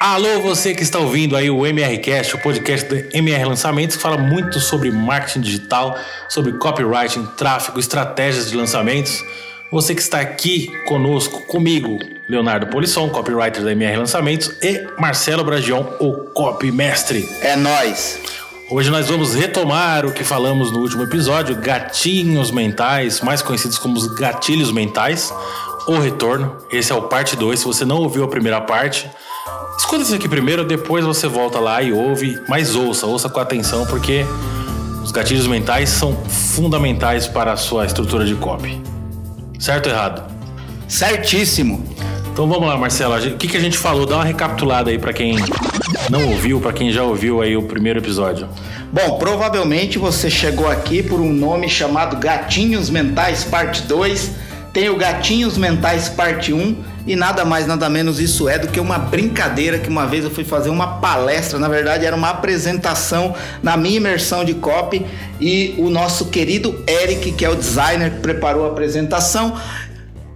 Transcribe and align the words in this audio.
Alô, 0.00 0.40
você 0.40 0.74
que 0.74 0.82
está 0.82 0.98
ouvindo 0.98 1.36
aí 1.36 1.50
o 1.50 1.66
MRCast, 1.66 2.34
o 2.34 2.38
podcast 2.38 2.88
do 2.88 3.14
MR 3.14 3.44
Lançamentos, 3.44 3.96
que 3.96 4.02
fala 4.02 4.16
muito 4.16 4.58
sobre 4.58 4.90
marketing 4.90 5.42
digital, 5.42 5.94
sobre 6.26 6.54
copywriting, 6.54 7.26
tráfego, 7.36 7.78
estratégias 7.78 8.48
de 8.48 8.56
lançamentos. 8.56 9.22
Você 9.70 9.94
que 9.94 10.00
está 10.00 10.18
aqui 10.18 10.72
conosco, 10.86 11.42
comigo, 11.42 11.98
Leonardo 12.26 12.68
Polisson, 12.68 13.10
copywriter 13.10 13.62
da 13.62 13.72
MR 13.72 13.98
Lançamentos, 13.98 14.50
e 14.62 14.86
Marcelo 14.98 15.44
Bragion, 15.44 15.84
o 16.00 16.30
copy 16.32 16.72
mestre. 16.72 17.28
É 17.42 17.54
nós. 17.54 18.18
Hoje 18.70 18.88
nós 18.90 19.06
vamos 19.06 19.34
retomar 19.34 20.06
o 20.06 20.14
que 20.14 20.24
falamos 20.24 20.72
no 20.72 20.78
último 20.78 21.02
episódio, 21.02 21.56
gatinhos 21.56 22.50
mentais, 22.50 23.20
mais 23.20 23.42
conhecidos 23.42 23.76
como 23.76 23.98
os 23.98 24.06
gatilhos 24.14 24.72
mentais, 24.72 25.30
o 25.86 25.98
retorno. 25.98 26.56
Esse 26.72 26.90
é 26.90 26.94
o 26.94 27.02
parte 27.02 27.36
2. 27.36 27.60
Se 27.60 27.66
você 27.66 27.84
não 27.84 27.98
ouviu 27.98 28.24
a 28.24 28.28
primeira 28.28 28.62
parte, 28.62 29.06
Escuta 29.80 30.02
isso 30.02 30.14
aqui 30.14 30.28
primeiro, 30.28 30.62
depois 30.62 31.06
você 31.06 31.26
volta 31.26 31.58
lá 31.58 31.82
e 31.82 31.90
ouve, 31.90 32.38
mas 32.46 32.76
ouça, 32.76 33.06
ouça 33.06 33.30
com 33.30 33.40
atenção, 33.40 33.86
porque 33.86 34.26
os 35.02 35.10
gatilhos 35.10 35.46
mentais 35.46 35.88
são 35.88 36.14
fundamentais 36.28 37.26
para 37.26 37.54
a 37.54 37.56
sua 37.56 37.86
estrutura 37.86 38.26
de 38.26 38.34
copy. 38.34 38.78
Certo 39.58 39.86
ou 39.86 39.92
errado? 39.92 40.30
Certíssimo. 40.86 41.82
Então 42.30 42.46
vamos 42.46 42.68
lá, 42.68 42.76
Marcelo. 42.76 43.16
O 43.16 43.38
que, 43.38 43.48
que 43.48 43.56
a 43.56 43.60
gente 43.60 43.78
falou? 43.78 44.04
Dá 44.04 44.16
uma 44.16 44.24
recapitulada 44.24 44.90
aí 44.90 44.98
para 44.98 45.14
quem 45.14 45.36
não 46.10 46.28
ouviu, 46.28 46.60
para 46.60 46.74
quem 46.74 46.92
já 46.92 47.02
ouviu 47.02 47.40
aí 47.40 47.56
o 47.56 47.62
primeiro 47.62 48.00
episódio. 48.00 48.46
Bom, 48.92 49.18
provavelmente 49.18 49.98
você 49.98 50.28
chegou 50.28 50.68
aqui 50.68 51.02
por 51.02 51.20
um 51.20 51.32
nome 51.32 51.70
chamado 51.70 52.16
Gatinhos 52.18 52.90
Mentais 52.90 53.44
Parte 53.44 53.80
2. 53.84 54.30
Tem 54.74 54.90
o 54.90 54.96
Gatinhos 54.96 55.56
Mentais 55.56 56.10
Parte 56.10 56.52
1 56.52 56.89
e 57.10 57.16
nada 57.16 57.44
mais, 57.44 57.66
nada 57.66 57.90
menos 57.90 58.20
isso 58.20 58.48
é 58.48 58.56
do 58.56 58.68
que 58.68 58.78
uma 58.78 58.96
brincadeira 58.96 59.80
que 59.80 59.88
uma 59.88 60.06
vez 60.06 60.22
eu 60.22 60.30
fui 60.30 60.44
fazer 60.44 60.70
uma 60.70 61.00
palestra, 61.00 61.58
na 61.58 61.66
verdade 61.66 62.06
era 62.06 62.14
uma 62.14 62.30
apresentação 62.30 63.34
na 63.60 63.76
minha 63.76 63.96
imersão 63.96 64.44
de 64.44 64.54
copy 64.54 65.04
e 65.40 65.74
o 65.76 65.90
nosso 65.90 66.26
querido 66.26 66.84
Eric, 66.86 67.32
que 67.32 67.44
é 67.44 67.50
o 67.50 67.56
designer 67.56 68.12
que 68.12 68.20
preparou 68.20 68.64
a 68.64 68.68
apresentação, 68.68 69.60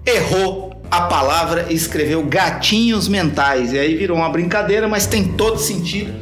errou 0.04 0.82
a 0.90 1.02
palavra 1.02 1.66
e 1.70 1.74
escreveu 1.74 2.24
gatinhos 2.24 3.06
mentais. 3.06 3.72
E 3.72 3.78
aí 3.78 3.94
virou 3.94 4.16
uma 4.16 4.28
brincadeira, 4.28 4.88
mas 4.88 5.06
tem 5.06 5.22
todo 5.28 5.58
sentido, 5.58 6.12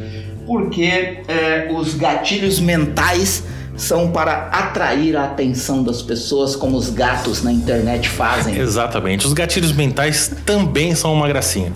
porque 0.47 1.23
é, 1.29 1.71
os 1.73 1.95
gatilhos 1.95 2.61
mentais 2.61 3.43
são 3.83 4.11
para 4.11 4.49
atrair 4.53 5.17
a 5.17 5.25
atenção 5.25 5.83
das 5.83 6.01
pessoas, 6.01 6.55
como 6.55 6.77
os 6.77 6.89
gatos 6.89 7.43
na 7.43 7.53
internet 7.53 8.09
fazem. 8.09 8.57
Exatamente. 8.59 9.27
Os 9.27 9.33
gatilhos 9.33 9.73
mentais 9.73 10.31
também 10.47 10.95
são 10.95 11.13
uma 11.13 11.27
gracinha. 11.27 11.73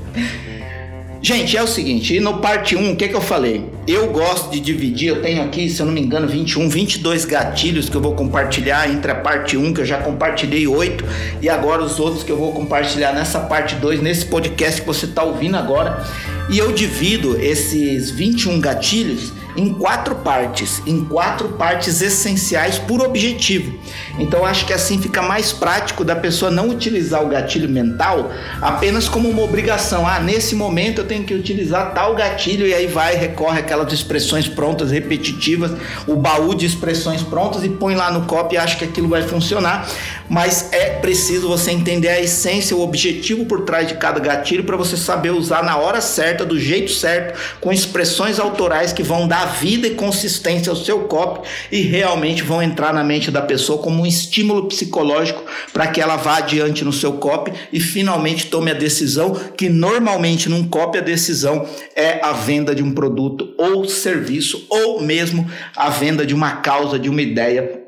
Gente, 1.20 1.56
é 1.56 1.62
o 1.62 1.66
seguinte, 1.66 2.20
no 2.20 2.38
parte 2.38 2.76
1, 2.76 2.92
o 2.92 2.94
que, 2.94 3.08
que 3.08 3.16
eu 3.16 3.20
falei? 3.20 3.68
Eu 3.88 4.12
gosto 4.12 4.48
de 4.50 4.60
dividir, 4.60 5.08
eu 5.08 5.22
tenho 5.22 5.42
aqui, 5.42 5.68
se 5.68 5.80
eu 5.82 5.86
não 5.86 5.92
me 5.92 6.00
engano, 6.00 6.28
21, 6.28 6.68
22 6.68 7.24
gatilhos 7.24 7.88
que 7.88 7.96
eu 7.96 8.00
vou 8.00 8.14
compartilhar 8.14 8.88
entre 8.88 9.10
a 9.10 9.14
parte 9.16 9.56
1, 9.56 9.74
que 9.74 9.80
eu 9.80 9.84
já 9.84 9.98
compartilhei 9.98 10.68
8, 10.68 11.04
e 11.42 11.48
agora 11.48 11.82
os 11.82 11.98
outros 11.98 12.22
que 12.22 12.30
eu 12.30 12.36
vou 12.36 12.52
compartilhar 12.52 13.12
nessa 13.12 13.40
parte 13.40 13.74
2, 13.74 14.00
nesse 14.00 14.26
podcast 14.26 14.80
que 14.80 14.86
você 14.86 15.06
está 15.06 15.24
ouvindo 15.24 15.56
agora. 15.56 16.06
E 16.48 16.58
eu 16.58 16.70
divido 16.70 17.40
esses 17.40 18.08
21 18.10 18.60
gatilhos 18.60 19.32
em 19.56 19.72
quatro 19.72 20.16
partes, 20.16 20.82
em 20.86 21.04
quatro 21.04 21.50
partes 21.50 22.00
essenciais 22.00 22.78
por 22.78 23.00
objetivo. 23.00 23.78
Então 24.18 24.44
acho 24.44 24.66
que 24.66 24.72
assim 24.72 25.00
fica 25.00 25.22
mais 25.22 25.52
prático 25.52 26.04
da 26.04 26.14
pessoa 26.14 26.50
não 26.50 26.68
utilizar 26.68 27.24
o 27.24 27.28
gatilho 27.28 27.68
mental 27.68 28.30
apenas 28.60 29.08
como 29.08 29.28
uma 29.28 29.42
obrigação. 29.42 30.06
Ah, 30.06 30.20
nesse 30.20 30.54
momento 30.54 31.00
eu 31.00 31.06
tenho 31.06 31.24
que 31.24 31.34
utilizar 31.34 31.94
tal 31.94 32.14
gatilho 32.14 32.66
e 32.66 32.74
aí 32.74 32.86
vai 32.86 33.14
recorre 33.14 33.60
aquelas 33.60 33.92
expressões 33.92 34.46
prontas, 34.46 34.90
repetitivas, 34.90 35.72
o 36.06 36.16
baú 36.16 36.54
de 36.54 36.66
expressões 36.66 37.22
prontas 37.22 37.64
e 37.64 37.68
põe 37.68 37.94
lá 37.94 38.10
no 38.10 38.26
copy 38.26 38.54
e 38.54 38.58
acha 38.58 38.76
que 38.76 38.84
aquilo 38.84 39.08
vai 39.08 39.22
funcionar. 39.22 39.88
Mas 40.28 40.72
é 40.72 40.90
preciso 40.90 41.48
você 41.48 41.70
entender 41.70 42.08
a 42.08 42.20
essência, 42.20 42.76
o 42.76 42.82
objetivo 42.82 43.46
por 43.46 43.62
trás 43.62 43.88
de 43.88 43.94
cada 43.94 44.20
gatilho 44.20 44.64
para 44.64 44.76
você 44.76 44.96
saber 44.96 45.30
usar 45.30 45.62
na 45.62 45.76
hora 45.76 46.00
certa, 46.00 46.44
do 46.44 46.58
jeito 46.58 46.90
certo, 46.90 47.38
com 47.60 47.72
expressões 47.72 48.38
autorais 48.38 48.92
que 48.92 49.02
vão 49.02 49.28
dar 49.28 49.45
vida 49.46 49.86
e 49.86 49.94
consistência 49.94 50.68
ao 50.68 50.76
seu 50.76 51.04
copy 51.04 51.48
e 51.72 51.80
realmente 51.80 52.42
vão 52.42 52.62
entrar 52.62 52.92
na 52.92 53.02
mente 53.02 53.30
da 53.30 53.40
pessoa 53.40 53.82
como 53.82 54.02
um 54.02 54.06
estímulo 54.06 54.68
psicológico 54.68 55.42
para 55.72 55.86
que 55.86 56.00
ela 56.00 56.16
vá 56.16 56.36
adiante 56.36 56.84
no 56.84 56.92
seu 56.92 57.14
copy 57.14 57.52
e 57.72 57.80
finalmente 57.80 58.46
tome 58.46 58.70
a 58.70 58.74
decisão 58.74 59.34
que 59.56 59.68
normalmente 59.68 60.48
num 60.48 60.68
copy 60.68 60.98
a 60.98 61.02
decisão 61.02 61.66
é 61.94 62.20
a 62.22 62.32
venda 62.32 62.74
de 62.74 62.82
um 62.82 62.92
produto 62.92 63.54
ou 63.56 63.88
serviço 63.88 64.66
ou 64.68 65.00
mesmo 65.00 65.50
a 65.74 65.88
venda 65.88 66.26
de 66.26 66.34
uma 66.34 66.56
causa, 66.56 66.98
de 66.98 67.08
uma 67.08 67.22
ideia 67.22 67.82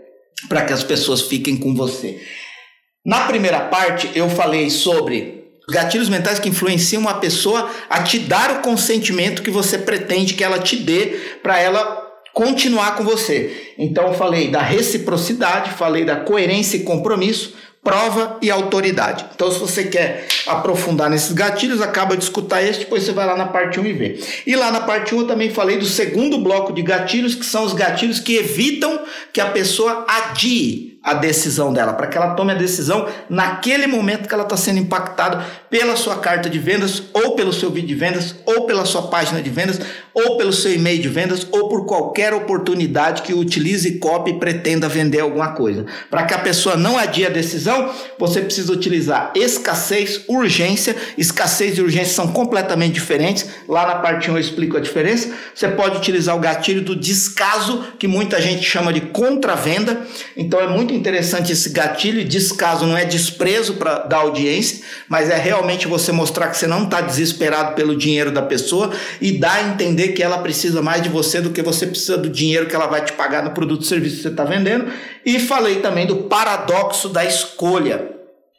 para 0.49 0.63
que 0.63 0.73
as 0.73 0.83
pessoas 0.83 1.23
fiquem 1.23 1.57
com 1.57 1.75
você. 1.75 2.21
Na 3.05 3.27
primeira 3.27 3.61
parte 3.61 4.11
eu 4.15 4.29
falei 4.29 4.71
sobre 4.71 5.38
gatilhos 5.69 6.09
mentais 6.09 6.39
que 6.39 6.49
influenciam 6.49 7.03
uma 7.03 7.15
pessoa 7.15 7.71
a 7.91 8.03
te 8.03 8.19
dar 8.19 8.51
o 8.53 8.63
consentimento 8.63 9.43
que 9.43 9.51
você 9.51 9.79
pretende 9.79 10.35
que 10.35 10.43
ela 10.43 10.59
te 10.59 10.77
dê 10.77 11.19
para 11.43 11.61
ela 11.61 12.07
continuar 12.33 12.97
com 12.97 13.05
você. 13.05 13.75
Então 13.77 14.15
falei 14.15 14.49
da 14.49 14.63
reciprocidade, 14.63 15.73
falei 15.73 16.05
da 16.05 16.17
coerência 16.17 16.77
e 16.77 16.85
compromisso, 16.85 17.55
prova 17.83 18.39
e 18.41 18.51
autoridade. 18.51 19.27
Então 19.35 19.51
se 19.51 19.59
você 19.59 19.85
quer 19.85 20.27
aprofundar 20.47 21.11
nesses 21.11 21.33
gatilhos, 21.33 21.83
acaba 21.83 22.17
de 22.17 22.25
escutar 22.25 22.63
este, 22.63 22.85
depois 22.85 23.03
você 23.03 23.13
vai 23.13 23.27
lá 23.27 23.37
na 23.37 23.47
parte 23.47 23.79
1 23.79 23.87
e 23.87 23.93
vê. 23.93 24.21
E 24.47 24.57
lá 24.57 24.71
na 24.71 24.81
parte 24.81 25.15
1 25.15 25.21
eu 25.21 25.27
também 25.27 25.51
falei 25.51 25.77
do 25.77 25.87
segundo 25.87 26.39
bloco 26.39 26.73
de 26.73 26.81
gatilhos, 26.81 27.35
que 27.35 27.45
são 27.45 27.65
os 27.65 27.75
gatilhos 27.75 28.21
que 28.21 28.37
evitam 28.37 29.01
que 29.33 29.41
a 29.41 29.51
pessoa 29.51 30.07
adie 30.09 30.98
a 31.03 31.15
decisão 31.15 31.73
dela, 31.73 31.93
para 31.93 32.07
que 32.07 32.17
ela 32.17 32.35
tome 32.35 32.53
a 32.53 32.57
decisão 32.57 33.09
naquele 33.31 33.87
momento 33.87 34.29
que 34.29 34.35
ela 34.35 34.43
está 34.43 34.57
sendo 34.57 34.79
impactada 34.79 35.45
pela 35.71 35.97
sua 35.97 36.17
carta 36.17 36.51
de 36.51 36.59
vendas, 36.59 37.03
ou 37.13 37.37
pelo 37.37 37.53
seu 37.53 37.71
vídeo 37.71 37.89
de 37.89 37.95
vendas, 37.95 38.35
ou 38.45 38.67
pela 38.67 38.85
sua 38.85 39.03
página 39.03 39.41
de 39.41 39.49
vendas, 39.49 39.81
ou 40.13 40.37
pelo 40.37 40.53
seu 40.53 40.75
e-mail 40.75 41.01
de 41.01 41.09
vendas, 41.09 41.47
ou 41.51 41.69
por 41.69 41.87
qualquer 41.87 42.35
oportunidade 42.35 43.23
que 43.23 43.33
utilize 43.33 43.99
copy 43.99 44.33
e 44.33 44.39
pretenda 44.39 44.89
vender 44.89 45.21
alguma 45.21 45.53
coisa. 45.53 45.87
Para 46.11 46.25
que 46.25 46.35
a 46.35 46.39
pessoa 46.39 46.77
não 46.77 46.99
adie 46.99 47.27
a 47.27 47.31
decisão, 47.31 47.93
você 48.19 48.41
precisa 48.41 48.73
utilizar 48.73 49.33
escassez, 49.35 50.23
urgência. 50.29 50.97
Escassez 51.17 51.79
e 51.79 51.83
urgência 51.83 52.15
são 52.15 52.29
completamente 52.29 52.95
diferentes. 52.95 53.49
Lá 53.69 53.87
na 53.87 53.97
parte 53.97 54.31
1 54.31 54.35
eu 54.35 54.41
explico 54.41 54.77
a 54.77 54.81
diferença. 54.81 55.31
Você 55.55 55.69
pode 55.69 55.97
utilizar 55.97 56.37
o 56.37 56.41
gatilho 56.41 56.83
do 56.83 56.97
descaso, 56.97 57.85
que 57.99 58.09
muita 58.09 58.41
gente 58.41 58.63
chama 58.63 58.93
de 58.93 59.01
contravenda. 59.01 60.01
Então 60.37 60.61
é 60.61 60.67
muito 60.67 60.88
interessante 60.95 61.53
esse 61.53 61.71
gatilho. 61.71 62.25
Descaso 62.25 62.87
não 62.87 62.97
é 62.97 63.05
desprezo 63.05 63.75
para 63.75 63.99
da 64.01 64.19
audiência, 64.19 64.85
mas 65.09 65.31
é 65.31 65.37
realmente 65.37 65.87
você 65.87 66.13
mostrar 66.13 66.49
que 66.49 66.57
você 66.57 66.67
não 66.67 66.85
está 66.85 67.01
desesperado 67.01 67.75
pelo 67.75 67.97
dinheiro 67.97 68.31
da 68.31 68.43
pessoa 68.43 68.91
e 69.21 69.33
dar 69.33 69.55
a 69.55 69.63
entender 69.69 70.09
que 70.09 70.23
ela 70.23 70.39
precisa 70.39 70.83
mais 70.83 71.03
de 71.03 71.09
você 71.09 71.41
do 71.41 71.51
que 71.51 71.63
você 71.63 71.87
precisa 71.87 72.17
do 72.17 72.29
dinheiro 72.29 72.67
que 72.67 72.75
ela 72.75 72.87
vai 72.87 73.05
te 73.05 73.13
pagar 73.13 73.43
no 73.43 73.51
produto 73.51 73.81
ou 73.81 73.87
serviço 73.87 74.17
que 74.17 74.23
você 74.23 74.29
está 74.29 74.45
vendendo. 74.45 74.87
E 75.25 75.39
falei 75.39 75.77
também 75.77 76.07
do 76.07 76.17
paradoxo 76.25 77.09
da 77.09 77.25
escolha 77.25 78.18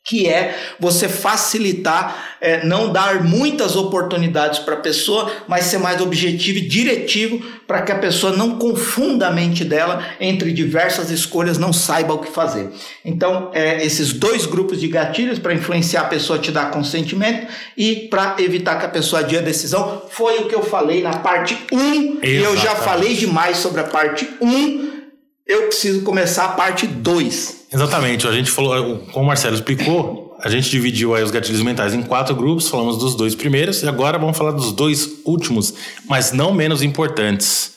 que 0.09 0.27
é 0.27 0.57
você 0.79 1.07
facilitar, 1.07 2.37
é, 2.41 2.65
não 2.65 2.91
dar 2.91 3.23
muitas 3.23 3.75
oportunidades 3.75 4.57
para 4.57 4.73
a 4.73 4.79
pessoa, 4.79 5.31
mas 5.47 5.65
ser 5.65 5.77
mais 5.77 6.01
objetivo 6.01 6.57
e 6.57 6.67
diretivo 6.67 7.45
para 7.67 7.83
que 7.83 7.91
a 7.91 7.99
pessoa 7.99 8.35
não 8.35 8.57
confunda 8.57 9.27
a 9.27 9.31
mente 9.31 9.63
dela 9.63 10.03
entre 10.19 10.51
diversas 10.51 11.11
escolhas, 11.11 11.59
não 11.59 11.71
saiba 11.71 12.15
o 12.15 12.17
que 12.17 12.31
fazer. 12.31 12.71
Então, 13.05 13.51
é, 13.53 13.85
esses 13.85 14.11
dois 14.11 14.47
grupos 14.47 14.81
de 14.81 14.87
gatilhos 14.87 15.37
para 15.37 15.53
influenciar 15.53 16.01
a 16.01 16.05
pessoa 16.05 16.39
a 16.39 16.41
te 16.41 16.51
dar 16.51 16.71
consentimento 16.71 17.45
e 17.77 18.07
para 18.09 18.35
evitar 18.39 18.79
que 18.79 18.87
a 18.87 18.89
pessoa 18.89 19.19
adie 19.19 19.37
a 19.37 19.41
decisão, 19.41 20.05
foi 20.09 20.39
o 20.39 20.47
que 20.47 20.55
eu 20.55 20.63
falei 20.63 21.03
na 21.03 21.17
parte 21.17 21.55
1 21.71 22.19
e 22.23 22.35
eu 22.37 22.57
já 22.57 22.75
falei 22.75 23.13
demais 23.13 23.57
sobre 23.57 23.81
a 23.81 23.83
parte 23.83 24.27
1. 24.41 24.88
Eu 25.49 25.63
preciso 25.63 26.03
começar 26.03 26.45
a 26.45 26.49
parte 26.49 26.85
2. 26.85 27.65
Exatamente. 27.73 28.27
A 28.27 28.31
gente 28.31 28.51
falou, 28.51 28.99
como 29.11 29.25
o 29.25 29.27
Marcelo 29.27 29.55
explicou, 29.55 30.37
a 30.39 30.47
gente 30.47 30.69
dividiu 30.69 31.15
aí 31.15 31.23
os 31.23 31.31
gatilhos 31.31 31.63
mentais 31.63 31.91
em 31.91 32.03
quatro 32.03 32.35
grupos, 32.35 32.69
falamos 32.69 32.99
dos 32.99 33.15
dois 33.15 33.33
primeiros 33.33 33.81
e 33.81 33.87
agora 33.87 34.19
vamos 34.19 34.37
falar 34.37 34.51
dos 34.51 34.71
dois 34.71 35.09
últimos, 35.25 35.73
mas 36.07 36.31
não 36.31 36.53
menos 36.53 36.83
importantes. 36.83 37.71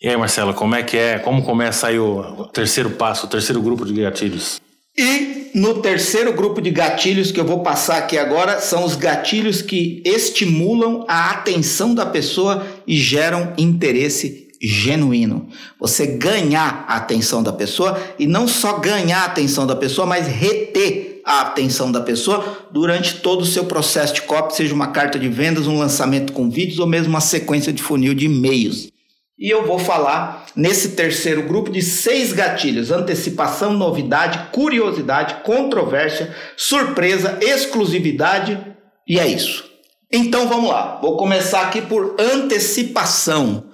E 0.00 0.08
aí, 0.08 0.16
Marcelo, 0.16 0.54
como 0.54 0.74
é 0.74 0.82
que 0.82 0.96
é? 0.96 1.18
Como 1.18 1.42
começa 1.42 1.88
aí 1.88 1.98
o 1.98 2.48
terceiro 2.54 2.88
passo, 2.92 3.26
o 3.26 3.28
terceiro 3.28 3.60
grupo 3.60 3.84
de 3.84 4.00
gatilhos? 4.00 4.58
E 4.96 5.50
no 5.54 5.82
terceiro 5.82 6.32
grupo 6.32 6.62
de 6.62 6.70
gatilhos 6.70 7.30
que 7.30 7.38
eu 7.38 7.44
vou 7.44 7.62
passar 7.62 7.98
aqui 7.98 8.16
agora 8.16 8.62
são 8.62 8.82
os 8.82 8.96
gatilhos 8.96 9.60
que 9.60 10.02
estimulam 10.06 11.04
a 11.06 11.32
atenção 11.32 11.94
da 11.94 12.06
pessoa 12.06 12.66
e 12.86 12.96
geram 12.96 13.52
interesse 13.58 14.49
genuíno. 14.60 15.48
Você 15.78 16.06
ganhar 16.06 16.84
a 16.86 16.96
atenção 16.96 17.42
da 17.42 17.52
pessoa 17.52 17.98
e 18.18 18.26
não 18.26 18.46
só 18.46 18.78
ganhar 18.78 19.22
a 19.22 19.26
atenção 19.26 19.66
da 19.66 19.74
pessoa, 19.74 20.06
mas 20.06 20.26
reter 20.26 21.22
a 21.24 21.42
atenção 21.42 21.90
da 21.90 22.00
pessoa 22.00 22.66
durante 22.70 23.16
todo 23.20 23.42
o 23.42 23.46
seu 23.46 23.64
processo 23.64 24.14
de 24.14 24.22
copy, 24.22 24.54
seja 24.54 24.74
uma 24.74 24.88
carta 24.88 25.18
de 25.18 25.28
vendas, 25.28 25.66
um 25.66 25.78
lançamento 25.78 26.32
com 26.32 26.50
vídeos 26.50 26.78
ou 26.78 26.86
mesmo 26.86 27.10
uma 27.10 27.20
sequência 27.20 27.72
de 27.72 27.82
funil 27.82 28.14
de 28.14 28.26
e-mails. 28.26 28.90
E 29.38 29.48
eu 29.48 29.66
vou 29.66 29.78
falar 29.78 30.44
nesse 30.54 30.90
terceiro 30.90 31.42
grupo 31.44 31.70
de 31.70 31.80
seis 31.80 32.30
gatilhos: 32.32 32.90
antecipação, 32.90 33.72
novidade, 33.72 34.50
curiosidade, 34.52 35.36
controvérsia, 35.42 36.34
surpresa, 36.56 37.38
exclusividade, 37.40 38.60
e 39.08 39.18
é 39.18 39.26
isso. 39.26 39.64
Então 40.12 40.46
vamos 40.46 40.68
lá, 40.68 40.98
vou 41.00 41.16
começar 41.16 41.62
aqui 41.62 41.80
por 41.80 42.16
antecipação. 42.18 43.69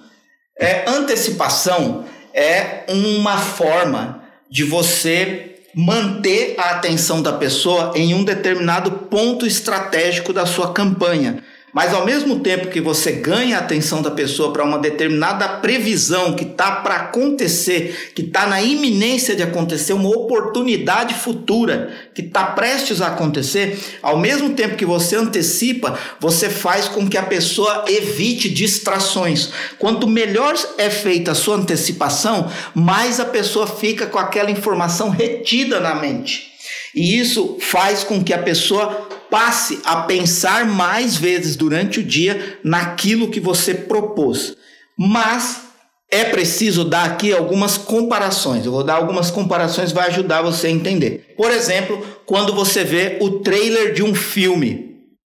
É, 0.59 0.89
antecipação 0.89 2.05
é 2.33 2.83
uma 2.89 3.37
forma 3.37 4.23
de 4.49 4.63
você 4.63 5.55
manter 5.73 6.55
a 6.57 6.71
atenção 6.71 7.21
da 7.21 7.33
pessoa 7.33 7.93
em 7.95 8.13
um 8.13 8.23
determinado 8.23 8.91
ponto 8.91 9.45
estratégico 9.45 10.33
da 10.33 10.45
sua 10.45 10.73
campanha. 10.73 11.43
Mas 11.73 11.93
ao 11.93 12.05
mesmo 12.05 12.39
tempo 12.39 12.69
que 12.69 12.79
você 12.79 13.11
ganha 13.11 13.57
a 13.57 13.59
atenção 13.59 14.01
da 14.01 14.09
pessoa 14.09 14.53
para 14.53 14.63
uma 14.63 14.79
determinada 14.79 15.47
previsão 15.47 16.33
que 16.33 16.45
está 16.45 16.77
para 16.77 16.95
acontecer, 16.95 18.13
que 18.15 18.21
está 18.21 18.47
na 18.47 18.61
iminência 18.61 19.35
de 19.35 19.43
acontecer, 19.43 19.91
uma 19.91 20.09
oportunidade 20.09 21.13
futura 21.13 21.93
que 22.15 22.21
está 22.21 22.45
prestes 22.45 23.01
a 23.01 23.07
acontecer, 23.07 23.77
ao 24.01 24.17
mesmo 24.17 24.51
tempo 24.51 24.77
que 24.77 24.85
você 24.85 25.17
antecipa, 25.17 25.99
você 26.21 26.49
faz 26.49 26.87
com 26.87 27.07
que 27.07 27.17
a 27.17 27.23
pessoa 27.23 27.83
evite 27.87 28.49
distrações. 28.49 29.49
Quanto 29.77 30.07
melhor 30.07 30.55
é 30.77 30.89
feita 30.89 31.31
a 31.31 31.35
sua 31.35 31.57
antecipação, 31.57 32.49
mais 32.73 33.19
a 33.19 33.25
pessoa 33.25 33.67
fica 33.67 34.05
com 34.05 34.17
aquela 34.17 34.49
informação 34.49 35.09
retida 35.09 35.81
na 35.81 35.95
mente. 35.95 36.47
E 36.95 37.19
isso 37.19 37.57
faz 37.59 38.03
com 38.03 38.23
que 38.23 38.33
a 38.33 38.41
pessoa 38.41 39.06
passe 39.29 39.79
a 39.83 39.97
pensar 39.97 40.65
mais 40.65 41.15
vezes 41.15 41.55
durante 41.55 41.99
o 41.99 42.03
dia 42.03 42.59
naquilo 42.63 43.29
que 43.29 43.39
você 43.39 43.73
propôs. 43.73 44.55
Mas 44.97 45.67
é 46.09 46.23
preciso 46.23 46.85
dar 46.85 47.05
aqui 47.05 47.33
algumas 47.33 47.77
comparações. 47.77 48.65
Eu 48.65 48.71
vou 48.71 48.83
dar 48.83 48.95
algumas 48.95 49.29
comparações, 49.29 49.91
vai 49.91 50.07
ajudar 50.07 50.41
você 50.41 50.67
a 50.67 50.71
entender. 50.71 51.33
Por 51.35 51.51
exemplo, 51.51 52.05
quando 52.25 52.53
você 52.53 52.83
vê 52.83 53.17
o 53.19 53.39
trailer 53.39 53.93
de 53.93 54.03
um 54.03 54.15
filme. 54.15 54.87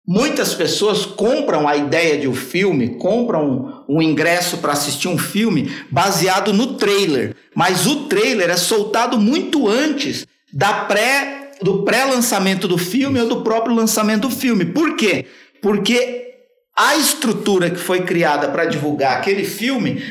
Muitas 0.07 0.55
pessoas 0.55 1.05
compram 1.05 1.67
a 1.67 1.77
ideia 1.77 2.17
de 2.17 2.27
um 2.27 2.33
filme, 2.33 2.95
compram 2.97 3.83
um 3.87 4.01
ingresso 4.01 4.57
para 4.57 4.73
assistir 4.73 5.07
um 5.07 5.19
filme 5.19 5.71
baseado 5.91 6.51
no 6.51 6.77
trailer, 6.77 7.35
mas 7.55 7.85
o 7.85 8.07
trailer 8.07 8.49
é 8.49 8.57
soltado 8.57 9.19
muito 9.19 9.67
antes 9.67 10.25
da 10.51 10.73
pré 10.85 11.48
do 11.61 11.83
pré-lançamento 11.83 12.67
do 12.67 12.77
filme 12.77 13.19
ou 13.19 13.27
do 13.27 13.41
próprio 13.41 13.75
lançamento 13.75 14.27
do 14.27 14.35
filme. 14.35 14.65
Por 14.65 14.95
quê? 14.95 15.25
Porque 15.61 16.29
a 16.77 16.95
estrutura 16.95 17.69
que 17.69 17.79
foi 17.79 18.01
criada 18.03 18.47
para 18.47 18.65
divulgar 18.65 19.17
aquele 19.17 19.43
filme 19.43 20.01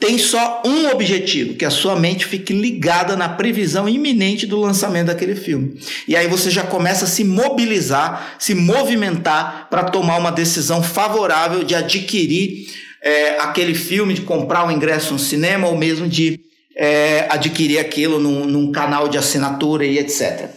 tem 0.00 0.16
só 0.16 0.62
um 0.64 0.88
objetivo, 0.90 1.54
que 1.54 1.64
a 1.64 1.70
sua 1.70 1.96
mente 1.96 2.24
fique 2.24 2.52
ligada 2.52 3.16
na 3.16 3.28
previsão 3.28 3.88
iminente 3.88 4.46
do 4.46 4.56
lançamento 4.56 5.08
daquele 5.08 5.34
filme. 5.34 5.80
E 6.06 6.14
aí 6.14 6.28
você 6.28 6.50
já 6.50 6.62
começa 6.62 7.04
a 7.04 7.08
se 7.08 7.24
mobilizar, 7.24 8.36
se 8.38 8.54
movimentar 8.54 9.66
para 9.68 9.84
tomar 9.84 10.18
uma 10.18 10.30
decisão 10.30 10.84
favorável 10.84 11.64
de 11.64 11.74
adquirir 11.74 12.68
é, 13.02 13.40
aquele 13.40 13.74
filme, 13.74 14.14
de 14.14 14.22
comprar 14.22 14.64
o 14.64 14.68
um 14.68 14.70
ingresso 14.70 15.12
no 15.12 15.18
cinema 15.18 15.66
ou 15.66 15.76
mesmo 15.76 16.06
de 16.06 16.40
é, 16.76 17.26
adquirir 17.28 17.78
aquilo 17.78 18.20
num, 18.20 18.44
num 18.44 18.70
canal 18.70 19.08
de 19.08 19.18
assinatura 19.18 19.84
e 19.84 19.98
etc. 19.98 20.48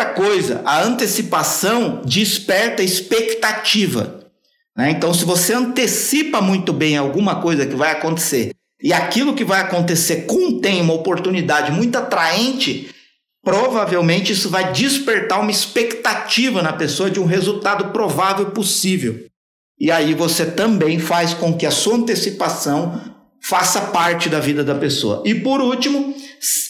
Outra 0.00 0.14
coisa, 0.14 0.62
a 0.64 0.82
antecipação 0.82 2.00
desperta 2.02 2.82
expectativa. 2.82 4.24
Né? 4.74 4.92
Então, 4.92 5.12
se 5.12 5.26
você 5.26 5.52
antecipa 5.52 6.40
muito 6.40 6.72
bem 6.72 6.96
alguma 6.96 7.42
coisa 7.42 7.66
que 7.66 7.74
vai 7.76 7.90
acontecer 7.90 8.54
e 8.82 8.94
aquilo 8.94 9.34
que 9.34 9.44
vai 9.44 9.60
acontecer 9.60 10.22
contém 10.22 10.80
uma 10.80 10.94
oportunidade 10.94 11.70
muito 11.70 11.96
atraente, 11.96 12.88
provavelmente 13.44 14.32
isso 14.32 14.48
vai 14.48 14.72
despertar 14.72 15.38
uma 15.38 15.50
expectativa 15.50 16.62
na 16.62 16.72
pessoa 16.72 17.10
de 17.10 17.20
um 17.20 17.26
resultado 17.26 17.92
provável 17.92 18.52
possível. 18.52 19.26
E 19.78 19.90
aí 19.90 20.14
você 20.14 20.46
também 20.46 20.98
faz 20.98 21.34
com 21.34 21.52
que 21.52 21.66
a 21.66 21.70
sua 21.70 21.96
antecipação 21.96 22.98
faça 23.42 23.80
parte 23.80 24.28
da 24.28 24.38
vida 24.38 24.62
da 24.62 24.74
pessoa. 24.74 25.22
E 25.24 25.34
por 25.34 25.60
último, 25.60 26.14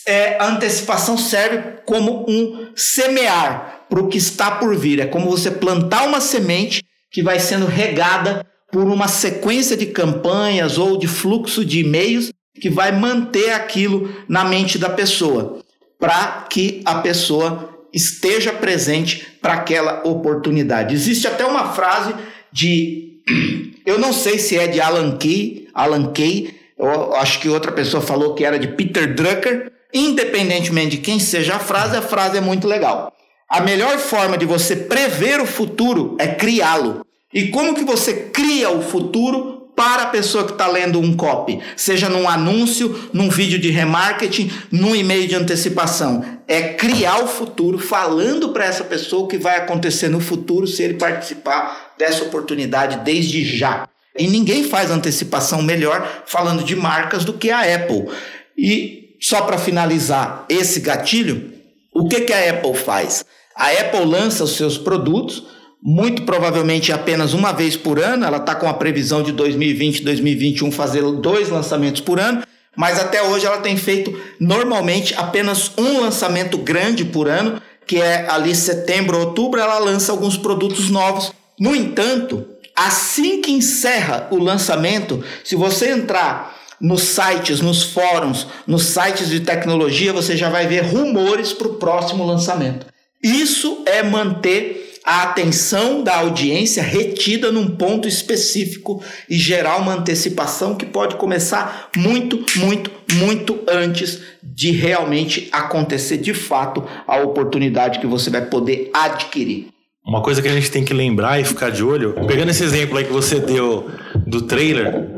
é, 0.07 0.39
a 0.39 0.49
antecipação 0.49 1.17
serve 1.17 1.81
como 1.85 2.25
um 2.29 2.69
semear 2.75 3.85
para 3.89 4.01
o 4.01 4.09
que 4.09 4.19
está 4.19 4.53
por 4.53 4.77
vir. 4.77 5.01
É 5.01 5.07
como 5.07 5.29
você 5.29 5.51
plantar 5.51 6.07
uma 6.07 6.21
semente 6.21 6.83
que 7.11 7.23
vai 7.23 7.41
sendo 7.41 7.67
regada 7.67 8.47
por 8.71 8.85
uma 8.85 9.09
sequência 9.09 9.77
de 9.77 9.87
campanhas 9.87 10.79
ou 10.79 10.97
de 10.97 11.09
fluxo 11.09 11.65
de 11.65 11.81
e-mails 11.81 12.33
que 12.61 12.71
vai 12.71 12.93
manter 12.93 13.53
aquilo 13.53 14.13
na 14.29 14.45
mente 14.45 14.79
da 14.79 14.91
pessoa, 14.91 15.61
para 15.99 16.47
que 16.49 16.83
a 16.85 16.97
pessoa 16.97 17.71
esteja 17.93 18.53
presente 18.53 19.27
para 19.41 19.55
aquela 19.55 20.03
oportunidade. 20.05 20.95
Existe 20.95 21.27
até 21.27 21.45
uma 21.45 21.73
frase 21.73 22.15
de 22.53 23.23
eu 23.85 23.99
não 23.99 24.13
sei 24.13 24.39
se 24.39 24.57
é 24.57 24.67
de 24.67 24.81
Alan 24.81 25.17
Kay, 25.17 25.69
Alan 25.75 26.13
Kay, 26.13 26.60
eu 26.81 27.15
acho 27.15 27.41
que 27.41 27.49
outra 27.49 27.73
pessoa 27.73 28.03
falou 28.03 28.35
que 28.35 28.45
era 28.45 28.59
de 28.59 28.69
Peter 28.69 29.15
Drucker. 29.15 29.73
Independentemente 29.93 30.97
de 30.97 30.99
quem 30.99 31.19
seja 31.19 31.57
a 31.57 31.59
frase, 31.59 31.97
a 31.97 32.03
frase 32.03 32.39
é 32.39 32.41
muito 32.41 32.67
legal. 32.67 33.13
A 33.49 33.61
melhor 33.61 33.99
forma 33.99 34.39
de 34.39 34.47
você 34.47 34.77
prever 34.77 35.41
o 35.41 35.47
futuro 35.47 36.17
é 36.19 36.29
criá-lo. 36.29 37.05
E 37.35 37.49
como 37.49 37.75
que 37.75 37.85
você 37.85 38.15
cria 38.33 38.71
o 38.71 38.81
futuro 38.81 39.73
para 39.75 40.05
a 40.05 40.07
pessoa 40.07 40.45
que 40.45 40.53
está 40.53 40.69
lendo 40.69 41.01
um 41.01 41.17
copy? 41.17 41.61
Seja 41.77 42.09
num 42.09 42.29
anúncio, 42.29 43.11
num 43.13 43.29
vídeo 43.29 43.59
de 43.59 43.71
remarketing, 43.71 44.53
num 44.71 44.95
e-mail 44.95 45.27
de 45.27 45.35
antecipação. 45.35 46.25
É 46.47 46.75
criar 46.75 47.25
o 47.25 47.27
futuro 47.27 47.79
falando 47.79 48.51
para 48.51 48.65
essa 48.65 48.85
pessoa 48.85 49.25
o 49.25 49.29
que 49.29 49.39
vai 49.39 49.57
acontecer 49.57 50.09
no 50.09 50.21
futuro 50.21 50.67
se 50.67 50.83
ele 50.83 50.95
participar 50.95 51.95
dessa 51.99 52.25
oportunidade 52.25 53.05
desde 53.05 53.45
já. 53.45 53.89
E 54.19 54.27
ninguém 54.27 54.65
faz 54.65 54.91
antecipação 54.91 55.63
melhor 55.63 56.25
falando 56.27 56.65
de 56.65 56.75
marcas 56.75 57.25
do 57.25 57.33
que 57.33 57.51
a 57.51 57.61
Apple. 57.61 58.09
E 58.57 59.17
só 59.21 59.43
para 59.43 59.59
finalizar 59.59 60.45
esse 60.49 60.81
gatilho, 60.81 61.53
o 61.93 62.09
que, 62.09 62.23
que 62.23 62.33
a 62.33 62.51
Apple 62.51 62.75
faz? 62.75 63.25
A 63.55 63.71
Apple 63.71 64.05
lança 64.05 64.45
os 64.45 64.57
seus 64.57 64.79
produtos, 64.79 65.45
muito 65.83 66.23
provavelmente 66.23 66.93
apenas 66.93 67.35
uma 67.35 67.53
vez 67.53 67.77
por 67.77 67.99
ano. 67.99 68.25
Ela 68.25 68.39
está 68.39 68.55
com 68.55 68.69
a 68.69 68.75
previsão 68.75 69.23
de 69.23 69.33
2020 69.33 70.03
2021 70.03 70.73
fazer 70.73 71.03
dois 71.03 71.49
lançamentos 71.49 72.01
por 72.01 72.19
ano. 72.19 72.43
Mas 72.77 72.99
até 72.99 73.23
hoje 73.23 73.47
ela 73.47 73.59
tem 73.59 73.77
feito 73.77 74.19
normalmente 74.39 75.15
apenas 75.15 75.73
um 75.77 76.01
lançamento 76.01 76.57
grande 76.57 77.05
por 77.05 77.29
ano, 77.29 77.61
que 77.87 78.01
é 78.01 78.29
ali 78.31 78.55
setembro, 78.55 79.19
outubro, 79.19 79.61
ela 79.61 79.79
lança 79.79 80.13
alguns 80.13 80.37
produtos 80.37 80.89
novos. 80.89 81.33
No 81.59 81.75
entanto, 81.75 82.47
Assim 82.75 83.41
que 83.41 83.51
encerra 83.51 84.29
o 84.31 84.39
lançamento, 84.39 85.23
se 85.45 85.55
você 85.55 85.91
entrar 85.91 86.59
nos 86.81 87.03
sites, 87.03 87.61
nos 87.61 87.83
fóruns, 87.83 88.47
nos 88.67 88.85
sites 88.85 89.29
de 89.29 89.41
tecnologia, 89.41 90.13
você 90.13 90.37
já 90.37 90.49
vai 90.49 90.67
ver 90.67 90.83
rumores 90.85 91.53
para 91.53 91.69
o 91.69 91.75
próximo 91.75 92.25
lançamento. 92.25 92.87
Isso 93.23 93.83
é 93.87 94.03
manter 94.03 94.91
a 95.05 95.23
atenção 95.25 96.03
da 96.03 96.17
audiência 96.19 96.83
retida 96.83 97.51
num 97.51 97.77
ponto 97.77 98.07
específico 98.07 99.03
e 99.29 99.37
gerar 99.37 99.77
uma 99.77 99.95
antecipação 99.95 100.75
que 100.75 100.87
pode 100.87 101.17
começar 101.17 101.91
muito, 101.97 102.45
muito, 102.57 102.91
muito 103.15 103.59
antes 103.69 104.21
de 104.43 104.71
realmente 104.71 105.49
acontecer 105.53 106.19
de 106.19 106.33
fato 106.33 106.85
a 107.07 107.19
oportunidade 107.19 107.99
que 107.99 108.07
você 108.07 108.31
vai 108.31 108.45
poder 108.47 108.91
adquirir. 108.93 109.69
Uma 110.07 110.23
coisa 110.23 110.41
que 110.41 110.49
a 110.49 110.53
gente 110.53 110.71
tem 110.71 110.85
que 110.85 110.95
lembrar 110.95 111.41
e 111.41 111.45
ficar 111.45 111.71
de 111.71 111.85
olho, 111.85 112.15
pegando 112.27 112.51
esse 112.51 112.65
exemplo 112.65 112.97
aí 112.97 113.05
que 113.05 113.13
você 113.13 113.39
deu 113.39 113.91
do 114.27 114.43
trailer, 114.43 115.09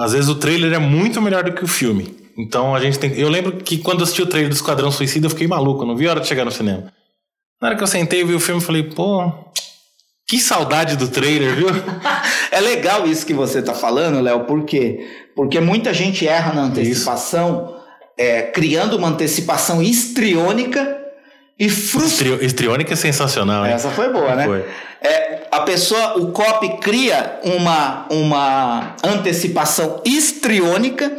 às 0.00 0.12
vezes 0.12 0.28
o 0.28 0.36
trailer 0.36 0.72
é 0.72 0.78
muito 0.78 1.20
melhor 1.20 1.44
do 1.44 1.52
que 1.52 1.64
o 1.64 1.68
filme. 1.68 2.16
Então 2.38 2.74
a 2.74 2.80
gente 2.80 2.98
tem. 2.98 3.12
Eu 3.18 3.28
lembro 3.28 3.56
que 3.56 3.78
quando 3.78 3.98
eu 3.98 4.04
assisti 4.04 4.22
o 4.22 4.26
trailer 4.26 4.48
do 4.48 4.54
Esquadrão 4.54 4.92
Suicida, 4.92 5.26
eu 5.26 5.30
fiquei 5.30 5.48
maluco, 5.48 5.84
não 5.84 5.96
vi 5.96 6.06
a 6.06 6.10
hora 6.10 6.20
de 6.20 6.28
chegar 6.28 6.44
no 6.44 6.52
cinema. 6.52 6.92
Na 7.60 7.68
hora 7.68 7.76
que 7.76 7.82
eu 7.82 7.86
sentei 7.88 8.20
e 8.20 8.24
vi 8.24 8.34
o 8.34 8.40
filme, 8.40 8.60
eu 8.60 8.64
falei, 8.64 8.84
pô, 8.84 9.32
que 10.28 10.38
saudade 10.38 10.96
do 10.96 11.08
trailer, 11.08 11.56
viu? 11.56 11.66
é 12.52 12.60
legal 12.60 13.06
isso 13.06 13.26
que 13.26 13.34
você 13.34 13.60
tá 13.60 13.74
falando, 13.74 14.20
Léo, 14.20 14.44
por 14.44 14.64
quê? 14.64 15.04
Porque 15.34 15.58
muita 15.58 15.92
gente 15.92 16.28
erra 16.28 16.52
na 16.52 16.62
antecipação, 16.62 17.76
é, 18.16 18.42
criando 18.42 18.96
uma 18.96 19.08
antecipação 19.08 19.82
histriônica 19.82 20.97
e 21.58 21.68
frustra... 21.68 22.44
Histriônica 22.44 22.92
é 22.92 22.96
sensacional, 22.96 23.66
hein? 23.66 23.72
Essa 23.72 23.90
foi 23.90 24.12
boa, 24.12 24.34
né? 24.34 24.44
Foi. 24.44 24.64
É, 25.00 25.46
a 25.50 25.60
pessoa, 25.60 26.18
o 26.18 26.30
copy 26.32 26.76
cria 26.80 27.40
uma, 27.42 28.06
uma 28.10 28.96
antecipação 29.02 30.02
histriônica, 30.04 31.12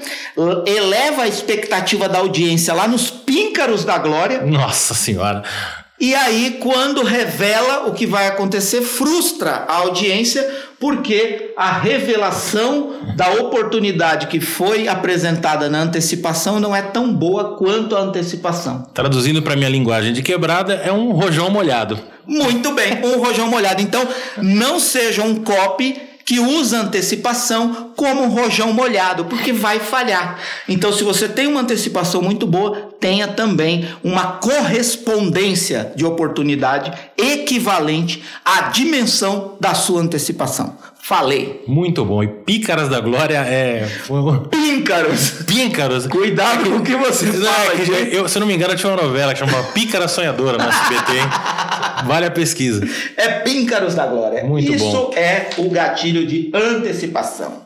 eleva 0.65 1.23
a 1.23 1.27
expectativa 1.27 2.07
da 2.07 2.19
audiência 2.19 2.73
lá 2.73 2.87
nos 2.87 3.09
píncaros 3.09 3.83
da 3.83 3.97
glória. 3.97 4.41
Nossa 4.41 4.93
senhora! 4.93 5.43
E 5.99 6.15
aí, 6.15 6.57
quando 6.61 7.03
revela 7.03 7.87
o 7.87 7.93
que 7.93 8.05
vai 8.05 8.27
acontecer, 8.27 8.81
frustra 8.81 9.65
a 9.67 9.79
audiência, 9.79 10.49
porque 10.79 11.51
a 11.57 11.73
revelação 11.73 12.93
da 13.17 13.29
oportunidade 13.33 14.27
que 14.27 14.39
foi 14.39 14.87
apresentada 14.87 15.69
na 15.69 15.81
antecipação 15.81 16.57
não 16.57 16.73
é 16.73 16.81
tão 16.81 17.13
boa 17.13 17.57
quanto 17.57 17.97
a 17.97 17.99
antecipação. 17.99 18.87
Traduzindo 18.93 19.41
para 19.41 19.57
minha 19.57 19.69
linguagem 19.69 20.13
de 20.13 20.21
quebrada, 20.21 20.75
é 20.75 20.91
um 20.91 21.11
rojão 21.11 21.49
molhado. 21.49 21.99
Muito 22.25 22.71
bem, 22.71 23.03
um 23.03 23.19
rojão 23.19 23.47
molhado. 23.49 23.81
Então, 23.81 24.07
não 24.37 24.79
seja 24.79 25.21
um 25.21 25.35
copy 25.43 26.08
que 26.29 26.39
usa 26.39 26.81
antecipação 26.81 27.89
como 27.95 28.21
um 28.21 28.29
rojão 28.29 28.71
molhado, 28.71 29.25
porque 29.25 29.51
vai 29.51 29.79
falhar. 29.79 30.39
Então, 30.67 30.93
se 30.93 31.03
você 31.03 31.27
tem 31.27 31.47
uma 31.47 31.61
antecipação 31.61 32.21
muito 32.21 32.45
boa, 32.45 32.93
tenha 32.99 33.29
também 33.29 33.89
uma 34.03 34.33
correspondência 34.33 35.91
de 35.95 36.05
oportunidade 36.05 36.93
equivalente 37.17 38.23
à 38.45 38.69
dimensão 38.69 39.57
da 39.59 39.73
sua 39.73 40.01
antecipação. 40.01 40.77
Falei. 41.09 41.63
Muito 41.65 42.05
bom. 42.05 42.21
E 42.21 42.27
Pícaras 42.27 42.87
da 42.87 42.99
Glória 42.99 43.39
é. 43.39 43.89
Píncaros! 44.51 45.43
Píncaros! 45.43 46.05
Cuidado 46.05 46.69
com 46.69 46.77
o 46.77 46.83
que 46.83 46.95
você 46.95 47.25
não, 47.25 47.51
fala, 47.51 47.73
é 47.73 48.15
eu, 48.15 48.29
Se 48.29 48.37
eu 48.37 48.41
não 48.41 48.45
me 48.45 48.53
engano, 48.53 48.75
tinha 48.75 48.93
uma 48.93 49.01
novela 49.01 49.33
que 49.33 49.39
chamava 49.39 49.63
Pícara 49.71 50.07
Sonhadora 50.07 50.59
no 50.59 50.69
SBT, 50.69 51.13
hein? 51.13 51.23
Vale 52.05 52.27
a 52.27 52.31
pesquisa. 52.31 52.87
É 53.17 53.39
Píncaros 53.39 53.95
da 53.95 54.05
Glória. 54.05 54.43
Muito 54.43 54.71
Isso 54.71 54.85
bom. 54.85 55.11
é 55.15 55.49
o 55.57 55.67
gatilho 55.71 56.27
de 56.27 56.51
antecipação. 56.53 57.65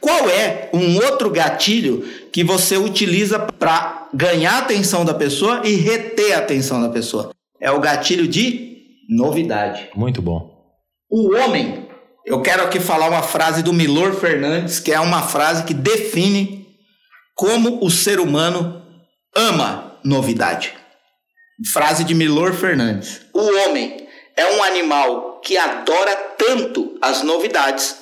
Qual 0.00 0.30
é 0.30 0.68
um 0.72 0.94
outro 0.98 1.30
gatilho 1.30 2.04
que 2.30 2.44
você 2.44 2.76
utiliza 2.76 3.40
para 3.40 4.06
ganhar 4.14 4.52
a 4.52 4.58
atenção 4.58 5.04
da 5.04 5.14
pessoa 5.14 5.62
e 5.64 5.74
reter 5.74 6.36
a 6.36 6.38
atenção 6.38 6.80
da 6.80 6.90
pessoa? 6.90 7.32
É 7.60 7.72
o 7.72 7.80
gatilho 7.80 8.28
de 8.28 8.76
novidade. 9.08 9.88
Muito 9.96 10.22
bom. 10.22 10.54
O 11.10 11.34
homem 11.34 11.83
eu 12.24 12.40
quero 12.40 12.62
aqui 12.62 12.80
falar 12.80 13.08
uma 13.08 13.22
frase 13.22 13.62
do 13.62 13.72
Milor 13.72 14.14
Fernandes, 14.14 14.80
que 14.80 14.92
é 14.92 15.00
uma 15.00 15.22
frase 15.22 15.64
que 15.64 15.74
define 15.74 16.66
como 17.34 17.84
o 17.84 17.90
ser 17.90 18.18
humano 18.18 18.82
ama 19.34 19.98
novidade. 20.02 20.74
Frase 21.72 22.04
de 22.04 22.14
Milor 22.14 22.54
Fernandes. 22.54 23.20
O 23.32 23.40
homem 23.40 24.08
é 24.36 24.52
um 24.52 24.62
animal 24.62 25.40
que 25.40 25.56
adora 25.56 26.14
tanto 26.36 26.98
as 27.00 27.22
novidades 27.22 27.96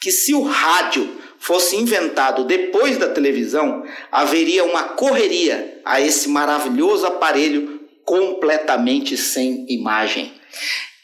que 0.00 0.10
se 0.10 0.34
o 0.34 0.42
rádio 0.42 1.20
fosse 1.38 1.76
inventado 1.76 2.44
depois 2.44 2.96
da 2.96 3.08
televisão, 3.08 3.84
haveria 4.10 4.64
uma 4.64 4.84
correria 4.84 5.80
a 5.84 6.00
esse 6.00 6.28
maravilhoso 6.28 7.06
aparelho 7.06 7.80
completamente 8.04 9.16
sem 9.16 9.66
imagem. 9.68 10.32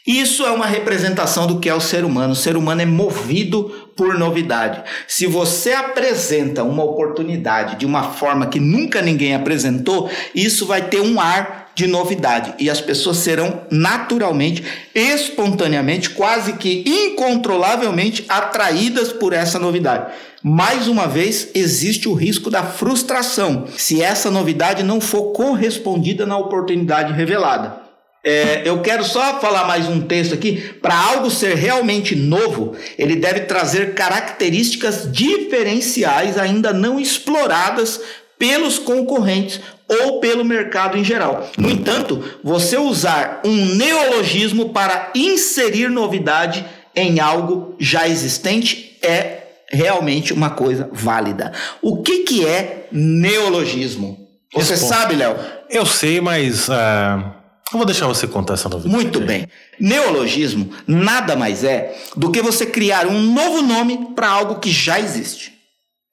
Isso 0.05 0.45
é 0.45 0.51
uma 0.51 0.65
representação 0.65 1.47
do 1.47 1.59
que 1.59 1.69
é 1.69 1.73
o 1.73 1.79
ser 1.79 2.03
humano. 2.03 2.33
O 2.33 2.35
ser 2.35 2.57
humano 2.57 2.81
é 2.81 2.85
movido 2.85 3.71
por 3.95 4.19
novidade. 4.19 4.83
Se 5.07 5.25
você 5.25 5.71
apresenta 5.71 6.61
uma 6.61 6.83
oportunidade 6.83 7.77
de 7.77 7.85
uma 7.85 8.11
forma 8.11 8.47
que 8.47 8.59
nunca 8.59 9.01
ninguém 9.01 9.33
apresentou, 9.33 10.09
isso 10.35 10.65
vai 10.65 10.81
ter 10.81 10.99
um 10.99 11.21
ar 11.21 11.71
de 11.73 11.87
novidade 11.87 12.53
e 12.59 12.69
as 12.69 12.81
pessoas 12.81 13.17
serão 13.17 13.61
naturalmente, 13.71 14.63
espontaneamente, 14.93 16.09
quase 16.09 16.53
que 16.53 16.83
incontrolavelmente 16.85 18.25
atraídas 18.27 19.13
por 19.13 19.31
essa 19.31 19.57
novidade. 19.57 20.11
Mais 20.43 20.89
uma 20.89 21.07
vez, 21.07 21.49
existe 21.55 22.09
o 22.09 22.13
risco 22.13 22.49
da 22.49 22.63
frustração 22.63 23.67
se 23.77 24.03
essa 24.03 24.29
novidade 24.29 24.83
não 24.83 24.99
for 24.99 25.31
correspondida 25.31 26.25
na 26.25 26.37
oportunidade 26.37 27.13
revelada. 27.13 27.82
É, 28.23 28.61
eu 28.63 28.81
quero 28.81 29.03
só 29.03 29.41
falar 29.41 29.65
mais 29.65 29.87
um 29.89 29.99
texto 29.99 30.33
aqui. 30.33 30.61
Para 30.81 30.95
algo 30.95 31.29
ser 31.29 31.55
realmente 31.55 32.15
novo, 32.15 32.73
ele 32.97 33.17
deve 33.17 33.41
trazer 33.41 33.93
características 33.93 35.11
diferenciais 35.11 36.37
ainda 36.37 36.71
não 36.71 36.97
exploradas 36.97 37.99
pelos 38.39 38.79
concorrentes 38.79 39.59
ou 39.87 40.21
pelo 40.21 40.45
mercado 40.45 40.97
em 40.97 41.03
geral. 41.03 41.49
No 41.57 41.69
entanto, 41.69 42.23
você 42.41 42.77
usar 42.77 43.41
um 43.43 43.75
neologismo 43.75 44.69
para 44.69 45.11
inserir 45.13 45.89
novidade 45.89 46.65
em 46.95 47.19
algo 47.19 47.75
já 47.77 48.07
existente 48.07 48.97
é 49.01 49.39
realmente 49.69 50.31
uma 50.31 50.51
coisa 50.51 50.89
válida. 50.93 51.51
O 51.81 52.01
que, 52.01 52.19
que 52.19 52.45
é 52.45 52.87
neologismo? 52.91 54.17
Você 54.53 54.71
Responde. 54.75 54.93
sabe, 54.93 55.15
Léo? 55.15 55.35
Eu 55.69 55.85
sei, 55.85 56.21
mas. 56.21 56.69
Uh... 56.69 57.42
Eu 57.73 57.79
vou 57.79 57.85
deixar 57.87 58.05
você 58.05 58.27
contar 58.27 58.53
essa 58.53 58.69
novidade. 58.69 58.93
Muito 58.93 59.19
bem. 59.19 59.47
Neologismo 59.79 60.69
nada 60.85 61.35
mais 61.35 61.63
é 61.63 61.97
do 62.15 62.31
que 62.31 62.39
você 62.39 62.67
criar 62.67 63.07
um 63.07 63.19
novo 63.19 63.63
nome 63.63 64.09
para 64.15 64.29
algo 64.29 64.59
que 64.59 64.69
já 64.71 64.99
existe. 64.99 65.53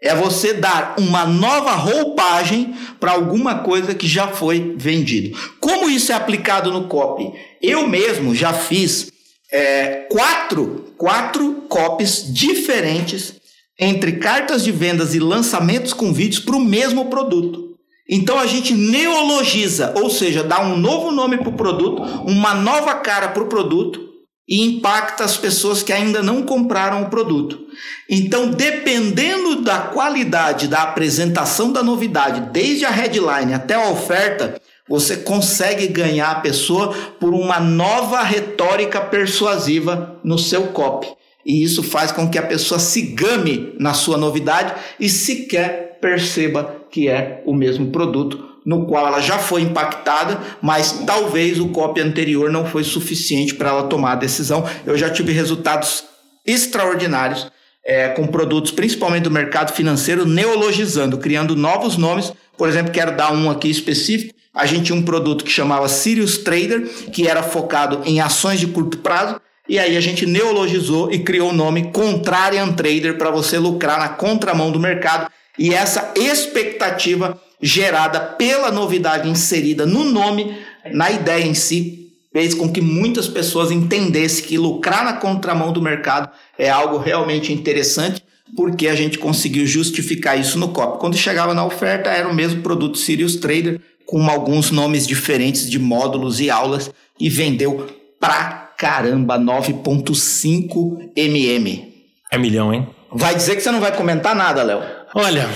É 0.02 0.14
você 0.14 0.54
dar 0.54 0.94
uma 0.98 1.26
nova 1.26 1.72
roupagem 1.72 2.74
para 2.98 3.12
alguma 3.12 3.56
coisa 3.56 3.94
que 3.94 4.08
já 4.08 4.28
foi 4.28 4.74
vendido. 4.78 5.38
Como 5.60 5.90
isso 5.90 6.10
é 6.10 6.14
aplicado 6.14 6.72
no 6.72 6.88
copy? 6.88 7.30
Eu 7.60 7.86
mesmo 7.86 8.34
já 8.34 8.54
fiz 8.54 9.12
é, 9.52 10.06
quatro, 10.10 10.94
quatro 10.96 11.66
copies 11.68 12.32
diferentes 12.32 13.34
entre 13.78 14.12
cartas 14.12 14.64
de 14.64 14.72
vendas 14.72 15.14
e 15.14 15.18
lançamentos 15.18 15.92
com 15.92 16.10
vídeos 16.10 16.42
para 16.42 16.56
o 16.56 16.64
mesmo 16.64 17.10
produto. 17.10 17.69
Então 18.10 18.40
a 18.40 18.46
gente 18.46 18.74
neologiza, 18.74 19.94
ou 19.96 20.10
seja, 20.10 20.42
dá 20.42 20.60
um 20.60 20.76
novo 20.76 21.12
nome 21.12 21.38
para 21.38 21.48
o 21.48 21.56
produto, 21.56 22.02
uma 22.26 22.54
nova 22.54 22.96
cara 22.96 23.28
para 23.28 23.44
o 23.44 23.46
produto 23.46 24.10
e 24.48 24.60
impacta 24.62 25.22
as 25.22 25.36
pessoas 25.36 25.80
que 25.80 25.92
ainda 25.92 26.20
não 26.20 26.42
compraram 26.42 27.02
o 27.02 27.08
produto. 27.08 27.60
Então, 28.08 28.50
dependendo 28.50 29.62
da 29.62 29.78
qualidade 29.78 30.66
da 30.66 30.82
apresentação 30.82 31.70
da 31.70 31.84
novidade, 31.84 32.50
desde 32.52 32.84
a 32.84 32.90
headline 32.90 33.54
até 33.54 33.74
a 33.74 33.90
oferta, 33.90 34.60
você 34.88 35.18
consegue 35.18 35.86
ganhar 35.86 36.32
a 36.32 36.40
pessoa 36.40 36.92
por 37.20 37.32
uma 37.32 37.60
nova 37.60 38.22
retórica 38.22 39.00
persuasiva 39.00 40.18
no 40.24 40.36
seu 40.36 40.66
copy. 40.68 41.06
E 41.46 41.62
isso 41.62 41.80
faz 41.84 42.10
com 42.10 42.28
que 42.28 42.36
a 42.36 42.42
pessoa 42.42 42.80
se 42.80 43.02
game 43.02 43.72
na 43.78 43.94
sua 43.94 44.18
novidade 44.18 44.74
e 44.98 45.08
sequer 45.08 45.89
perceba 46.00 46.76
que 46.90 47.08
é 47.08 47.42
o 47.44 47.54
mesmo 47.54 47.90
produto 47.90 48.50
no 48.64 48.86
qual 48.86 49.06
ela 49.06 49.20
já 49.20 49.38
foi 49.38 49.62
impactada, 49.62 50.38
mas 50.60 50.92
talvez 51.06 51.58
o 51.58 51.68
copy 51.68 52.00
anterior 52.00 52.50
não 52.50 52.66
foi 52.66 52.84
suficiente 52.84 53.54
para 53.54 53.70
ela 53.70 53.84
tomar 53.84 54.12
a 54.12 54.16
decisão. 54.16 54.64
Eu 54.86 54.96
já 54.98 55.08
tive 55.08 55.32
resultados 55.32 56.04
extraordinários 56.46 57.50
é, 57.84 58.08
com 58.08 58.26
produtos, 58.26 58.70
principalmente 58.70 59.24
do 59.24 59.30
mercado 59.30 59.72
financeiro, 59.72 60.26
neologizando, 60.26 61.18
criando 61.18 61.56
novos 61.56 61.96
nomes. 61.96 62.32
Por 62.56 62.68
exemplo, 62.68 62.92
quero 62.92 63.16
dar 63.16 63.32
um 63.32 63.50
aqui 63.50 63.70
específico. 63.70 64.34
A 64.54 64.66
gente 64.66 64.86
tinha 64.86 64.98
um 64.98 65.02
produto 65.02 65.44
que 65.44 65.50
chamava 65.50 65.88
Sirius 65.88 66.38
Trader, 66.38 66.82
que 67.12 67.26
era 67.26 67.42
focado 67.42 68.02
em 68.04 68.20
ações 68.20 68.60
de 68.60 68.66
curto 68.66 68.98
prazo. 68.98 69.40
E 69.68 69.78
aí 69.78 69.96
a 69.96 70.00
gente 70.00 70.26
neologizou 70.26 71.12
e 71.12 71.20
criou 71.20 71.50
o 71.50 71.54
nome 71.54 71.92
Contrarian 71.92 72.72
Trader 72.72 73.16
para 73.16 73.30
você 73.30 73.58
lucrar 73.58 73.98
na 73.98 74.08
contramão 74.08 74.72
do 74.72 74.80
mercado 74.80 75.30
e 75.60 75.74
essa 75.74 76.14
expectativa 76.16 77.38
gerada 77.60 78.18
pela 78.18 78.70
novidade 78.70 79.28
inserida 79.28 79.84
no 79.84 80.04
nome, 80.04 80.56
na 80.90 81.10
ideia 81.10 81.44
em 81.44 81.52
si, 81.52 82.08
fez 82.32 82.54
com 82.54 82.72
que 82.72 82.80
muitas 82.80 83.28
pessoas 83.28 83.70
entendessem 83.70 84.46
que 84.46 84.56
lucrar 84.56 85.04
na 85.04 85.12
contramão 85.12 85.70
do 85.70 85.82
mercado 85.82 86.30
é 86.58 86.70
algo 86.70 86.96
realmente 86.96 87.52
interessante, 87.52 88.22
porque 88.56 88.88
a 88.88 88.94
gente 88.94 89.18
conseguiu 89.18 89.66
justificar 89.66 90.40
isso 90.40 90.58
no 90.58 90.68
copy. 90.68 90.98
Quando 90.98 91.16
chegava 91.18 91.52
na 91.52 91.66
oferta, 91.66 92.08
era 92.08 92.26
o 92.26 92.34
mesmo 92.34 92.62
produto 92.62 92.96
Sirius 92.96 93.36
Trader, 93.36 93.78
com 94.06 94.30
alguns 94.30 94.70
nomes 94.70 95.06
diferentes 95.06 95.68
de 95.68 95.78
módulos 95.78 96.40
e 96.40 96.48
aulas, 96.48 96.90
e 97.18 97.28
vendeu 97.28 97.86
pra 98.18 98.70
caramba 98.78 99.38
9,5 99.38 101.10
mm. 101.14 101.90
É 102.30 102.38
milhão, 102.38 102.72
hein? 102.72 102.88
Vai 103.12 103.34
dizer 103.34 103.56
que 103.56 103.60
você 103.60 103.70
não 103.70 103.80
vai 103.80 103.94
comentar 103.94 104.34
nada, 104.34 104.62
Léo. 104.62 104.99
Olha, 105.14 105.50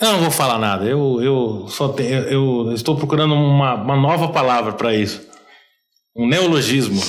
eu 0.00 0.12
não 0.12 0.20
vou 0.20 0.30
falar 0.30 0.58
nada. 0.58 0.86
Eu, 0.86 1.20
eu 1.22 1.68
só 1.68 1.88
tenho, 1.88 2.22
eu 2.22 2.72
estou 2.72 2.96
procurando 2.96 3.34
uma, 3.34 3.74
uma 3.74 3.96
nova 3.96 4.28
palavra 4.28 4.72
para 4.72 4.94
isso. 4.94 5.20
Um 6.16 6.26
neologismo. 6.26 7.02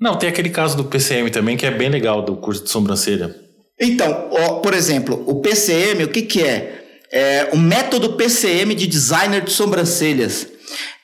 Não, 0.00 0.16
tem 0.16 0.28
aquele 0.28 0.48
caso 0.48 0.76
do 0.76 0.84
PCM 0.84 1.30
também 1.30 1.56
que 1.56 1.66
é 1.66 1.70
bem 1.70 1.90
legal 1.90 2.22
do 2.22 2.36
curso 2.36 2.64
de 2.64 2.70
sobrancelha. 2.70 3.34
Então, 3.78 4.30
ó, 4.30 4.60
por 4.60 4.72
exemplo, 4.72 5.22
o 5.26 5.40
PCM, 5.40 6.04
o 6.04 6.08
que, 6.08 6.22
que 6.22 6.42
é? 6.42 6.82
É 7.12 7.50
o 7.52 7.58
método 7.58 8.14
PCM 8.14 8.74
de 8.74 8.86
designer 8.86 9.42
de 9.42 9.52
sobrancelhas. 9.52 10.48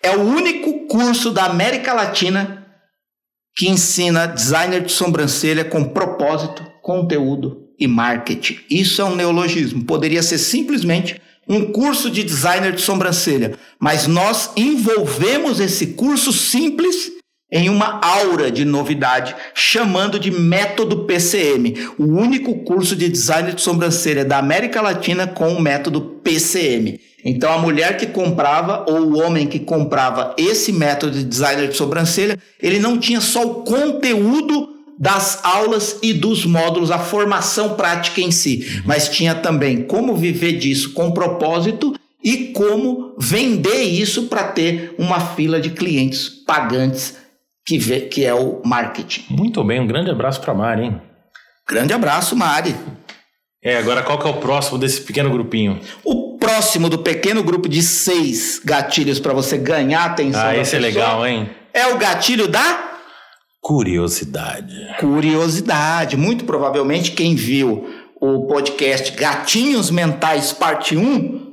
É 0.02 0.16
o 0.16 0.22
único 0.22 0.86
curso 0.86 1.30
da 1.30 1.44
América 1.44 1.92
Latina 1.92 2.66
que 3.54 3.68
ensina 3.68 4.26
designer 4.26 4.82
de 4.82 4.92
sobrancelha 4.92 5.64
com 5.64 5.84
propósito, 5.84 6.64
conteúdo 6.82 7.69
e 7.80 7.88
marketing. 7.88 8.58
Isso 8.70 9.00
é 9.00 9.04
um 9.04 9.16
neologismo. 9.16 9.82
Poderia 9.84 10.22
ser 10.22 10.38
simplesmente 10.38 11.20
um 11.48 11.72
curso 11.72 12.10
de 12.10 12.22
designer 12.22 12.72
de 12.72 12.80
sobrancelha, 12.80 13.54
mas 13.80 14.06
nós 14.06 14.50
envolvemos 14.56 15.58
esse 15.58 15.88
curso 15.88 16.32
simples 16.32 17.10
em 17.52 17.68
uma 17.68 18.00
aura 18.00 18.50
de 18.50 18.64
novidade, 18.64 19.34
chamando 19.52 20.20
de 20.20 20.30
método 20.30 21.04
PCM, 21.04 21.74
o 21.98 22.04
único 22.04 22.62
curso 22.62 22.94
de 22.94 23.08
design 23.08 23.52
de 23.52 23.60
sobrancelha 23.60 24.24
da 24.24 24.38
América 24.38 24.80
Latina 24.80 25.26
com 25.26 25.52
o 25.54 25.60
método 25.60 26.00
PCM. 26.22 27.00
Então 27.24 27.52
a 27.52 27.58
mulher 27.58 27.96
que 27.96 28.06
comprava 28.06 28.84
ou 28.88 29.00
o 29.00 29.18
homem 29.18 29.48
que 29.48 29.58
comprava 29.58 30.34
esse 30.38 30.72
método 30.72 31.18
de 31.18 31.24
designer 31.24 31.68
de 31.68 31.76
sobrancelha, 31.76 32.38
ele 32.62 32.78
não 32.78 32.96
tinha 32.96 33.20
só 33.20 33.42
o 33.42 33.54
conteúdo 33.64 34.68
das 35.00 35.42
aulas 35.42 35.98
e 36.02 36.12
dos 36.12 36.44
módulos, 36.44 36.90
a 36.90 36.98
formação 36.98 37.74
prática 37.74 38.20
em 38.20 38.30
si, 38.30 38.82
mas 38.84 39.08
tinha 39.08 39.34
também 39.34 39.82
como 39.82 40.14
viver 40.14 40.58
disso 40.58 40.92
com 40.92 41.10
propósito 41.10 41.94
e 42.22 42.48
como 42.48 43.14
vender 43.18 43.82
isso 43.84 44.24
para 44.24 44.44
ter 44.44 44.94
uma 44.98 45.18
fila 45.18 45.58
de 45.58 45.70
clientes 45.70 46.28
pagantes 46.28 47.16
que, 47.64 47.78
vê, 47.78 48.02
que 48.02 48.26
é 48.26 48.34
o 48.34 48.60
marketing. 48.62 49.24
Muito 49.30 49.64
bem, 49.64 49.80
um 49.80 49.86
grande 49.86 50.10
abraço 50.10 50.38
para 50.42 50.52
Mari, 50.52 50.84
hein? 50.84 51.00
Grande 51.66 51.94
abraço, 51.94 52.36
Mari. 52.36 52.76
É, 53.62 53.78
agora 53.78 54.02
qual 54.02 54.18
que 54.18 54.26
é 54.26 54.30
o 54.30 54.34
próximo 54.34 54.76
desse 54.76 55.00
pequeno 55.00 55.30
grupinho? 55.30 55.80
O 56.04 56.36
próximo 56.38 56.90
do 56.90 56.98
pequeno 56.98 57.42
grupo 57.42 57.68
de 57.68 57.82
seis 57.82 58.60
gatilhos 58.62 59.18
para 59.18 59.32
você 59.32 59.56
ganhar 59.56 60.04
atenção 60.04 60.42
ah, 60.42 60.56
esse 60.56 60.76
é 60.76 60.78
legal, 60.78 61.26
hein? 61.26 61.48
É 61.72 61.86
o 61.86 61.96
gatilho 61.96 62.48
da 62.48 62.89
curiosidade. 63.60 64.74
Curiosidade. 64.98 66.16
Muito 66.16 66.44
provavelmente 66.44 67.12
quem 67.12 67.34
viu 67.34 67.88
o 68.20 68.46
podcast 68.46 69.12
Gatinhos 69.12 69.90
Mentais 69.90 70.52
Parte 70.52 70.96
1 70.96 71.50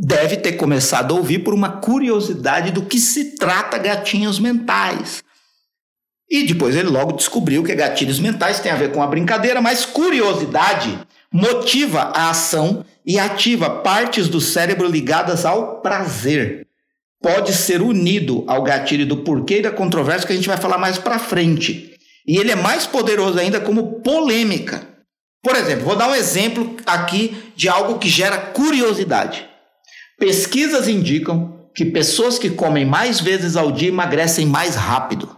deve 0.00 0.36
ter 0.36 0.52
começado 0.52 1.14
a 1.14 1.18
ouvir 1.18 1.40
por 1.40 1.52
uma 1.52 1.68
curiosidade 1.80 2.70
do 2.70 2.82
que 2.82 2.98
se 2.98 3.36
trata 3.36 3.78
gatinhos 3.78 4.38
mentais. 4.38 5.22
E 6.30 6.44
depois 6.46 6.76
ele 6.76 6.88
logo 6.88 7.12
descobriu 7.12 7.62
que 7.62 7.74
gatilhos 7.74 8.20
mentais 8.20 8.60
tem 8.60 8.70
a 8.70 8.76
ver 8.76 8.92
com 8.92 9.02
a 9.02 9.06
brincadeira, 9.06 9.60
mas 9.60 9.86
curiosidade 9.86 10.98
motiva 11.32 12.12
a 12.14 12.30
ação 12.30 12.84
e 13.04 13.18
ativa 13.18 13.70
partes 13.70 14.28
do 14.28 14.40
cérebro 14.40 14.86
ligadas 14.86 15.44
ao 15.44 15.80
prazer. 15.80 16.67
Pode 17.20 17.52
ser 17.52 17.82
unido 17.82 18.44
ao 18.46 18.62
gatilho 18.62 19.06
do 19.06 19.18
porquê 19.18 19.60
da 19.60 19.70
controvérsia 19.70 20.26
que 20.26 20.32
a 20.32 20.36
gente 20.36 20.48
vai 20.48 20.56
falar 20.56 20.78
mais 20.78 20.98
para 20.98 21.18
frente. 21.18 21.92
E 22.26 22.36
ele 22.36 22.52
é 22.52 22.56
mais 22.56 22.86
poderoso 22.86 23.38
ainda 23.38 23.60
como 23.60 24.00
polêmica. 24.00 24.86
Por 25.42 25.56
exemplo, 25.56 25.84
vou 25.84 25.96
dar 25.96 26.08
um 26.08 26.14
exemplo 26.14 26.76
aqui 26.86 27.36
de 27.56 27.68
algo 27.68 27.98
que 27.98 28.08
gera 28.08 28.38
curiosidade. 28.38 29.46
Pesquisas 30.18 30.88
indicam 30.88 31.58
que 31.74 31.84
pessoas 31.84 32.38
que 32.38 32.50
comem 32.50 32.84
mais 32.84 33.20
vezes 33.20 33.56
ao 33.56 33.70
dia 33.70 33.88
emagrecem 33.88 34.46
mais 34.46 34.74
rápido. 34.74 35.36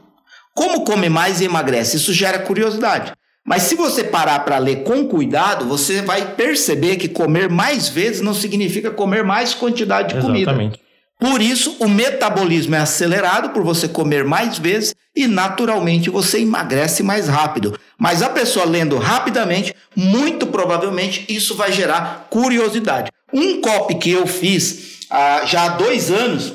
Como 0.54 0.84
come 0.84 1.08
mais 1.08 1.40
e 1.40 1.44
emagrece? 1.44 1.96
Isso 1.96 2.12
gera 2.12 2.38
curiosidade. 2.38 3.12
Mas 3.46 3.62
se 3.62 3.74
você 3.74 4.04
parar 4.04 4.40
para 4.40 4.58
ler 4.58 4.82
com 4.84 5.06
cuidado, 5.06 5.64
você 5.64 6.02
vai 6.02 6.34
perceber 6.34 6.96
que 6.96 7.08
comer 7.08 7.48
mais 7.48 7.88
vezes 7.88 8.20
não 8.20 8.34
significa 8.34 8.90
comer 8.90 9.24
mais 9.24 9.54
quantidade 9.54 10.14
de 10.14 10.20
comida. 10.20 10.52
Por 11.20 11.42
isso, 11.42 11.76
o 11.78 11.86
metabolismo 11.86 12.74
é 12.74 12.78
acelerado 12.78 13.50
por 13.50 13.62
você 13.62 13.86
comer 13.86 14.24
mais 14.24 14.58
vezes 14.58 14.94
e, 15.14 15.26
naturalmente, 15.26 16.08
você 16.08 16.40
emagrece 16.40 17.02
mais 17.02 17.28
rápido. 17.28 17.78
Mas 17.98 18.22
a 18.22 18.30
pessoa 18.30 18.64
lendo 18.64 18.96
rapidamente, 18.96 19.74
muito 19.94 20.46
provavelmente, 20.46 21.26
isso 21.28 21.54
vai 21.54 21.70
gerar 21.70 22.28
curiosidade. 22.30 23.12
Um 23.32 23.60
copy 23.60 23.96
que 23.96 24.10
eu 24.10 24.26
fiz 24.26 25.00
ah, 25.10 25.42
já 25.44 25.64
há 25.64 25.68
dois 25.68 26.10
anos 26.10 26.54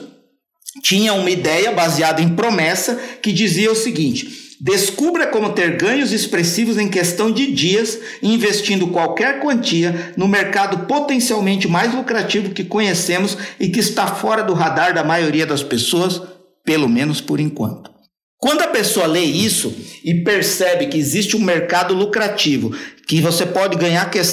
tinha 0.82 1.14
uma 1.14 1.30
ideia 1.30 1.72
baseada 1.72 2.22
em 2.22 2.30
promessa 2.30 2.96
que 3.22 3.32
dizia 3.32 3.72
o 3.72 3.76
seguinte. 3.76 4.45
Descubra 4.60 5.28
como 5.28 5.52
ter 5.52 5.76
ganhos 5.78 6.14
expressivos 6.14 6.78
em 6.78 6.88
questão 6.88 7.30
de 7.30 7.52
dias, 7.52 8.00
investindo 8.22 8.88
qualquer 8.88 9.42
quantia 9.42 10.14
no 10.16 10.28
mercado 10.28 10.86
potencialmente 10.86 11.68
mais 11.68 11.94
lucrativo 11.94 12.52
que 12.52 12.64
conhecemos 12.64 13.38
e 13.60 13.68
que 13.68 13.80
está 13.80 14.08
fora 14.08 14.44
do 14.44 14.54
radar 14.54 14.94
da 14.94 15.04
maioria 15.04 15.46
das 15.46 15.62
pessoas, 15.62 16.22
pelo 16.64 16.88
menos 16.88 17.20
por 17.20 17.40
enquanto. 17.40 17.96
Quando 18.38 18.62
a 18.62 18.68
pessoa 18.68 19.08
lê 19.08 19.24
isso 19.24 19.74
e 20.04 20.24
percebe 20.24 20.88
que 20.88 20.98
existe 20.98 21.36
um 21.36 21.42
mercado 21.42 21.94
lucrativo, 21.94 22.76
que 23.08 23.20
você 23.20 23.46
pode 23.46 23.78
ganhar 23.78 24.10
que, 24.10 24.20
é, 24.20 24.24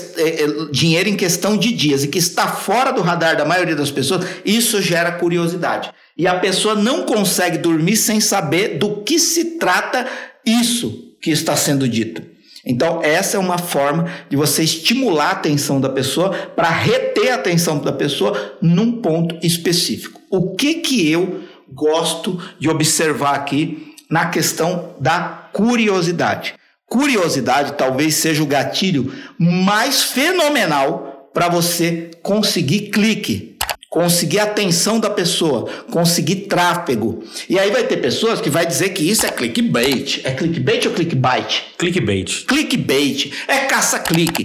dinheiro 0.70 1.08
em 1.08 1.16
questão 1.16 1.56
de 1.56 1.72
dias 1.72 2.04
e 2.04 2.08
que 2.08 2.18
está 2.18 2.46
fora 2.46 2.92
do 2.92 3.00
radar 3.00 3.37
da 3.37 3.44
maioria 3.44 3.76
das 3.76 3.90
pessoas, 3.90 4.26
isso 4.44 4.82
gera 4.82 5.12
curiosidade. 5.12 5.90
E 6.16 6.27
a 6.27 6.38
pessoa 6.38 6.75
não 6.75 7.05
consegue 7.05 7.59
dormir 7.59 7.96
sem 7.96 8.20
saber 8.20 8.79
do 8.79 9.03
que 9.03 9.18
se 9.18 9.57
trata 9.59 10.07
isso 10.44 11.14
que 11.20 11.31
está 11.31 11.57
sendo 11.57 11.88
dito. 11.88 12.22
Então, 12.64 13.03
essa 13.03 13.37
é 13.37 13.40
uma 13.40 13.59
forma 13.59 14.09
de 14.31 14.37
você 14.37 14.62
estimular 14.62 15.29
a 15.29 15.33
atenção 15.33 15.81
da 15.81 15.88
pessoa 15.88 16.31
para 16.31 16.68
reter 16.68 17.33
a 17.33 17.37
atenção 17.37 17.79
da 17.79 17.92
pessoa 17.92 18.57
num 18.61 19.01
ponto 19.01 19.37
específico. 19.44 20.20
O 20.31 20.55
que 20.55 20.75
que 20.75 21.11
eu 21.11 21.42
gosto 21.72 22.40
de 22.59 22.68
observar 22.68 23.35
aqui 23.35 23.94
na 24.09 24.27
questão 24.27 24.94
da 25.01 25.48
curiosidade. 25.53 26.55
Curiosidade 26.87 27.72
talvez 27.72 28.16
seja 28.16 28.42
o 28.42 28.46
gatilho 28.46 29.11
mais 29.38 30.03
fenomenal 30.03 31.31
para 31.33 31.48
você 31.48 32.11
conseguir 32.22 32.90
clique, 32.90 33.51
conseguir 33.92 34.38
atenção 34.40 34.98
da 34.98 35.11
pessoa, 35.11 35.68
conseguir 35.90 36.46
tráfego. 36.46 37.22
E 37.46 37.59
aí 37.59 37.70
vai 37.70 37.85
ter 37.85 37.98
pessoas 37.98 38.40
que 38.40 38.48
vai 38.48 38.64
dizer 38.64 38.88
que 38.88 39.02
isso 39.02 39.26
é 39.26 39.28
clickbait. 39.28 40.22
É 40.24 40.31
clickbait 40.31 40.87
ou 40.87 40.94
clickbait? 40.94 41.64
Clickbait. 41.76 42.46
Clickbait. 42.46 43.33
É 43.46 43.59
caça-clique. 43.66 44.44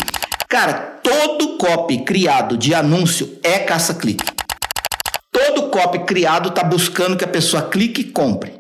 Cara, 0.50 1.00
todo 1.02 1.58
copy 1.58 2.04
criado 2.04 2.58
de 2.58 2.74
anúncio 2.74 3.40
é 3.42 3.60
caça-clique. 3.60 4.26
Todo 5.32 5.70
copy 5.70 6.00
criado 6.00 6.50
está 6.50 6.64
buscando 6.66 7.16
que 7.16 7.24
a 7.24 7.30
pessoa 7.30 7.70
clique 7.70 8.02
e 8.02 8.12
compre. 8.12 8.52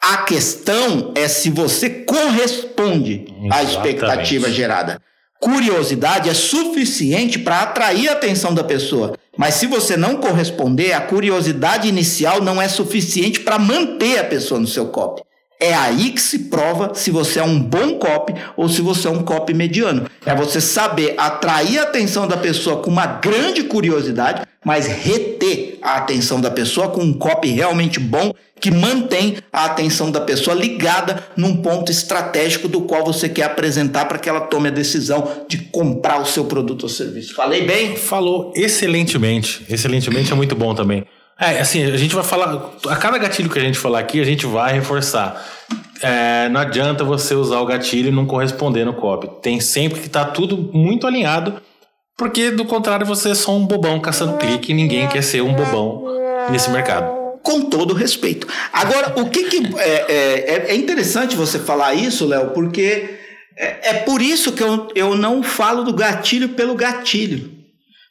A 0.00 0.18
questão 0.22 1.12
é 1.14 1.28
se 1.28 1.50
você 1.50 1.90
corresponde 1.90 3.26
Exatamente. 3.26 3.52
à 3.52 3.62
expectativa 3.62 4.50
gerada. 4.50 4.98
Curiosidade 5.38 6.30
é 6.30 6.34
suficiente 6.34 7.38
para 7.38 7.60
atrair 7.60 8.08
a 8.08 8.12
atenção 8.12 8.54
da 8.54 8.64
pessoa. 8.64 9.14
Mas 9.36 9.54
se 9.54 9.66
você 9.66 9.96
não 9.96 10.16
corresponder, 10.16 10.92
a 10.92 11.00
curiosidade 11.00 11.88
inicial 11.88 12.42
não 12.42 12.60
é 12.60 12.68
suficiente 12.68 13.40
para 13.40 13.58
manter 13.58 14.18
a 14.18 14.24
pessoa 14.24 14.60
no 14.60 14.66
seu 14.66 14.86
copy. 14.88 15.22
É 15.62 15.72
aí 15.74 16.10
que 16.10 16.20
se 16.20 16.40
prova 16.40 16.92
se 16.92 17.12
você 17.12 17.38
é 17.38 17.44
um 17.44 17.60
bom 17.60 17.94
copy 17.94 18.34
ou 18.56 18.68
se 18.68 18.82
você 18.82 19.06
é 19.06 19.10
um 19.12 19.22
copy 19.22 19.54
mediano. 19.54 20.10
É 20.26 20.34
você 20.34 20.60
saber 20.60 21.14
atrair 21.16 21.78
a 21.78 21.84
atenção 21.84 22.26
da 22.26 22.36
pessoa 22.36 22.82
com 22.82 22.90
uma 22.90 23.06
grande 23.06 23.62
curiosidade, 23.62 24.42
mas 24.64 24.88
reter 24.88 25.78
a 25.80 25.98
atenção 25.98 26.40
da 26.40 26.50
pessoa 26.50 26.88
com 26.88 27.00
um 27.00 27.12
copy 27.12 27.50
realmente 27.50 28.00
bom 28.00 28.32
que 28.60 28.72
mantém 28.72 29.36
a 29.52 29.66
atenção 29.66 30.10
da 30.10 30.20
pessoa 30.20 30.56
ligada 30.56 31.28
num 31.36 31.56
ponto 31.56 31.92
estratégico 31.92 32.66
do 32.66 32.80
qual 32.80 33.04
você 33.04 33.28
quer 33.28 33.44
apresentar 33.44 34.06
para 34.06 34.18
que 34.18 34.28
ela 34.28 34.40
tome 34.40 34.66
a 34.66 34.72
decisão 34.72 35.44
de 35.48 35.58
comprar 35.58 36.20
o 36.20 36.26
seu 36.26 36.44
produto 36.44 36.82
ou 36.82 36.88
serviço. 36.88 37.36
Falei 37.36 37.64
bem? 37.64 37.94
Falou 37.94 38.52
excelentemente. 38.56 39.64
Excelentemente 39.70 40.32
é 40.32 40.34
muito 40.34 40.56
bom 40.56 40.74
também. 40.74 41.04
É, 41.42 41.60
assim, 41.60 41.84
a 41.84 41.96
gente 41.96 42.14
vai 42.14 42.22
falar. 42.22 42.70
A 42.88 42.94
cada 42.94 43.18
gatilho 43.18 43.50
que 43.50 43.58
a 43.58 43.62
gente 43.62 43.76
falar 43.76 43.98
aqui, 43.98 44.20
a 44.20 44.24
gente 44.24 44.46
vai 44.46 44.74
reforçar. 44.74 45.44
É, 46.00 46.48
não 46.48 46.60
adianta 46.60 47.02
você 47.02 47.34
usar 47.34 47.58
o 47.58 47.66
gatilho 47.66 48.08
e 48.08 48.12
não 48.12 48.26
corresponder 48.26 48.84
no 48.84 48.94
copy. 48.94 49.28
Tem 49.42 49.58
sempre 49.58 49.98
que 49.98 50.06
estar 50.06 50.26
tá 50.26 50.30
tudo 50.30 50.70
muito 50.72 51.04
alinhado, 51.04 51.60
porque 52.16 52.52
do 52.52 52.64
contrário 52.64 53.04
você 53.04 53.30
é 53.30 53.34
só 53.34 53.56
um 53.56 53.66
bobão 53.66 53.98
caçando 53.98 54.36
clique 54.36 54.70
e 54.70 54.74
ninguém 54.74 55.08
quer 55.08 55.22
ser 55.22 55.42
um 55.42 55.52
bobão 55.52 56.04
nesse 56.48 56.70
mercado 56.70 57.22
com 57.42 57.62
todo 57.62 57.92
respeito. 57.92 58.46
Agora, 58.72 59.20
o 59.20 59.28
que, 59.28 59.44
que 59.44 59.76
é, 59.76 60.12
é, 60.12 60.64
é 60.68 60.76
interessante 60.76 61.34
você 61.34 61.58
falar 61.58 61.92
isso, 61.92 62.24
Léo, 62.24 62.50
porque 62.50 63.18
é, 63.58 63.90
é, 63.90 63.94
por 63.94 64.22
isso 64.22 64.52
que 64.52 64.62
eu, 64.62 64.88
eu 64.94 65.16
não 65.16 65.42
falo 65.42 65.82
do 65.82 65.92
gatilho 65.92 66.50
pelo 66.50 66.76
gatilho, 66.76 67.61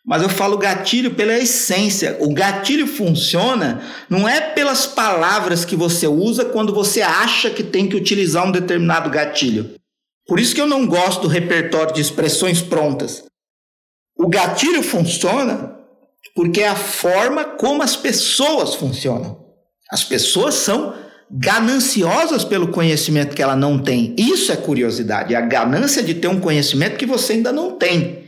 mas 0.06 0.24
eu 0.24 0.30
falo 0.30 0.58
gatilho 0.58 1.14
pela 1.14 1.38
essência. 1.38 2.18
O 2.20 2.34
gatilho 2.34 2.88
funciona 2.88 3.82
não 4.10 4.28
é 4.28 4.42
pelas 4.42 4.86
palavras 4.86 5.64
que 5.64 5.76
você 5.76 6.08
usa 6.08 6.46
quando 6.46 6.74
você 6.74 7.02
acha 7.02 7.50
que 7.50 7.64
tem 7.64 7.88
que 7.88 7.96
utilizar 7.96 8.46
um 8.46 8.52
determinado 8.52 9.10
gatilho. 9.10 9.76
Por 10.28 10.40
isso 10.40 10.56
que 10.56 10.62
eu 10.62 10.68
não 10.68 10.88
gosto 10.88 11.24
do 11.24 11.28
repertório 11.28 11.94
de 11.94 12.02
expressões 12.02 12.62
prontas. 12.62 13.24
O 14.18 14.28
gatilho 14.28 14.82
funciona 14.82 15.78
porque 16.36 16.62
é 16.62 16.68
a 16.68 16.76
forma 16.76 17.44
como 17.44 17.84
as 17.84 17.96
pessoas 17.96 18.76
funcionam. 18.76 19.46
As 19.92 20.04
pessoas 20.04 20.56
são 20.56 20.96
gananciosas 21.30 22.44
pelo 22.44 22.70
conhecimento 22.70 23.36
que 23.36 23.42
ela 23.42 23.56
não 23.56 23.80
tem. 23.80 24.16
Isso 24.18 24.52
é 24.52 24.58
curiosidade, 24.58 25.34
é 25.34 25.38
a 25.38 25.42
ganância 25.42 26.04
de 26.04 26.14
ter 26.14 26.28
um 26.28 26.40
conhecimento 26.40 26.98
que 26.98 27.06
você 27.06 27.34
ainda 27.34 27.52
não 27.52 27.72
tem. 27.72 28.21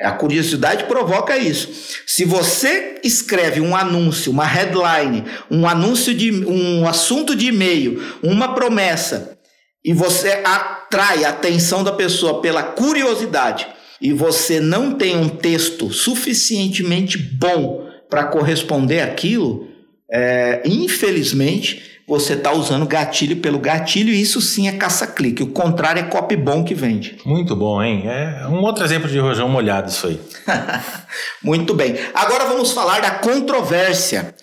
A 0.00 0.10
curiosidade 0.10 0.84
provoca 0.84 1.38
isso. 1.38 1.68
Se 2.06 2.24
você 2.24 3.00
escreve 3.04 3.60
um 3.60 3.76
anúncio, 3.76 4.32
uma 4.32 4.44
headline, 4.44 5.24
um 5.48 5.68
anúncio 5.68 6.12
de 6.12 6.32
um 6.32 6.86
assunto 6.86 7.36
de 7.36 7.46
e-mail, 7.46 8.02
uma 8.22 8.54
promessa, 8.54 9.38
e 9.84 9.92
você 9.92 10.42
atrai 10.44 11.24
a 11.24 11.28
atenção 11.28 11.84
da 11.84 11.92
pessoa 11.92 12.40
pela 12.40 12.62
curiosidade, 12.62 13.68
e 14.00 14.12
você 14.12 14.58
não 14.58 14.94
tem 14.94 15.16
um 15.16 15.28
texto 15.28 15.92
suficientemente 15.92 17.16
bom 17.16 17.88
para 18.10 18.24
corresponder 18.24 19.00
àquilo, 19.00 19.68
é, 20.10 20.62
infelizmente 20.64 21.93
você 22.06 22.34
está 22.34 22.52
usando 22.52 22.86
gatilho 22.86 23.36
pelo 23.36 23.58
gatilho 23.58 24.12
e 24.12 24.20
isso 24.20 24.40
sim 24.40 24.68
é 24.68 24.72
caça-clique. 24.72 25.42
O 25.42 25.48
contrário 25.48 26.00
é 26.00 26.04
copy 26.04 26.36
bom 26.36 26.62
que 26.62 26.74
vende. 26.74 27.16
Muito 27.24 27.56
bom, 27.56 27.82
hein? 27.82 28.04
É 28.06 28.46
um 28.46 28.60
outro 28.62 28.84
exemplo 28.84 29.08
de 29.08 29.18
rojão 29.18 29.48
molhado 29.48 29.88
isso 29.88 30.06
aí. 30.06 30.20
Muito 31.42 31.72
bem. 31.72 31.96
Agora 32.14 32.44
vamos 32.44 32.72
falar 32.72 33.00
da 33.00 33.12
controvérsia. 33.12 34.34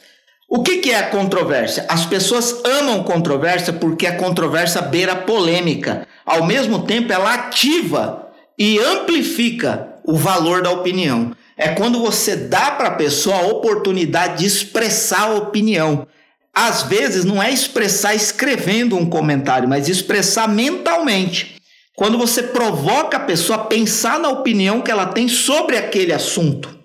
O 0.49 0.63
que, 0.63 0.77
que 0.77 0.91
é 0.91 0.99
a 0.99 1.09
controvérsia? 1.09 1.85
As 1.87 2.05
pessoas 2.05 2.63
amam 2.65 3.03
controvérsia 3.03 3.71
porque 3.71 4.07
a 4.07 4.17
controvérsia 4.17 4.81
beira 4.81 5.15
polêmica. 5.15 6.07
Ao 6.25 6.43
mesmo 6.43 6.83
tempo, 6.83 7.13
ela 7.13 7.33
ativa 7.33 8.27
e 8.57 8.79
amplifica 8.79 9.95
o 10.03 10.17
valor 10.17 10.63
da 10.63 10.71
opinião. 10.71 11.31
É 11.55 11.69
quando 11.69 12.01
você 12.01 12.35
dá 12.35 12.71
para 12.71 12.89
a 12.89 12.95
pessoa 12.95 13.37
a 13.37 13.47
oportunidade 13.47 14.39
de 14.39 14.47
expressar 14.47 15.29
a 15.29 15.35
opinião 15.35 16.07
às 16.53 16.83
vezes 16.83 17.23
não 17.23 17.41
é 17.41 17.51
expressar 17.51 18.13
escrevendo 18.13 18.97
um 18.97 19.09
comentário, 19.09 19.69
mas 19.69 19.87
expressar 19.87 20.47
mentalmente. 20.47 21.55
Quando 21.95 22.17
você 22.17 22.43
provoca 22.43 23.17
a 23.17 23.21
pessoa 23.21 23.59
a 23.59 23.65
pensar 23.65 24.19
na 24.19 24.29
opinião 24.29 24.81
que 24.81 24.91
ela 24.91 25.05
tem 25.05 25.27
sobre 25.27 25.77
aquele 25.77 26.13
assunto. 26.13 26.77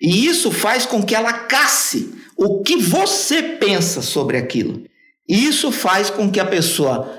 E 0.00 0.26
isso 0.26 0.50
faz 0.50 0.86
com 0.86 1.02
que 1.02 1.14
ela 1.14 1.32
casse 1.32 2.14
o 2.36 2.62
que 2.62 2.76
você 2.76 3.42
pensa 3.42 4.00
sobre 4.00 4.36
aquilo. 4.36 4.84
E 5.28 5.46
isso 5.46 5.72
faz 5.72 6.08
com 6.08 6.30
que 6.30 6.38
a 6.38 6.44
pessoa 6.44 7.12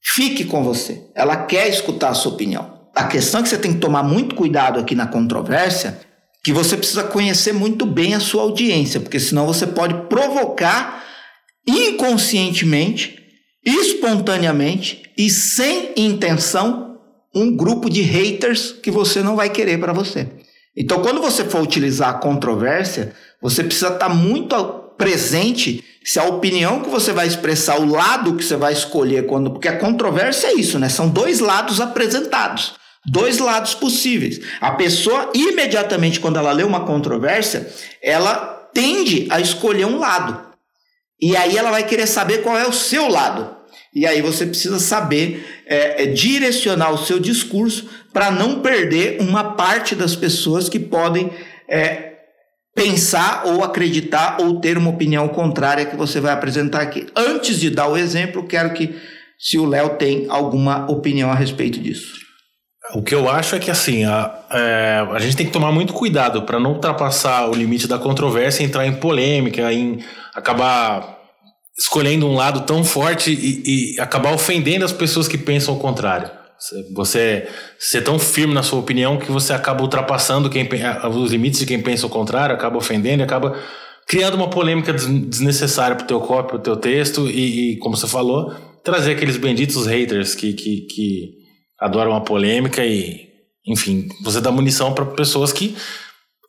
fique 0.00 0.44
com 0.44 0.62
você. 0.62 1.02
Ela 1.14 1.36
quer 1.36 1.68
escutar 1.68 2.10
a 2.10 2.14
sua 2.14 2.32
opinião. 2.32 2.76
A 2.94 3.04
questão 3.04 3.40
é 3.40 3.42
que 3.42 3.48
você 3.48 3.58
tem 3.58 3.74
que 3.74 3.80
tomar 3.80 4.02
muito 4.02 4.34
cuidado 4.34 4.78
aqui 4.78 4.94
na 4.94 5.06
controvérsia, 5.06 6.00
que 6.42 6.52
você 6.52 6.76
precisa 6.76 7.04
conhecer 7.04 7.52
muito 7.52 7.84
bem 7.84 8.14
a 8.14 8.20
sua 8.20 8.42
audiência, 8.42 9.00
porque 9.00 9.18
senão 9.18 9.46
você 9.46 9.66
pode 9.66 10.08
provocar 10.08 11.05
inconscientemente, 11.66 13.18
espontaneamente 13.64 15.02
e 15.16 15.28
sem 15.28 15.92
intenção 15.96 16.98
um 17.34 17.54
grupo 17.54 17.90
de 17.90 18.00
haters 18.00 18.72
que 18.72 18.90
você 18.90 19.22
não 19.22 19.36
vai 19.36 19.50
querer 19.50 19.78
para 19.78 19.92
você. 19.92 20.28
Então, 20.76 21.02
quando 21.02 21.20
você 21.20 21.44
for 21.44 21.62
utilizar 21.62 22.10
a 22.10 22.18
controvérsia, 22.18 23.14
você 23.42 23.64
precisa 23.64 23.88
estar 23.88 24.08
tá 24.08 24.14
muito 24.14 24.56
presente 24.96 25.84
se 26.04 26.18
a 26.18 26.24
opinião 26.24 26.80
que 26.80 26.88
você 26.88 27.12
vai 27.12 27.26
expressar, 27.26 27.80
o 27.80 27.90
lado 27.90 28.36
que 28.36 28.44
você 28.44 28.56
vai 28.56 28.72
escolher, 28.72 29.26
quando, 29.26 29.50
porque 29.50 29.68
a 29.68 29.76
controvérsia 29.76 30.48
é 30.48 30.54
isso, 30.54 30.78
né? 30.78 30.88
São 30.88 31.08
dois 31.08 31.40
lados 31.40 31.80
apresentados, 31.80 32.74
dois 33.04 33.38
lados 33.38 33.74
possíveis. 33.74 34.40
A 34.60 34.70
pessoa 34.72 35.32
imediatamente 35.34 36.20
quando 36.20 36.38
ela 36.38 36.52
lê 36.52 36.62
uma 36.62 36.84
controvérsia, 36.84 37.68
ela 38.00 38.68
tende 38.72 39.26
a 39.30 39.40
escolher 39.40 39.86
um 39.86 39.98
lado. 39.98 40.45
E 41.20 41.36
aí 41.36 41.56
ela 41.56 41.70
vai 41.70 41.84
querer 41.84 42.06
saber 42.06 42.42
qual 42.42 42.58
é 42.58 42.66
o 42.66 42.72
seu 42.72 43.08
lado. 43.08 43.56
E 43.94 44.06
aí 44.06 44.20
você 44.20 44.44
precisa 44.44 44.78
saber 44.78 45.62
é, 45.66 46.02
é, 46.02 46.06
direcionar 46.06 46.92
o 46.92 46.98
seu 46.98 47.18
discurso 47.18 47.88
para 48.12 48.30
não 48.30 48.60
perder 48.60 49.20
uma 49.20 49.54
parte 49.54 49.94
das 49.94 50.14
pessoas 50.14 50.68
que 50.68 50.78
podem 50.78 51.30
é, 51.68 52.12
pensar 52.74 53.46
ou 53.46 53.64
acreditar 53.64 54.36
ou 54.40 54.60
ter 54.60 54.76
uma 54.76 54.90
opinião 54.90 55.28
contrária 55.28 55.86
que 55.86 55.96
você 55.96 56.20
vai 56.20 56.32
apresentar 56.32 56.82
aqui. 56.82 57.06
Antes 57.16 57.58
de 57.58 57.70
dar 57.70 57.88
o 57.88 57.96
exemplo, 57.96 58.46
quero 58.46 58.74
que 58.74 58.94
se 59.38 59.58
o 59.58 59.64
Léo 59.64 59.96
tem 59.96 60.26
alguma 60.28 60.90
opinião 60.90 61.30
a 61.30 61.34
respeito 61.34 61.80
disso. 61.80 62.26
O 62.94 63.02
que 63.02 63.14
eu 63.14 63.28
acho 63.28 63.56
é 63.56 63.58
que 63.58 63.70
assim, 63.70 64.04
a, 64.04 64.44
é, 64.50 65.06
a 65.10 65.18
gente 65.18 65.36
tem 65.36 65.46
que 65.46 65.52
tomar 65.52 65.72
muito 65.72 65.92
cuidado 65.92 66.42
para 66.42 66.60
não 66.60 66.74
ultrapassar 66.74 67.48
o 67.48 67.54
limite 67.54 67.88
da 67.88 67.98
controvérsia, 67.98 68.62
entrar 68.62 68.86
em 68.86 68.94
polêmica, 68.94 69.72
em 69.72 70.04
acabar 70.36 71.16
escolhendo 71.78 72.26
um 72.26 72.36
lado 72.36 72.62
tão 72.62 72.84
forte 72.84 73.32
e, 73.32 73.94
e 73.94 74.00
acabar 74.00 74.32
ofendendo 74.32 74.84
as 74.84 74.92
pessoas 74.92 75.26
que 75.26 75.38
pensam 75.38 75.74
o 75.74 75.78
contrário. 75.78 76.30
Você 76.94 77.48
ser 77.78 78.02
tão 78.02 78.18
firme 78.18 78.54
na 78.54 78.62
sua 78.62 78.78
opinião 78.78 79.18
que 79.18 79.30
você 79.30 79.52
acaba 79.52 79.82
ultrapassando 79.82 80.48
quem, 80.48 80.68
os 81.10 81.30
limites 81.30 81.60
de 81.60 81.66
quem 81.66 81.82
pensa 81.82 82.06
o 82.06 82.10
contrário, 82.10 82.54
acaba 82.54 82.78
ofendendo 82.78 83.22
acaba 83.22 83.58
criando 84.06 84.34
uma 84.34 84.48
polêmica 84.48 84.92
desnecessária 84.92 85.96
para 85.96 86.04
o 86.04 86.06
teu 86.06 86.20
copy, 86.20 86.48
para 86.48 86.56
o 86.56 86.62
teu 86.62 86.76
texto 86.76 87.28
e, 87.28 87.72
e, 87.72 87.78
como 87.78 87.96
você 87.96 88.06
falou, 88.06 88.54
trazer 88.84 89.12
aqueles 89.12 89.36
benditos 89.36 89.86
haters 89.86 90.34
que, 90.34 90.52
que, 90.54 90.82
que 90.82 91.30
adoram 91.78 92.14
a 92.14 92.20
polêmica 92.20 92.86
e, 92.86 93.28
enfim, 93.66 94.08
você 94.22 94.40
dá 94.40 94.50
munição 94.50 94.94
para 94.94 95.04
pessoas 95.04 95.52
que 95.52 95.76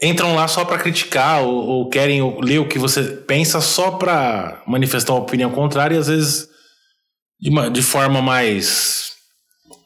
entram 0.02 0.36
lá 0.36 0.48
só 0.48 0.64
para 0.64 0.78
criticar 0.78 1.42
ou, 1.42 1.56
ou, 1.56 1.90
querem 1.90 2.22
ler 2.42 2.60
o 2.60 2.68
que 2.68 2.78
você 2.78 3.04
pensa 3.04 3.62
só 3.62 3.92
para 3.92 4.62
manifestar 4.68 5.14
uma 5.14 5.22
opinião 5.22 5.50
contrária 5.52 5.96
e 5.96 6.00
às 6.00 6.08
vezes 6.08 6.48
de, 7.40 7.50
uma, 7.50 7.70
de 7.70 7.82
forma 7.82 8.22
mais 8.22 9.12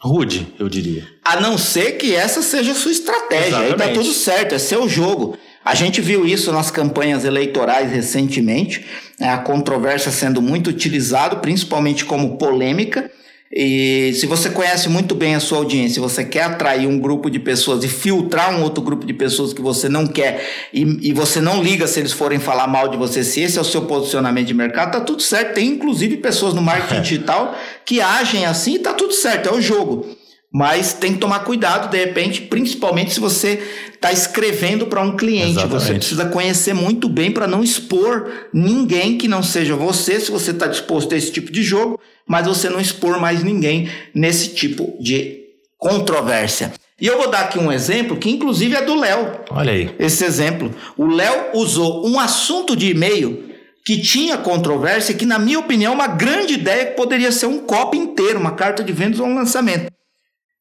rude, 0.01 0.47
eu 0.59 0.67
diria. 0.67 1.07
A 1.23 1.39
não 1.39 1.57
ser 1.57 1.93
que 1.93 2.15
essa 2.15 2.41
seja 2.41 2.71
a 2.71 2.75
sua 2.75 2.91
estratégia, 2.91 3.47
Exatamente. 3.47 3.81
aí 3.81 3.87
tá 3.89 3.93
tudo 3.93 4.11
certo, 4.13 4.55
é 4.55 4.59
seu 4.59 4.89
jogo. 4.89 5.37
A 5.63 5.75
gente 5.75 6.01
viu 6.01 6.25
isso 6.25 6.51
nas 6.51 6.71
campanhas 6.71 7.23
eleitorais 7.23 7.91
recentemente, 7.91 8.83
né, 9.19 9.29
a 9.29 9.37
controvérsia 9.37 10.11
sendo 10.11 10.41
muito 10.41 10.71
utilizado, 10.71 11.37
principalmente 11.37 12.03
como 12.03 12.37
polêmica, 12.37 13.11
e 13.53 14.13
se 14.13 14.25
você 14.25 14.49
conhece 14.49 14.87
muito 14.87 15.13
bem 15.13 15.35
a 15.35 15.39
sua 15.41 15.57
audiência, 15.57 16.01
você 16.01 16.23
quer 16.23 16.43
atrair 16.43 16.87
um 16.87 16.97
grupo 16.97 17.29
de 17.29 17.37
pessoas 17.37 17.83
e 17.83 17.89
filtrar 17.89 18.55
um 18.55 18.63
outro 18.63 18.81
grupo 18.81 19.05
de 19.05 19.13
pessoas 19.13 19.51
que 19.51 19.61
você 19.61 19.89
não 19.89 20.07
quer 20.07 20.69
e, 20.73 21.09
e 21.09 21.13
você 21.13 21.41
não 21.41 21.61
liga 21.61 21.85
se 21.85 21.99
eles 21.99 22.13
forem 22.13 22.39
falar 22.39 22.65
mal 22.67 22.87
de 22.87 22.95
você, 22.95 23.25
se 23.25 23.41
esse 23.41 23.57
é 23.57 23.61
o 23.61 23.65
seu 23.65 23.81
posicionamento 23.81 24.47
de 24.47 24.53
mercado, 24.53 24.93
tá 24.93 25.01
tudo 25.01 25.21
certo. 25.21 25.55
Tem 25.55 25.67
inclusive 25.67 26.17
pessoas 26.17 26.53
no 26.53 26.61
marketing 26.61 27.01
digital 27.03 27.53
que 27.85 27.99
agem 27.99 28.45
assim 28.45 28.75
e 28.75 28.79
tá 28.79 28.93
tudo 28.93 29.13
certo, 29.13 29.49
é 29.49 29.53
o 29.53 29.61
jogo. 29.61 30.07
Mas 30.53 30.93
tem 30.93 31.13
que 31.13 31.19
tomar 31.19 31.39
cuidado, 31.39 31.89
de 31.89 31.97
repente, 31.97 32.41
principalmente 32.41 33.13
se 33.13 33.19
você 33.21 33.61
está 33.93 34.11
escrevendo 34.11 34.85
para 34.85 35.01
um 35.01 35.15
cliente. 35.15 35.51
Exatamente. 35.51 35.81
Você 35.81 35.93
precisa 35.93 36.25
conhecer 36.25 36.73
muito 36.73 37.07
bem 37.07 37.31
para 37.31 37.47
não 37.47 37.63
expor 37.63 38.29
ninguém 38.53 39.17
que 39.17 39.29
não 39.29 39.41
seja 39.43 39.75
você, 39.75 40.19
se 40.19 40.29
você 40.29 40.51
está 40.51 40.67
disposto 40.67 41.13
a 41.13 41.17
esse 41.17 41.31
tipo 41.31 41.51
de 41.51 41.63
jogo, 41.63 41.99
mas 42.31 42.47
você 42.47 42.69
não 42.69 42.79
expor 42.79 43.19
mais 43.19 43.43
ninguém 43.43 43.89
nesse 44.15 44.53
tipo 44.53 44.95
de 45.01 45.41
controvérsia. 45.77 46.71
E 46.97 47.05
eu 47.05 47.17
vou 47.17 47.29
dar 47.29 47.41
aqui 47.41 47.59
um 47.59 47.69
exemplo 47.69 48.15
que, 48.15 48.29
inclusive, 48.29 48.73
é 48.73 48.81
do 48.81 48.95
Léo. 48.95 49.41
Olha 49.49 49.73
aí. 49.73 49.93
Esse 49.99 50.23
exemplo. 50.23 50.73
O 50.97 51.07
Léo 51.07 51.49
usou 51.55 52.07
um 52.07 52.17
assunto 52.17 52.73
de 52.73 52.89
e-mail 52.89 53.51
que 53.83 53.99
tinha 53.99 54.37
controvérsia, 54.37 55.13
que, 55.13 55.25
na 55.25 55.37
minha 55.37 55.59
opinião, 55.59 55.91
é 55.91 55.95
uma 55.95 56.07
grande 56.07 56.53
ideia 56.53 56.85
que 56.85 56.95
poderia 56.95 57.33
ser 57.33 57.47
um 57.47 57.65
copy 57.65 57.97
inteiro, 57.97 58.39
uma 58.39 58.51
carta 58.51 58.81
de 58.81 58.93
vendas 58.93 59.19
ou 59.19 59.27
um 59.27 59.35
lançamento. 59.35 59.91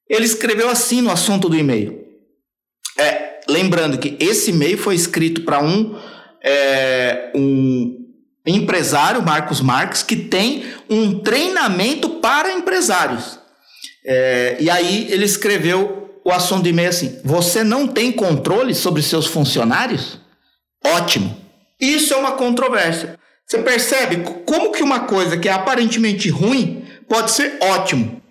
Ele 0.09 0.24
escreveu 0.24 0.68
assim 0.68 1.00
no 1.00 1.11
assunto 1.12 1.48
do 1.48 1.56
e-mail. 1.56 2.04
É, 2.98 3.42
lembrando 3.48 3.96
que 3.96 4.16
esse 4.18 4.50
e-mail 4.50 4.76
foi 4.76 4.96
escrito 4.96 5.42
para 5.42 5.62
um, 5.62 5.96
é, 6.42 7.30
um 7.33 7.99
empresário, 8.50 9.22
Marcos 9.22 9.60
Marques, 9.60 10.02
que 10.02 10.16
tem 10.16 10.64
um 10.88 11.20
treinamento 11.20 12.08
para 12.20 12.52
empresários. 12.52 13.38
É, 14.04 14.56
e 14.60 14.70
aí 14.70 15.08
ele 15.10 15.24
escreveu 15.24 16.20
o 16.24 16.30
assunto 16.30 16.62
do 16.62 16.68
e-mail 16.68 16.88
assim: 16.88 17.20
Você 17.24 17.62
não 17.62 17.86
tem 17.86 18.10
controle 18.12 18.74
sobre 18.74 19.02
seus 19.02 19.26
funcionários? 19.26 20.18
Ótimo. 20.84 21.36
Isso 21.78 22.12
é 22.12 22.16
uma 22.16 22.32
controvérsia. 22.32 23.18
Você 23.46 23.58
percebe 23.58 24.22
como 24.46 24.70
que 24.70 24.82
uma 24.82 25.00
coisa 25.00 25.36
que 25.36 25.48
é 25.48 25.52
aparentemente 25.52 26.28
ruim 26.28 26.84
pode 27.08 27.32
ser 27.32 27.58
ótimo. 27.60 28.22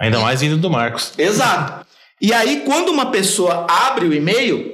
Ainda 0.00 0.20
mais 0.20 0.40
vindo 0.40 0.56
do 0.56 0.70
Marcos. 0.70 1.12
Exato. 1.18 1.86
E 2.20 2.32
aí, 2.32 2.62
quando 2.64 2.90
uma 2.90 3.10
pessoa 3.10 3.66
abre 3.68 4.06
o 4.06 4.14
e-mail, 4.14 4.72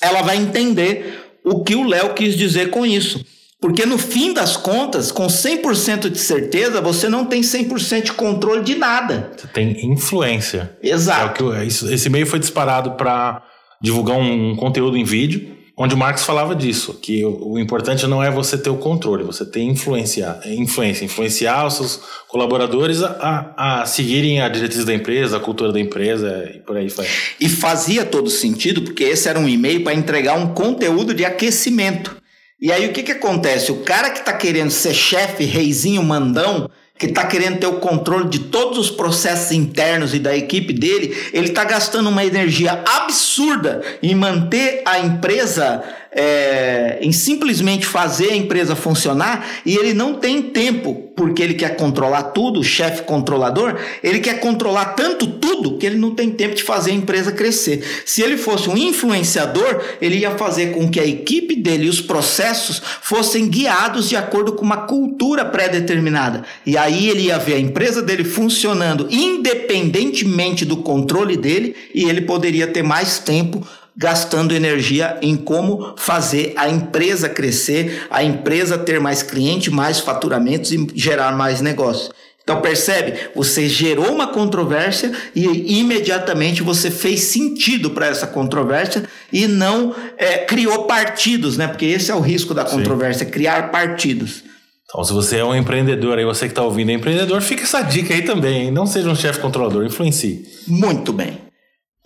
ela 0.00 0.22
vai 0.22 0.36
entender 0.36 1.38
o 1.44 1.62
que 1.62 1.74
o 1.74 1.86
Léo 1.86 2.14
quis 2.14 2.36
dizer 2.36 2.70
com 2.70 2.84
isso. 2.84 3.24
Porque 3.64 3.86
no 3.86 3.96
fim 3.96 4.34
das 4.34 4.58
contas, 4.58 5.10
com 5.10 5.26
100% 5.26 6.10
de 6.10 6.18
certeza, 6.18 6.82
você 6.82 7.08
não 7.08 7.24
tem 7.24 7.40
100% 7.40 8.02
de 8.02 8.12
controle 8.12 8.62
de 8.62 8.74
nada. 8.74 9.32
Você 9.34 9.46
tem 9.46 9.86
influência. 9.90 10.76
Exato. 10.82 11.50
É 11.50 11.60
que, 11.60 11.66
esse 11.66 12.08
e-mail 12.08 12.26
foi 12.26 12.38
disparado 12.38 12.90
para 12.90 13.42
divulgar 13.80 14.18
um, 14.18 14.50
um, 14.50 14.54
conteúdo 14.54 14.98
em 14.98 15.04
vídeo. 15.04 15.56
onde 15.78 15.96
Marx 15.96 16.24
falava 16.24 16.54
disso, 16.54 17.00
que 17.00 17.24
o, 17.24 17.52
o, 17.52 17.58
importante 17.58 18.06
não 18.06 18.22
é 18.22 18.30
você 18.30 18.58
ter 18.58 18.68
o 18.68 18.76
controle, 18.76 19.24
você 19.24 19.46
ter 19.46 19.62
influenciar, 19.62 20.42
influência, 20.44 21.06
influenciar 21.06 21.66
os 21.66 21.72
seus 21.72 22.00
colaboradores 22.28 23.02
a, 23.02 23.54
a, 23.56 23.80
a 23.80 23.86
seguirem 23.86 24.42
a 24.42 24.48
diretriz 24.50 24.84
da 24.84 24.92
empresa, 24.92 25.38
a 25.38 25.40
cultura 25.40 25.72
da 25.72 25.80
empresa 25.80 26.52
e 26.54 26.58
por 26.58 26.76
aí 26.76 26.88
vai. 26.88 27.06
E 27.40 27.48
fazia 27.48 28.04
todo 28.04 28.28
sentido, 28.28 28.82
porque 28.82 29.04
esse 29.04 29.26
era 29.26 29.38
um 29.38 29.48
e-mail 29.48 29.82
para 29.82 29.94
entregar 29.94 30.36
um 30.36 30.48
conteúdo 30.48 31.14
de 31.14 31.24
aquecimento. 31.24 32.22
E 32.60 32.72
aí 32.72 32.86
o 32.86 32.92
que, 32.92 33.02
que 33.02 33.12
acontece? 33.12 33.72
O 33.72 33.82
cara 33.82 34.10
que 34.10 34.20
está 34.20 34.32
querendo 34.32 34.70
ser 34.70 34.94
chefe, 34.94 35.44
reizinho, 35.44 36.02
mandão, 36.02 36.70
que 36.96 37.06
está 37.06 37.26
querendo 37.26 37.58
ter 37.58 37.66
o 37.66 37.80
controle 37.80 38.28
de 38.28 38.38
todos 38.38 38.78
os 38.78 38.90
processos 38.90 39.50
internos 39.50 40.14
e 40.14 40.20
da 40.20 40.36
equipe 40.36 40.72
dele, 40.72 41.14
ele 41.32 41.48
está 41.48 41.64
gastando 41.64 42.08
uma 42.08 42.24
energia 42.24 42.82
absurda 42.86 43.82
em 44.00 44.14
manter 44.14 44.82
a 44.84 45.00
empresa 45.00 45.82
é, 46.14 46.98
em 47.02 47.12
simplesmente 47.12 47.84
fazer 47.84 48.30
a 48.30 48.36
empresa 48.36 48.76
funcionar 48.76 49.46
e 49.66 49.76
ele 49.76 49.92
não 49.92 50.14
tem 50.14 50.40
tempo, 50.40 51.10
porque 51.16 51.42
ele 51.42 51.54
quer 51.54 51.76
controlar 51.76 52.24
tudo, 52.24 52.60
o 52.60 52.64
chefe 52.64 53.02
controlador, 53.02 53.76
ele 54.02 54.20
quer 54.20 54.40
controlar 54.40 54.86
tanto 54.94 55.26
tudo 55.26 55.76
que 55.76 55.86
ele 55.86 55.96
não 55.96 56.14
tem 56.14 56.30
tempo 56.30 56.54
de 56.54 56.62
fazer 56.62 56.92
a 56.92 56.94
empresa 56.94 57.32
crescer. 57.32 57.84
Se 58.06 58.22
ele 58.22 58.36
fosse 58.36 58.68
um 58.70 58.76
influenciador, 58.76 59.82
ele 60.00 60.18
ia 60.18 60.32
fazer 60.32 60.72
com 60.72 60.88
que 60.88 61.00
a 61.00 61.06
equipe 61.06 61.56
dele 61.56 61.86
e 61.86 61.88
os 61.88 62.00
processos 62.00 62.80
fossem 63.02 63.48
guiados 63.48 64.08
de 64.08 64.16
acordo 64.16 64.52
com 64.52 64.64
uma 64.64 64.86
cultura 64.86 65.44
pré-determinada. 65.44 66.44
E 66.64 66.76
aí 66.76 67.08
ele 67.08 67.22
ia 67.22 67.38
ver 67.38 67.54
a 67.54 67.60
empresa 67.60 68.00
dele 68.02 68.24
funcionando 68.24 69.08
independentemente 69.10 70.64
do 70.64 70.78
controle 70.78 71.36
dele 71.36 71.74
e 71.94 72.04
ele 72.04 72.22
poderia 72.22 72.66
ter 72.66 72.82
mais 72.82 73.18
tempo 73.18 73.66
gastando 73.96 74.54
energia 74.54 75.18
em 75.22 75.36
como 75.36 75.94
fazer 75.96 76.52
a 76.56 76.68
empresa 76.68 77.28
crescer, 77.28 78.06
a 78.10 78.22
empresa 78.24 78.76
ter 78.76 79.00
mais 79.00 79.22
clientes, 79.22 79.72
mais 79.72 80.00
faturamentos 80.00 80.72
e 80.72 80.86
gerar 80.94 81.36
mais 81.36 81.60
negócios. 81.60 82.10
Então 82.44 82.60
percebe, 82.60 83.30
você 83.34 83.66
gerou 83.66 84.12
uma 84.12 84.26
controvérsia 84.26 85.12
e 85.34 85.78
imediatamente 85.78 86.62
você 86.62 86.90
fez 86.90 87.20
sentido 87.20 87.90
para 87.90 88.06
essa 88.06 88.26
controvérsia 88.26 89.04
e 89.32 89.46
não 89.46 89.94
é, 90.18 90.38
criou 90.38 90.84
partidos, 90.84 91.56
né? 91.56 91.66
Porque 91.66 91.86
esse 91.86 92.10
é 92.10 92.14
o 92.14 92.20
risco 92.20 92.52
da 92.52 92.64
controvérsia, 92.64 93.24
Sim. 93.24 93.30
criar 93.32 93.70
partidos. 93.70 94.44
Então, 94.84 95.02
se 95.02 95.12
você 95.14 95.38
é 95.38 95.44
um 95.44 95.54
empreendedor 95.54 96.18
aí, 96.18 96.24
você 96.24 96.44
que 96.44 96.52
está 96.52 96.62
ouvindo 96.62 96.90
é 96.90 96.94
empreendedor, 96.94 97.40
fica 97.40 97.62
essa 97.62 97.80
dica 97.80 98.12
aí 98.12 98.22
também. 98.22 98.70
Não 98.70 98.86
seja 98.86 99.08
um 99.08 99.16
chefe 99.16 99.40
controlador, 99.40 99.84
influencie. 99.84 100.46
Muito 100.68 101.14
bem. 101.14 101.40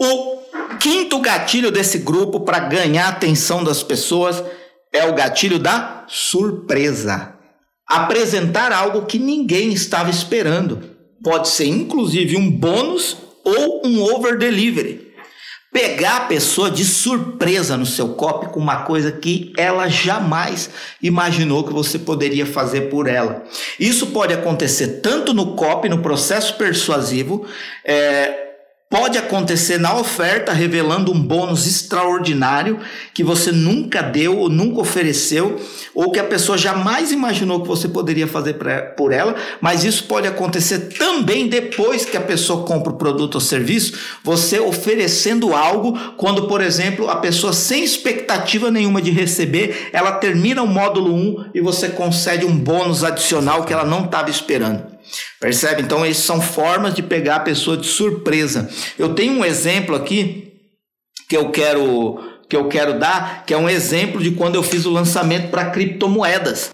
O 0.00 0.38
quinto 0.78 1.18
gatilho 1.20 1.70
desse 1.70 1.98
grupo 1.98 2.40
para 2.40 2.60
ganhar 2.60 3.06
a 3.06 3.10
atenção 3.10 3.62
das 3.62 3.82
pessoas 3.82 4.42
é 4.92 5.04
o 5.04 5.14
gatilho 5.14 5.58
da 5.58 6.04
surpresa. 6.08 7.34
Apresentar 7.86 8.72
algo 8.72 9.06
que 9.06 9.18
ninguém 9.18 9.72
estava 9.72 10.10
esperando. 10.10 10.96
Pode 11.22 11.48
ser 11.48 11.66
inclusive 11.66 12.36
um 12.36 12.50
bônus 12.50 13.16
ou 13.44 13.86
um 13.86 14.02
over 14.02 14.38
delivery. 14.38 15.08
Pegar 15.70 16.16
a 16.16 16.20
pessoa 16.20 16.70
de 16.70 16.84
surpresa 16.84 17.76
no 17.76 17.84
seu 17.84 18.10
copy 18.10 18.48
com 18.52 18.58
uma 18.58 18.84
coisa 18.84 19.12
que 19.12 19.52
ela 19.56 19.86
jamais 19.88 20.70
imaginou 21.02 21.62
que 21.62 21.72
você 21.72 21.98
poderia 21.98 22.46
fazer 22.46 22.82
por 22.82 23.06
ela. 23.06 23.44
Isso 23.78 24.06
pode 24.08 24.32
acontecer 24.32 25.00
tanto 25.02 25.34
no 25.34 25.54
copy, 25.54 25.88
no 25.88 26.00
processo 26.00 26.56
persuasivo, 26.56 27.46
é, 27.84 28.47
Pode 28.90 29.18
acontecer 29.18 29.76
na 29.76 29.94
oferta, 29.94 30.50
revelando 30.50 31.12
um 31.12 31.22
bônus 31.22 31.66
extraordinário 31.66 32.80
que 33.12 33.22
você 33.22 33.52
nunca 33.52 34.00
deu 34.00 34.38
ou 34.38 34.48
nunca 34.48 34.80
ofereceu, 34.80 35.60
ou 35.94 36.10
que 36.10 36.18
a 36.18 36.24
pessoa 36.24 36.56
jamais 36.56 37.12
imaginou 37.12 37.60
que 37.60 37.68
você 37.68 37.86
poderia 37.86 38.26
fazer 38.26 38.56
por 38.96 39.12
ela, 39.12 39.36
mas 39.60 39.84
isso 39.84 40.04
pode 40.04 40.26
acontecer 40.26 40.94
também 40.96 41.48
depois 41.48 42.06
que 42.06 42.16
a 42.16 42.20
pessoa 42.22 42.64
compra 42.64 42.90
o 42.90 42.96
produto 42.96 43.34
ou 43.34 43.42
serviço, 43.42 43.92
você 44.24 44.58
oferecendo 44.58 45.54
algo, 45.54 45.92
quando, 46.16 46.48
por 46.48 46.62
exemplo, 46.62 47.10
a 47.10 47.16
pessoa 47.16 47.52
sem 47.52 47.84
expectativa 47.84 48.70
nenhuma 48.70 49.02
de 49.02 49.10
receber, 49.10 49.90
ela 49.92 50.12
termina 50.12 50.62
o 50.62 50.66
módulo 50.66 51.14
1 51.14 51.50
e 51.52 51.60
você 51.60 51.90
concede 51.90 52.46
um 52.46 52.56
bônus 52.56 53.04
adicional 53.04 53.64
que 53.64 53.72
ela 53.74 53.84
não 53.84 54.06
estava 54.06 54.30
esperando. 54.30 54.97
Percebe? 55.40 55.82
Então, 55.82 56.04
essas 56.04 56.24
são 56.24 56.40
formas 56.40 56.94
de 56.94 57.02
pegar 57.02 57.36
a 57.36 57.40
pessoa 57.40 57.76
de 57.76 57.86
surpresa. 57.86 58.68
Eu 58.98 59.14
tenho 59.14 59.34
um 59.34 59.44
exemplo 59.44 59.94
aqui 59.94 60.52
que 61.28 61.36
eu 61.36 61.50
quero 61.50 62.18
que 62.48 62.56
eu 62.56 62.66
quero 62.66 62.98
dar, 62.98 63.44
que 63.44 63.52
é 63.52 63.58
um 63.58 63.68
exemplo 63.68 64.22
de 64.22 64.30
quando 64.30 64.54
eu 64.54 64.62
fiz 64.62 64.86
o 64.86 64.90
lançamento 64.90 65.50
para 65.50 65.70
criptomoedas 65.70 66.70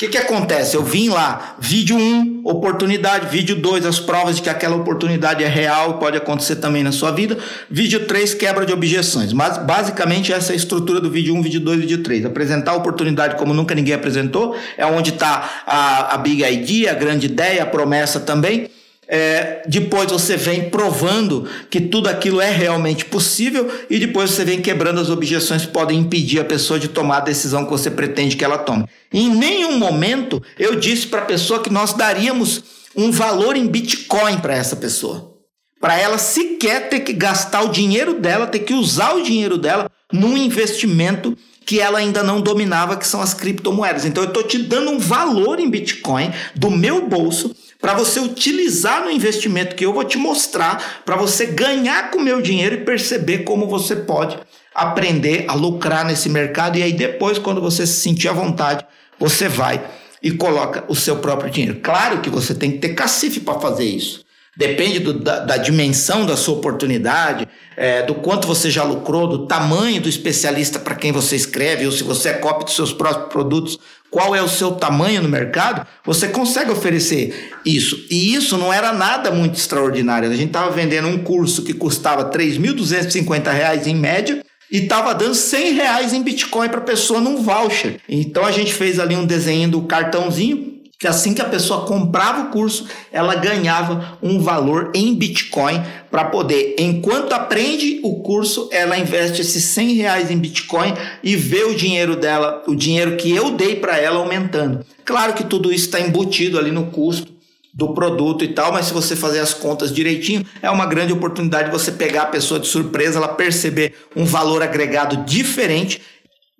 que, 0.00 0.08
que 0.08 0.16
acontece? 0.16 0.74
Eu 0.74 0.82
vim 0.82 1.10
lá, 1.10 1.56
vídeo 1.58 1.94
1, 1.94 2.00
um, 2.00 2.40
oportunidade, 2.44 3.26
vídeo 3.26 3.54
2, 3.54 3.84
as 3.84 4.00
provas 4.00 4.36
de 4.36 4.42
que 4.42 4.48
aquela 4.48 4.74
oportunidade 4.74 5.44
é 5.44 5.46
real, 5.46 5.98
pode 5.98 6.16
acontecer 6.16 6.56
também 6.56 6.82
na 6.82 6.90
sua 6.90 7.10
vida, 7.10 7.36
vídeo 7.68 8.06
3, 8.06 8.32
quebra 8.32 8.64
de 8.64 8.72
objeções. 8.72 9.34
Mas 9.34 9.58
basicamente 9.58 10.32
essa 10.32 10.52
é 10.52 10.54
a 10.54 10.56
estrutura 10.56 11.02
do 11.02 11.10
vídeo 11.10 11.34
1, 11.34 11.38
um, 11.38 11.42
vídeo 11.42 11.60
2 11.60 11.80
vídeo 11.80 12.02
3. 12.02 12.24
Apresentar 12.24 12.72
a 12.72 12.76
oportunidade 12.76 13.36
como 13.36 13.52
nunca 13.52 13.74
ninguém 13.74 13.92
apresentou, 13.92 14.56
é 14.78 14.86
onde 14.86 15.10
está 15.10 15.64
a, 15.66 16.14
a 16.14 16.16
big 16.16 16.42
idea, 16.42 16.92
a 16.92 16.94
grande 16.94 17.26
ideia, 17.26 17.62
a 17.62 17.66
promessa 17.66 18.18
também. 18.18 18.70
É, 19.12 19.62
depois 19.66 20.08
você 20.08 20.36
vem 20.36 20.70
provando 20.70 21.44
que 21.68 21.80
tudo 21.80 22.08
aquilo 22.08 22.40
é 22.40 22.48
realmente 22.48 23.04
possível 23.04 23.68
e 23.90 23.98
depois 23.98 24.30
você 24.30 24.44
vem 24.44 24.62
quebrando 24.62 25.00
as 25.00 25.10
objeções 25.10 25.66
que 25.66 25.72
podem 25.72 25.98
impedir 25.98 26.38
a 26.38 26.44
pessoa 26.44 26.78
de 26.78 26.86
tomar 26.86 27.16
a 27.16 27.22
decisão 27.22 27.64
que 27.64 27.72
você 27.72 27.90
pretende 27.90 28.36
que 28.36 28.44
ela 28.44 28.56
tome. 28.56 28.84
Em 29.12 29.28
nenhum 29.28 29.76
momento 29.76 30.40
eu 30.56 30.76
disse 30.76 31.08
para 31.08 31.22
a 31.22 31.24
pessoa 31.24 31.60
que 31.60 31.72
nós 31.72 31.92
daríamos 31.92 32.62
um 32.94 33.10
valor 33.10 33.56
em 33.56 33.66
Bitcoin 33.66 34.38
para 34.38 34.54
essa 34.54 34.76
pessoa. 34.76 35.34
Para 35.80 35.98
ela 35.98 36.16
sequer 36.16 36.88
ter 36.88 37.00
que 37.00 37.12
gastar 37.12 37.62
o 37.62 37.70
dinheiro 37.70 38.20
dela, 38.20 38.46
ter 38.46 38.60
que 38.60 38.74
usar 38.74 39.14
o 39.14 39.24
dinheiro 39.24 39.58
dela 39.58 39.90
num 40.12 40.36
investimento 40.36 41.36
que 41.66 41.80
ela 41.80 41.98
ainda 41.98 42.22
não 42.22 42.40
dominava, 42.40 42.96
que 42.96 43.06
são 43.06 43.20
as 43.20 43.34
criptomoedas. 43.34 44.04
Então 44.04 44.22
eu 44.22 44.28
estou 44.28 44.44
te 44.44 44.58
dando 44.58 44.92
um 44.92 44.98
valor 45.00 45.58
em 45.58 45.68
Bitcoin 45.68 46.32
do 46.54 46.70
meu 46.70 47.08
bolso 47.08 47.56
para 47.80 47.94
você 47.94 48.20
utilizar 48.20 49.04
no 49.04 49.10
investimento 49.10 49.74
que 49.74 49.86
eu 49.86 49.92
vou 49.92 50.04
te 50.04 50.18
mostrar, 50.18 51.02
para 51.04 51.16
você 51.16 51.46
ganhar 51.46 52.10
com 52.10 52.18
o 52.18 52.22
meu 52.22 52.42
dinheiro 52.42 52.74
e 52.76 52.84
perceber 52.84 53.38
como 53.38 53.66
você 53.66 53.96
pode 53.96 54.38
aprender 54.74 55.46
a 55.48 55.54
lucrar 55.54 56.04
nesse 56.04 56.28
mercado. 56.28 56.78
E 56.78 56.82
aí, 56.82 56.92
depois, 56.92 57.38
quando 57.38 57.60
você 57.60 57.86
se 57.86 58.00
sentir 58.00 58.28
à 58.28 58.32
vontade, 58.32 58.84
você 59.18 59.48
vai 59.48 59.82
e 60.22 60.30
coloca 60.32 60.84
o 60.88 60.94
seu 60.94 61.16
próprio 61.16 61.50
dinheiro. 61.50 61.80
Claro 61.82 62.20
que 62.20 62.28
você 62.28 62.54
tem 62.54 62.72
que 62.72 62.78
ter 62.78 62.94
cacife 62.94 63.40
para 63.40 63.58
fazer 63.58 63.84
isso. 63.84 64.24
Depende 64.56 64.98
do, 64.98 65.14
da, 65.14 65.38
da, 65.38 65.56
dimensão 65.56 66.26
da 66.26 66.36
sua 66.36 66.56
oportunidade, 66.56 67.48
é, 67.76 68.02
do 68.02 68.16
quanto 68.16 68.48
você 68.48 68.68
já 68.68 68.82
lucrou, 68.82 69.26
do 69.26 69.46
tamanho 69.46 70.02
do 70.02 70.08
especialista 70.08 70.78
para 70.78 70.96
quem 70.96 71.12
você 71.12 71.36
escreve, 71.36 71.86
ou 71.86 71.92
se 71.92 72.02
você 72.02 72.30
é 72.30 72.32
cópia 72.34 72.66
dos 72.66 72.74
seus 72.74 72.92
próprios 72.92 73.28
produtos, 73.28 73.78
qual 74.10 74.34
é 74.34 74.42
o 74.42 74.48
seu 74.48 74.72
tamanho 74.72 75.22
no 75.22 75.28
mercado, 75.28 75.86
você 76.04 76.28
consegue 76.28 76.70
oferecer 76.70 77.52
isso. 77.64 78.06
E 78.10 78.34
isso 78.34 78.58
não 78.58 78.72
era 78.72 78.92
nada 78.92 79.30
muito 79.30 79.56
extraordinário. 79.56 80.28
A 80.28 80.34
gente 80.34 80.48
estava 80.48 80.70
vendendo 80.70 81.08
um 81.08 81.18
curso 81.18 81.62
que 81.62 81.72
custava 81.72 82.24
R$ 82.24 82.30
3.250 82.30 83.86
em 83.86 83.94
média 83.94 84.44
e 84.70 84.78
estava 84.78 85.14
dando 85.14 85.34
100 85.34 85.72
reais 85.74 86.12
em 86.12 86.22
Bitcoin 86.22 86.68
para 86.68 86.78
a 86.78 86.84
pessoa 86.84 87.20
num 87.20 87.42
voucher. 87.42 88.00
Então 88.08 88.44
a 88.44 88.52
gente 88.52 88.74
fez 88.74 88.98
ali 88.98 89.14
um 89.14 89.26
desenho 89.26 89.68
do 89.70 89.82
cartãozinho 89.82 90.79
que 91.00 91.08
assim 91.08 91.32
que 91.32 91.40
a 91.40 91.46
pessoa 91.46 91.86
comprava 91.86 92.42
o 92.42 92.50
curso, 92.50 92.86
ela 93.10 93.34
ganhava 93.34 94.18
um 94.22 94.38
valor 94.38 94.92
em 94.94 95.14
Bitcoin 95.14 95.82
para 96.10 96.26
poder, 96.26 96.76
enquanto 96.78 97.32
aprende 97.32 98.00
o 98.04 98.22
curso, 98.22 98.68
ela 98.70 98.98
investe 98.98 99.40
esses 99.40 99.64
100 99.64 99.94
reais 99.94 100.30
em 100.30 100.36
Bitcoin 100.36 100.92
e 101.24 101.34
vê 101.36 101.64
o 101.64 101.74
dinheiro 101.74 102.16
dela, 102.16 102.62
o 102.68 102.76
dinheiro 102.76 103.16
que 103.16 103.34
eu 103.34 103.52
dei 103.52 103.76
para 103.76 103.96
ela 103.96 104.18
aumentando. 104.18 104.84
Claro 105.02 105.32
que 105.32 105.42
tudo 105.42 105.72
isso 105.72 105.86
está 105.86 105.98
embutido 105.98 106.58
ali 106.58 106.70
no 106.70 106.90
custo 106.90 107.32
do 107.72 107.94
produto 107.94 108.44
e 108.44 108.48
tal, 108.48 108.70
mas 108.70 108.86
se 108.86 108.92
você 108.92 109.16
fazer 109.16 109.38
as 109.38 109.54
contas 109.54 109.90
direitinho, 109.90 110.44
é 110.60 110.68
uma 110.68 110.84
grande 110.84 111.14
oportunidade 111.14 111.70
de 111.70 111.72
você 111.72 111.90
pegar 111.92 112.22
a 112.22 112.26
pessoa 112.26 112.60
de 112.60 112.66
surpresa, 112.66 113.16
ela 113.16 113.28
perceber 113.28 113.94
um 114.14 114.26
valor 114.26 114.62
agregado 114.62 115.24
diferente, 115.24 116.02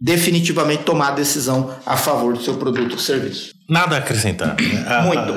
definitivamente 0.00 0.84
tomar 0.84 1.08
a 1.08 1.14
decisão 1.14 1.74
a 1.84 1.98
favor 1.98 2.32
do 2.32 2.42
seu 2.42 2.54
produto 2.54 2.92
ou 2.92 2.98
serviço. 2.98 3.59
Nada 3.70 3.94
a 3.94 3.98
acrescentar. 4.00 4.56
Né? 4.60 5.02
Muito. 5.06 5.32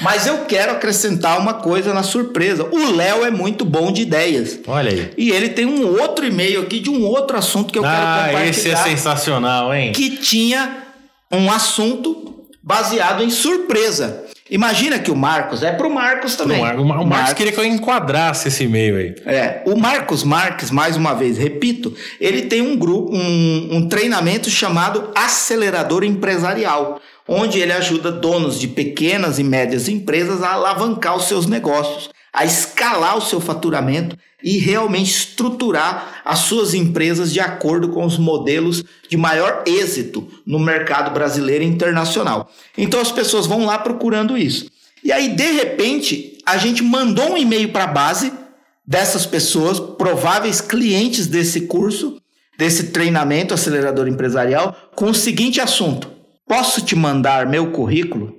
Mas 0.00 0.28
eu 0.28 0.44
quero 0.44 0.70
acrescentar 0.70 1.40
uma 1.40 1.54
coisa 1.54 1.92
na 1.92 2.04
surpresa. 2.04 2.64
O 2.70 2.94
Léo 2.94 3.24
é 3.24 3.30
muito 3.32 3.64
bom 3.64 3.90
de 3.90 4.02
ideias. 4.02 4.60
Olha 4.66 4.90
aí. 4.90 5.12
E 5.18 5.30
ele 5.30 5.48
tem 5.48 5.66
um 5.66 5.84
outro 6.00 6.24
e-mail 6.24 6.62
aqui 6.62 6.78
de 6.78 6.88
um 6.88 7.04
outro 7.04 7.36
assunto 7.36 7.72
que 7.72 7.78
eu 7.78 7.84
ah, 7.84 7.88
quero 7.88 8.06
compartilhar. 8.06 8.40
Ah, 8.40 8.46
esse 8.46 8.70
é 8.70 8.76
sensacional, 8.76 9.74
hein? 9.74 9.92
Que 9.92 10.16
tinha 10.18 10.84
um 11.32 11.50
assunto 11.50 12.46
baseado 12.62 13.24
em 13.24 13.30
surpresa. 13.30 14.24
Imagina 14.50 14.98
que 14.98 15.10
o 15.10 15.16
Marcos, 15.16 15.62
é 15.62 15.72
pro 15.72 15.88
Marcos 15.88 16.36
também. 16.36 16.60
Mar, 16.60 16.78
o, 16.78 16.84
Marcos, 16.84 17.06
Marcos 17.08 17.32
queria 17.32 17.52
que 17.52 17.58
eu 17.58 17.64
enquadrasse 17.64 18.48
esse 18.48 18.64
e-mail 18.64 18.96
aí. 18.96 19.14
É, 19.24 19.62
o 19.66 19.74
Marcos 19.74 20.22
Marques, 20.22 20.70
mais 20.70 20.96
uma 20.96 21.14
vez, 21.14 21.38
repito, 21.38 21.94
ele 22.20 22.42
tem 22.42 22.60
um 22.60 22.76
grupo, 22.76 23.14
um, 23.14 23.68
um 23.72 23.88
treinamento 23.88 24.50
chamado 24.50 25.10
Acelerador 25.14 26.04
Empresarial, 26.04 27.00
onde 27.28 27.58
ele 27.58 27.72
ajuda 27.72 28.12
donos 28.12 28.58
de 28.58 28.68
pequenas 28.68 29.38
e 29.38 29.44
médias 29.44 29.88
empresas 29.88 30.42
a 30.42 30.52
alavancar 30.52 31.16
os 31.16 31.24
seus 31.24 31.46
negócios, 31.46 32.10
a 32.32 32.44
escalar 32.44 33.16
o 33.16 33.22
seu 33.22 33.40
faturamento 33.40 34.16
e 34.42 34.58
realmente 34.58 35.10
estruturar 35.10 36.20
as 36.24 36.40
suas 36.40 36.74
empresas 36.74 37.32
de 37.32 37.40
acordo 37.40 37.88
com 37.88 38.04
os 38.04 38.18
modelos 38.18 38.84
de 39.08 39.16
maior 39.16 39.62
êxito 39.66 40.28
no 40.46 40.58
mercado 40.58 41.12
brasileiro 41.12 41.64
e 41.64 41.66
internacional. 41.66 42.50
Então 42.76 43.00
as 43.00 43.10
pessoas 43.10 43.46
vão 43.46 43.64
lá 43.64 43.78
procurando 43.78 44.36
isso. 44.36 44.70
E 45.02 45.12
aí, 45.12 45.28
de 45.34 45.52
repente, 45.52 46.38
a 46.46 46.56
gente 46.56 46.82
mandou 46.82 47.32
um 47.32 47.36
e-mail 47.36 47.70
para 47.70 47.84
a 47.84 47.88
base 47.88 48.32
dessas 48.86 49.24
pessoas, 49.24 49.78
prováveis 49.78 50.60
clientes 50.60 51.26
desse 51.26 51.62
curso, 51.62 52.18
desse 52.58 52.84
treinamento 52.84 53.54
acelerador 53.54 54.08
empresarial, 54.08 54.76
com 54.94 55.10
o 55.10 55.14
seguinte 55.14 55.60
assunto: 55.60 56.10
Posso 56.46 56.84
te 56.84 56.94
mandar 56.94 57.46
meu 57.46 57.70
currículo? 57.70 58.36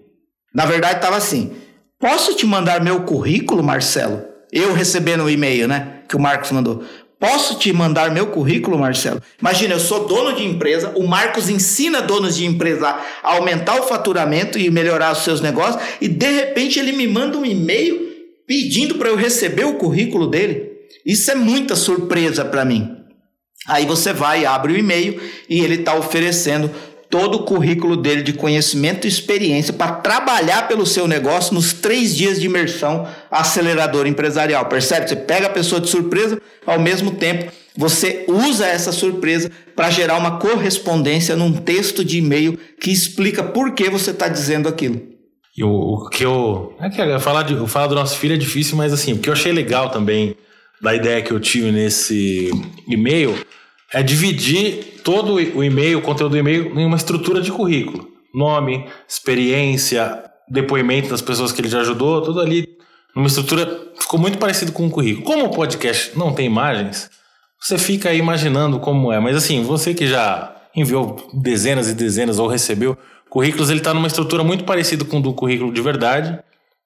Na 0.53 0.65
verdade, 0.65 0.95
estava 0.95 1.17
assim: 1.17 1.51
Posso 1.99 2.35
te 2.35 2.45
mandar 2.45 2.81
meu 2.81 3.01
currículo, 3.03 3.63
Marcelo? 3.63 4.23
Eu 4.51 4.73
recebendo 4.73 5.23
o 5.23 5.29
e-mail, 5.29 5.67
né? 5.67 5.95
que 6.07 6.15
o 6.15 6.19
Marcos 6.19 6.51
mandou. 6.51 6.83
Posso 7.19 7.57
te 7.57 7.71
mandar 7.71 8.11
meu 8.11 8.27
currículo, 8.27 8.77
Marcelo? 8.77 9.21
Imagina, 9.39 9.73
eu 9.73 9.79
sou 9.79 10.05
dono 10.05 10.35
de 10.35 10.43
empresa, 10.43 10.91
o 10.95 11.07
Marcos 11.07 11.49
ensina 11.49 12.01
donos 12.01 12.35
de 12.35 12.45
empresa 12.45 12.87
a 13.23 13.35
aumentar 13.35 13.79
o 13.79 13.83
faturamento 13.83 14.59
e 14.59 14.69
melhorar 14.69 15.13
os 15.13 15.19
seus 15.19 15.41
negócios, 15.41 15.81
e 16.01 16.07
de 16.07 16.29
repente 16.29 16.77
ele 16.77 16.91
me 16.91 17.07
manda 17.07 17.37
um 17.37 17.45
e-mail 17.45 17.99
pedindo 18.45 18.95
para 18.95 19.09
eu 19.09 19.15
receber 19.15 19.65
o 19.65 19.75
currículo 19.75 20.27
dele. 20.27 20.71
Isso 21.05 21.31
é 21.31 21.35
muita 21.35 21.75
surpresa 21.75 22.43
para 22.43 22.65
mim. 22.65 22.95
Aí 23.67 23.85
você 23.85 24.13
vai, 24.13 24.45
abre 24.45 24.73
o 24.73 24.77
e-mail 24.77 25.19
e 25.49 25.61
ele 25.61 25.75
está 25.75 25.95
oferecendo 25.95 26.69
todo 27.09 27.35
o 27.35 27.43
currículo 27.43 27.95
dele 27.95 28.21
de 28.23 28.33
conhecimento 28.33 29.05
e 29.05 29.07
experiência 29.07 29.73
para 29.73 29.93
trabalhar 29.93 30.67
pelo 30.67 30.85
seu 30.85 31.07
negócio 31.07 31.53
nos 31.53 31.73
três 31.73 32.15
dias 32.15 32.39
de 32.39 32.45
imersão 32.45 33.07
acelerador 33.29 34.07
empresarial. 34.07 34.65
Percebe? 34.65 35.07
Você 35.07 35.15
pega 35.15 35.47
a 35.47 35.51
pessoa 35.51 35.79
de 35.79 35.89
surpresa, 35.89 36.41
ao 36.65 36.79
mesmo 36.79 37.11
tempo 37.11 37.51
você 37.77 38.25
usa 38.27 38.65
essa 38.65 38.91
surpresa 38.91 39.51
para 39.75 39.89
gerar 39.89 40.17
uma 40.17 40.39
correspondência 40.39 41.35
num 41.35 41.51
texto 41.51 42.05
de 42.05 42.19
e-mail 42.19 42.57
que 42.79 42.89
explica 42.89 43.43
por 43.43 43.73
que 43.73 43.89
você 43.89 44.11
está 44.11 44.27
dizendo 44.27 44.69
aquilo. 44.69 45.01
E 45.57 45.63
o, 45.63 45.69
o, 45.69 46.09
que 46.09 46.23
eu. 46.23 46.75
É 46.79 46.89
que 46.89 47.19
falar, 47.19 47.43
de, 47.43 47.67
falar 47.67 47.87
do 47.87 47.95
nosso 47.95 48.17
filho 48.17 48.35
é 48.35 48.37
difícil, 48.37 48.77
mas 48.77 48.93
assim, 48.93 49.13
o 49.13 49.19
que 49.19 49.29
eu 49.29 49.33
achei 49.33 49.51
legal 49.51 49.89
também 49.89 50.35
da 50.81 50.93
ideia 50.93 51.21
que 51.21 51.31
eu 51.31 51.39
tive 51.39 51.71
nesse 51.71 52.49
e-mail 52.87 53.37
é 53.95 54.03
dividir 54.03 54.99
todo 55.05 55.35
o 55.35 55.63
e-mail, 55.63 55.99
o 55.99 56.01
conteúdo 56.01 56.33
do 56.33 56.37
e-mail, 56.37 56.77
em 56.77 56.85
uma 56.85 56.97
estrutura 56.97 57.39
de 57.39 57.49
currículo. 57.49 58.09
Nome, 58.33 58.85
experiência, 59.07 60.21
depoimento 60.49 61.07
das 61.07 61.21
pessoas 61.21 61.53
que 61.53 61.61
ele 61.61 61.69
já 61.69 61.79
ajudou, 61.79 62.21
tudo 62.21 62.41
ali 62.41 62.67
numa 63.15 63.27
estrutura 63.27 63.93
ficou 63.97 64.19
muito 64.19 64.37
parecido 64.37 64.73
com 64.73 64.83
um 64.83 64.89
currículo. 64.89 65.23
Como 65.23 65.45
o 65.45 65.49
podcast 65.49 66.11
não 66.19 66.33
tem 66.33 66.45
imagens, 66.45 67.09
você 67.57 67.77
fica 67.77 68.09
aí 68.09 68.17
imaginando 68.17 68.81
como 68.81 69.13
é. 69.13 69.19
Mas 69.21 69.37
assim, 69.37 69.63
você 69.63 69.93
que 69.93 70.05
já 70.05 70.53
enviou 70.75 71.15
dezenas 71.33 71.87
e 71.87 71.93
dezenas 71.93 72.37
ou 72.37 72.49
recebeu 72.49 72.97
currículos, 73.29 73.69
ele 73.69 73.79
está 73.79 73.93
numa 73.93 74.07
estrutura 74.07 74.43
muito 74.43 74.65
parecida 74.65 75.05
com 75.05 75.19
o 75.19 75.21
do 75.21 75.33
currículo 75.33 75.71
de 75.71 75.81
verdade. 75.81 76.37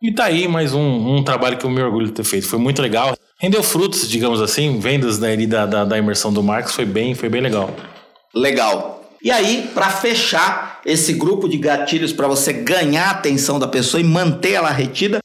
E 0.01 0.13
tá 0.13 0.25
aí 0.25 0.47
mais 0.47 0.73
um, 0.73 1.17
um 1.17 1.23
trabalho 1.23 1.57
que 1.57 1.65
eu 1.65 1.69
me 1.69 1.81
orgulho 1.81 2.07
de 2.07 2.13
ter 2.13 2.23
feito. 2.23 2.47
Foi 2.47 2.59
muito 2.59 2.81
legal 2.81 3.15
rendeu 3.39 3.63
frutos, 3.63 4.07
digamos 4.07 4.41
assim, 4.41 4.79
vendas 4.79 5.17
né, 5.17 5.35
da, 5.47 5.65
da, 5.65 5.85
da 5.85 5.97
imersão 5.97 6.31
do 6.31 6.43
Marcos, 6.43 6.75
foi 6.75 6.85
bem, 6.85 7.15
foi 7.15 7.29
bem 7.29 7.41
legal. 7.41 7.73
Legal. 8.35 9.01
E 9.23 9.31
aí, 9.31 9.69
para 9.73 9.89
fechar 9.89 10.81
esse 10.85 11.13
grupo 11.13 11.47
de 11.47 11.57
gatilhos 11.57 12.13
para 12.13 12.27
você 12.27 12.53
ganhar 12.53 13.07
a 13.07 13.12
atenção 13.12 13.57
da 13.57 13.67
pessoa 13.67 13.99
e 13.99 14.03
manter 14.03 14.53
ela 14.53 14.69
retida, 14.69 15.19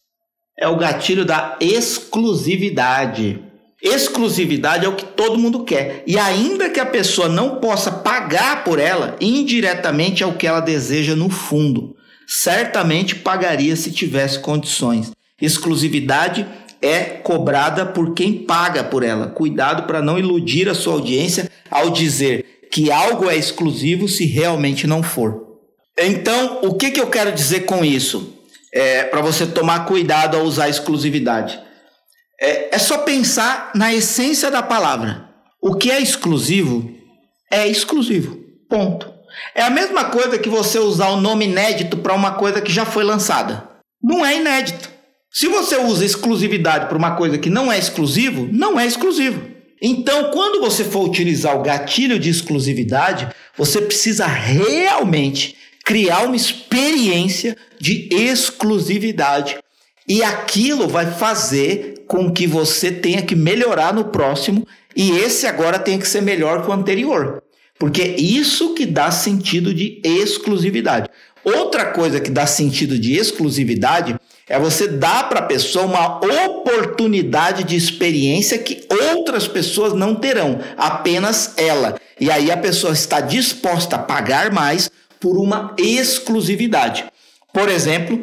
é 0.59 0.69
o 0.69 0.77
gatilho 0.77 1.25
da 1.25 1.57
exclusividade. 1.61 3.43
Exclusividade 3.83 4.87
é 4.87 4.89
o 4.89 4.97
que 4.97 5.05
todo 5.05 5.39
mundo 5.39 5.65
quer. 5.65 6.03
E 6.07 6.19
ainda 6.19 6.71
que 6.71 6.81
a 6.81 6.87
pessoa 6.87 7.29
não 7.29 7.57
possa 7.57 7.91
pagar 7.91 8.65
por 8.65 8.79
ela, 8.79 9.17
indiretamente 9.21 10.23
é 10.23 10.27
o 10.27 10.37
que 10.37 10.47
ela 10.47 10.61
deseja 10.61 11.15
no 11.15 11.29
fundo. 11.29 11.95
Certamente 12.27 13.15
pagaria 13.15 13.77
se 13.77 13.93
tivesse 13.93 14.39
condições. 14.39 15.13
Exclusividade 15.41 16.47
é 16.81 17.01
cobrada 17.05 17.87
por 17.87 18.15
quem 18.15 18.45
paga 18.45 18.85
por 18.85 19.03
ela. 19.03 19.29
Cuidado 19.29 19.85
para 19.85 20.03
não 20.03 20.19
iludir 20.19 20.69
a 20.69 20.75
sua 20.75 20.95
audiência 20.95 21.51
ao 21.71 21.91
dizer 21.91 22.67
que 22.71 22.91
algo 22.91 23.31
é 23.31 23.37
exclusivo 23.37 24.09
se 24.09 24.27
realmente 24.27 24.87
não 24.87 25.03
for. 25.03 25.45
Então, 25.97 26.61
o 26.63 26.75
que, 26.75 26.91
que 26.91 27.01
eu 27.01 27.07
quero 27.07 27.33
dizer 27.33 27.61
com 27.61 27.85
isso? 27.85 28.35
É, 28.73 29.05
para 29.05 29.21
você 29.21 29.47
tomar 29.47 29.87
cuidado 29.87 30.37
ao 30.37 30.43
usar 30.43 30.69
exclusividade. 30.69 31.61
É, 32.41 32.75
é 32.75 32.79
só 32.79 32.99
pensar 32.99 33.71
na 33.75 33.95
essência 33.95 34.51
da 34.51 34.63
palavra. 34.63 35.31
O 35.63 35.77
que 35.77 35.91
é 35.91 36.01
exclusivo 36.01 36.91
é 37.51 37.69
exclusivo. 37.69 38.37
Ponto. 38.69 39.14
É 39.55 39.63
a 39.63 39.71
mesma 39.71 40.07
coisa 40.07 40.39
que 40.39 40.49
você 40.49 40.79
usar 40.79 41.09
o 41.09 41.21
nome 41.21 41.45
inédito 41.47 41.97
para 41.97 42.15
uma 42.15 42.33
coisa 42.33 42.61
que 42.61 42.73
já 42.73 42.85
foi 42.85 43.05
lançada. 43.05 43.69
Não 44.03 44.25
é 44.25 44.37
inédito. 44.37 44.91
Se 45.31 45.49
você 45.49 45.77
usa 45.77 46.05
exclusividade 46.05 46.87
para 46.87 46.97
uma 46.99 47.17
coisa 47.17 47.39
que 47.39 47.51
não 47.51 47.71
é 47.71 47.79
exclusivo, 47.79 48.49
não 48.53 48.79
é 48.79 48.87
exclusivo. 48.87 49.43
Então, 49.83 50.31
quando 50.31 50.61
você 50.61 50.85
for 50.85 51.09
utilizar 51.09 51.57
o 51.57 51.63
gatilho 51.63 52.19
de 52.19 52.31
exclusividade, 52.31 53.29
você 53.57 53.81
precisa 53.81 54.27
realmente 54.27 55.57
criar 55.85 56.25
uma 56.25 56.37
experiência 56.37 57.57
de 57.81 58.09
exclusividade. 58.11 59.59
E 60.09 60.23
aquilo 60.23 60.89
vai 60.89 61.11
fazer 61.11 62.05
com 62.07 62.33
que 62.33 62.47
você 62.47 62.93
tenha 62.93 63.23
que 63.23 63.35
melhorar 63.35 63.93
no 63.93 64.05
próximo 64.07 64.67
e 64.97 65.11
esse 65.11 65.47
agora 65.47 65.79
tem 65.79 65.99
que 65.99 66.07
ser 66.07 66.23
melhor 66.23 66.63
que 66.63 66.71
o 66.71 66.73
anterior. 66.73 67.43
Porque 67.79 68.03
é 68.03 68.21
isso 68.21 68.75
que 68.75 68.87
dá 68.87 69.11
sentido 69.11 69.75
de 69.75 70.01
exclusividade. 70.05 71.09
Outra 71.45 71.87
coisa 71.87 72.21
que 72.21 72.31
dá 72.31 72.47
sentido 72.47 72.99
de 72.99 73.15
exclusividade 73.15 74.17
é 74.49 74.59
você 74.59 74.87
dar 74.87 75.29
para 75.29 75.41
a 75.41 75.47
pessoa 75.47 75.87
uma 75.87 76.47
oportunidade 76.47 77.65
de 77.65 77.77
experiência 77.77 78.59
que 78.59 78.87
outras 78.91 79.49
pessoas 79.49 79.93
não 79.93 80.15
terão, 80.15 80.61
apenas 80.77 81.55
ela. 81.57 81.97
E 82.21 82.31
aí 82.31 82.51
a 82.51 82.57
pessoa 82.57 82.93
está 82.93 83.21
disposta 83.21 83.97
a 83.97 83.99
pagar 83.99 84.53
mais 84.53 84.91
por 85.19 85.37
uma 85.37 85.75
exclusividade. 85.79 87.05
Por 87.53 87.69
exemplo, 87.69 88.23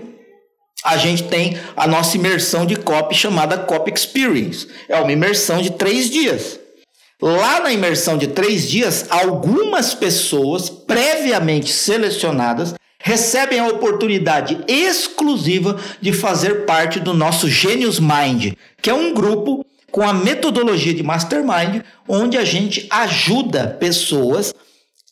a 0.84 0.98
gente 0.98 1.24
tem 1.24 1.58
a 1.76 1.88
nossa 1.88 2.18
imersão 2.18 2.66
de 2.66 2.76
copy 2.76 3.16
chamada 3.16 3.58
Copy 3.58 3.92
Experience. 3.94 4.68
É 4.90 5.00
uma 5.00 5.12
imersão 5.12 5.62
de 5.62 5.72
três 5.72 6.10
dias. 6.10 6.60
Lá 7.22 7.60
na 7.60 7.72
imersão 7.72 8.18
de 8.18 8.28
três 8.28 8.68
dias, 8.68 9.06
algumas 9.10 9.94
pessoas 9.94 10.70
previamente 10.70 11.72
selecionadas 11.72 12.74
recebem 13.00 13.60
a 13.60 13.68
oportunidade 13.68 14.64
exclusiva 14.68 15.80
de 16.02 16.12
fazer 16.14 16.66
parte 16.66 17.00
do 17.00 17.14
nosso 17.14 17.48
Genius 17.48 18.00
Mind, 18.00 18.54
que 18.82 18.90
é 18.90 18.94
um 18.94 19.14
grupo 19.14 19.64
com 19.92 20.02
a 20.02 20.14
metodologia 20.14 20.94
de 20.94 21.04
Mastermind, 21.04 21.84
onde 22.08 22.38
a 22.38 22.46
gente 22.46 22.88
ajuda 22.90 23.78
pessoas 23.80 24.54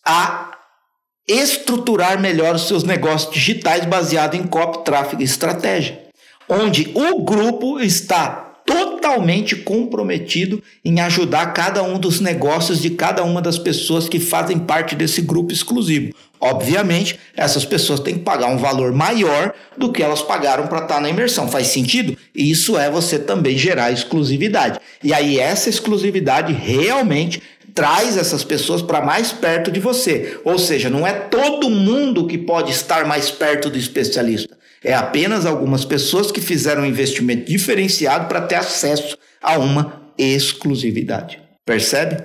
a 0.03 0.51
estruturar 1.27 2.19
melhor 2.19 2.55
os 2.55 2.67
seus 2.67 2.83
negócios 2.83 3.31
digitais 3.31 3.85
baseado 3.85 4.33
em 4.33 4.47
copy, 4.47 4.83
tráfego 4.83 5.21
e 5.21 5.25
estratégia. 5.25 6.07
Onde 6.47 6.91
o 6.95 7.21
grupo 7.21 7.79
está 7.79 8.48
totalmente 8.99 9.55
comprometido 9.55 10.61
em 10.83 10.99
ajudar 10.99 11.53
cada 11.53 11.81
um 11.81 11.97
dos 11.97 12.19
negócios 12.19 12.81
de 12.81 12.89
cada 12.91 13.23
uma 13.23 13.41
das 13.41 13.57
pessoas 13.57 14.09
que 14.09 14.19
fazem 14.19 14.59
parte 14.59 14.95
desse 14.95 15.21
grupo 15.21 15.53
exclusivo. 15.53 16.13
Obviamente, 16.39 17.17
essas 17.35 17.65
pessoas 17.65 17.99
têm 17.99 18.15
que 18.15 18.23
pagar 18.23 18.47
um 18.47 18.57
valor 18.57 18.93
maior 18.93 19.53
do 19.77 19.91
que 19.91 20.03
elas 20.03 20.21
pagaram 20.21 20.67
para 20.67 20.79
estar 20.79 20.95
tá 20.95 21.01
na 21.01 21.09
imersão. 21.09 21.49
Faz 21.49 21.67
sentido? 21.67 22.17
E 22.35 22.51
isso 22.51 22.77
é 22.77 22.89
você 22.89 23.17
também 23.17 23.57
gerar 23.57 23.91
exclusividade. 23.91 24.79
E 25.03 25.13
aí, 25.13 25.39
essa 25.39 25.69
exclusividade 25.69 26.53
realmente 26.53 27.41
traz 27.73 28.17
essas 28.17 28.43
pessoas 28.43 28.81
para 28.81 29.01
mais 29.01 29.31
perto 29.31 29.71
de 29.71 29.79
você. 29.79 30.37
Ou 30.43 30.57
seja, 30.59 30.89
não 30.89 31.05
é 31.05 31.13
todo 31.13 31.69
mundo 31.69 32.27
que 32.27 32.37
pode 32.37 32.71
estar 32.71 33.05
mais 33.05 33.31
perto 33.31 33.69
do 33.69 33.77
especialista. 33.77 34.58
É 34.83 34.93
apenas 34.93 35.45
algumas 35.45 35.83
pessoas 35.83 36.31
que 36.31 36.41
fizeram 36.41 36.83
um 36.83 36.85
investimento 36.85 37.45
diferenciado 37.45 38.27
para 38.27 38.41
ter 38.41 38.55
acesso 38.55 39.17
a 39.41 39.57
uma 39.57 40.11
exclusividade. 40.17 41.39
Percebe? 41.65 42.23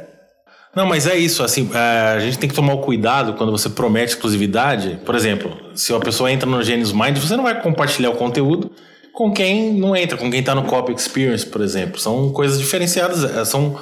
Não, 0.74 0.86
mas 0.86 1.06
é 1.06 1.16
isso, 1.16 1.42
assim, 1.44 1.70
é, 1.72 1.78
a 2.16 2.18
gente 2.18 2.38
tem 2.38 2.48
que 2.48 2.54
tomar 2.54 2.74
o 2.74 2.80
cuidado 2.80 3.34
quando 3.34 3.52
você 3.52 3.68
promete 3.68 4.14
exclusividade. 4.14 4.98
Por 5.04 5.14
exemplo, 5.14 5.56
se 5.74 5.92
uma 5.92 6.00
pessoa 6.00 6.30
entra 6.32 6.48
no 6.48 6.62
Genius 6.62 6.92
Mind, 6.92 7.16
você 7.16 7.36
não 7.36 7.44
vai 7.44 7.60
compartilhar 7.62 8.10
o 8.10 8.16
conteúdo 8.16 8.72
com 9.12 9.32
quem 9.32 9.72
não 9.72 9.94
entra, 9.94 10.18
com 10.18 10.28
quem 10.28 10.40
está 10.40 10.54
no 10.54 10.64
Copy 10.64 10.92
Experience, 10.92 11.46
por 11.46 11.60
exemplo. 11.60 12.00
São 12.00 12.32
coisas 12.32 12.58
diferenciadas, 12.58 13.22
é, 13.22 13.44
são 13.44 13.78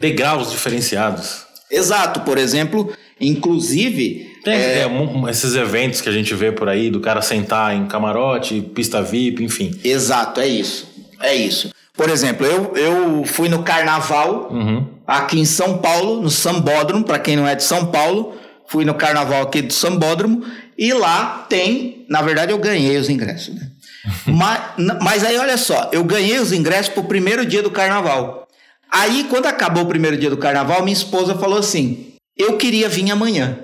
degraus 0.00 0.52
diferenciados. 0.52 1.44
Exato, 1.70 2.20
por 2.20 2.38
exemplo, 2.38 2.92
inclusive. 3.20 4.32
É... 4.50 4.80
É, 4.80 5.30
esses 5.30 5.54
eventos 5.54 6.00
que 6.00 6.08
a 6.08 6.12
gente 6.12 6.34
vê 6.34 6.52
por 6.52 6.68
aí, 6.68 6.90
do 6.90 7.00
cara 7.00 7.22
sentar 7.22 7.74
em 7.74 7.86
camarote, 7.86 8.60
pista 8.60 9.02
VIP, 9.02 9.42
enfim. 9.42 9.78
Exato, 9.82 10.40
é 10.40 10.46
isso. 10.46 10.88
É 11.20 11.34
isso. 11.34 11.70
Por 11.96 12.10
exemplo, 12.10 12.44
eu, 12.44 12.72
eu 12.76 13.24
fui 13.24 13.48
no 13.48 13.62
carnaval 13.62 14.48
uhum. 14.50 14.86
aqui 15.06 15.38
em 15.38 15.44
São 15.44 15.78
Paulo, 15.78 16.20
no 16.20 16.30
Sambódromo, 16.30 17.04
para 17.04 17.18
quem 17.18 17.36
não 17.36 17.46
é 17.46 17.54
de 17.54 17.62
São 17.62 17.86
Paulo, 17.86 18.36
fui 18.66 18.84
no 18.84 18.94
carnaval 18.94 19.42
aqui 19.42 19.62
do 19.62 19.72
Sambódromo, 19.72 20.44
e 20.76 20.92
lá 20.92 21.46
tem, 21.48 22.04
na 22.08 22.20
verdade 22.20 22.52
eu 22.52 22.58
ganhei 22.58 22.96
os 22.96 23.08
ingressos, 23.08 23.54
né? 23.54 23.68
mas, 24.26 24.60
mas 25.00 25.24
aí 25.24 25.38
olha 25.38 25.56
só, 25.56 25.88
eu 25.92 26.02
ganhei 26.02 26.38
os 26.38 26.52
ingressos 26.52 26.92
pro 26.92 27.04
primeiro 27.04 27.46
dia 27.46 27.62
do 27.62 27.70
carnaval. 27.70 28.48
Aí 28.90 29.26
quando 29.30 29.46
acabou 29.46 29.84
o 29.84 29.88
primeiro 29.88 30.16
dia 30.16 30.30
do 30.30 30.36
carnaval, 30.36 30.82
minha 30.82 30.92
esposa 30.92 31.36
falou 31.36 31.58
assim: 31.58 32.14
"Eu 32.36 32.56
queria 32.56 32.88
vir 32.88 33.10
amanhã 33.10 33.58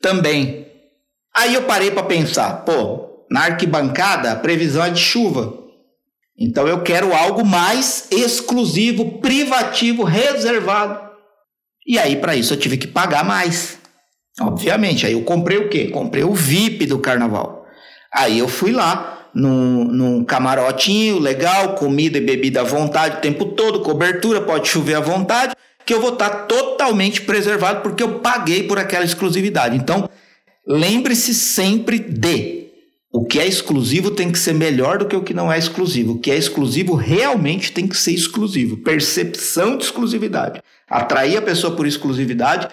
também". 0.00 0.66
Aí 1.36 1.54
eu 1.54 1.62
parei 1.62 1.90
para 1.90 2.02
pensar, 2.02 2.64
pô, 2.64 3.24
na 3.30 3.44
arquibancada 3.44 4.32
a 4.32 4.36
previsão 4.36 4.84
é 4.84 4.90
de 4.90 5.00
chuva. 5.00 5.58
Então 6.38 6.66
eu 6.66 6.82
quero 6.82 7.14
algo 7.14 7.44
mais 7.44 8.08
exclusivo, 8.10 9.20
privativo, 9.20 10.04
reservado. 10.04 11.10
E 11.86 11.98
aí 11.98 12.16
para 12.16 12.34
isso 12.34 12.54
eu 12.54 12.58
tive 12.58 12.76
que 12.76 12.86
pagar 12.86 13.24
mais. 13.24 13.78
Obviamente, 14.40 15.06
aí 15.06 15.12
eu 15.12 15.22
comprei 15.22 15.58
o 15.58 15.68
quê? 15.68 15.88
Comprei 15.88 16.24
o 16.24 16.34
VIP 16.34 16.86
do 16.86 16.98
carnaval. 16.98 17.66
Aí 18.12 18.38
eu 18.38 18.48
fui 18.48 18.72
lá 18.72 19.28
num, 19.34 19.84
num 19.84 20.24
camarotinho 20.24 21.18
legal, 21.18 21.74
comida 21.74 22.18
e 22.18 22.20
bebida 22.20 22.60
à 22.60 22.64
vontade 22.64 23.18
o 23.18 23.20
tempo 23.20 23.46
todo, 23.46 23.80
cobertura, 23.80 24.40
pode 24.40 24.68
chover 24.68 24.94
à 24.94 25.00
vontade, 25.00 25.54
que 25.84 25.94
eu 25.94 26.00
vou 26.00 26.12
estar 26.12 26.30
totalmente 26.46 27.22
preservado 27.22 27.80
porque 27.82 28.02
eu 28.02 28.20
paguei 28.20 28.64
por 28.64 28.78
aquela 28.78 29.04
exclusividade. 29.04 29.76
Então, 29.76 30.08
lembre-se 30.66 31.34
sempre 31.34 31.98
de 31.98 32.60
o 33.12 33.24
que 33.24 33.40
é 33.40 33.46
exclusivo 33.46 34.12
tem 34.12 34.30
que 34.30 34.38
ser 34.38 34.54
melhor 34.54 34.98
do 34.98 35.06
que 35.06 35.16
o 35.16 35.22
que 35.22 35.34
não 35.34 35.52
é 35.52 35.58
exclusivo. 35.58 36.12
O 36.12 36.18
que 36.20 36.30
é 36.30 36.36
exclusivo 36.36 36.94
realmente 36.94 37.72
tem 37.72 37.88
que 37.88 37.96
ser 37.96 38.12
exclusivo. 38.12 38.76
Percepção 38.76 39.76
de 39.76 39.84
exclusividade. 39.84 40.62
Atrair 40.88 41.38
a 41.38 41.42
pessoa 41.42 41.74
por 41.74 41.86
exclusividade 41.86 42.68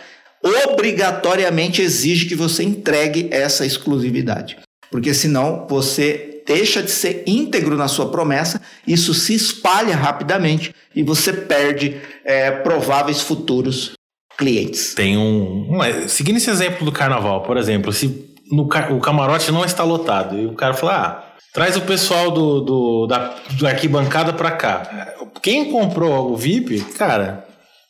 obrigatoriamente 0.69 1.81
exige 1.81 2.27
que 2.27 2.35
você 2.35 2.63
entregue 2.63 3.27
essa 3.31 3.65
exclusividade. 3.65 4.57
Porque 4.91 5.13
senão 5.13 5.65
você 5.67 6.36
deixa 6.47 6.81
de 6.81 6.89
ser 6.89 7.23
íntegro 7.27 7.75
na 7.75 7.89
sua 7.89 8.09
promessa, 8.09 8.61
isso 8.87 9.13
se 9.13 9.35
espalha 9.35 9.95
rapidamente 9.95 10.73
e 10.95 11.03
você 11.03 11.33
perde 11.33 11.99
é, 12.23 12.49
prováveis 12.49 13.21
futuros 13.21 13.91
clientes. 14.37 14.93
Tem 14.95 15.17
um, 15.17 15.75
um. 15.75 16.07
Seguindo 16.07 16.37
esse 16.37 16.49
exemplo 16.49 16.85
do 16.85 16.91
carnaval, 16.91 17.43
por 17.43 17.57
exemplo, 17.57 17.91
se 17.91 18.33
no, 18.49 18.63
o 18.63 18.99
camarote 19.01 19.51
não 19.51 19.65
está 19.65 19.83
lotado. 19.83 20.37
E 20.37 20.45
o 20.45 20.53
cara 20.53 20.73
fala: 20.73 20.95
ah, 20.95 21.35
traz 21.53 21.75
o 21.75 21.81
pessoal 21.81 22.31
do, 22.31 22.61
do, 22.61 23.07
da, 23.07 23.35
do 23.51 23.67
arquibancada 23.67 24.31
para 24.31 24.51
cá. 24.51 25.13
Quem 25.43 25.69
comprou 25.71 26.31
o 26.31 26.37
VIP, 26.37 26.79
cara, 26.97 27.45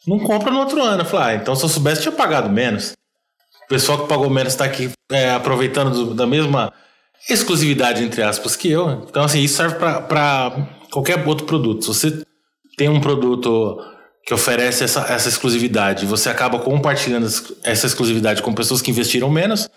não 0.07 0.19
compra 0.19 0.51
no 0.51 0.59
outro 0.59 0.81
ano. 0.81 1.05
Fala, 1.05 1.27
ah, 1.27 1.35
então 1.35 1.55
se 1.55 1.63
eu 1.63 1.69
soubesse, 1.69 2.01
tinha 2.01 2.11
pagado 2.11 2.49
menos. 2.49 2.93
O 3.65 3.67
pessoal 3.67 3.99
que 3.99 4.07
pagou 4.07 4.29
menos 4.29 4.53
está 4.53 4.65
aqui 4.65 4.89
é, 5.11 5.31
aproveitando 5.31 5.91
do, 5.91 6.13
da 6.13 6.25
mesma 6.25 6.71
exclusividade, 7.29 8.03
entre 8.03 8.21
aspas, 8.21 8.55
que 8.55 8.69
eu. 8.69 9.05
Então, 9.09 9.23
assim, 9.23 9.41
isso 9.41 9.57
serve 9.57 9.75
para 9.75 10.69
qualquer 10.91 11.25
outro 11.27 11.45
produto. 11.45 11.81
Se 11.81 11.87
você 11.87 12.23
tem 12.77 12.89
um 12.89 13.01
produto 13.01 13.77
que 14.25 14.33
oferece 14.33 14.83
essa, 14.83 15.01
essa 15.09 15.29
exclusividade, 15.29 16.05
você 16.05 16.29
acaba 16.29 16.59
compartilhando 16.59 17.27
essa 17.63 17.87
exclusividade 17.87 18.41
com 18.41 18.53
pessoas 18.53 18.81
que 18.81 18.91
investiram 18.91 19.29
menos, 19.29 19.69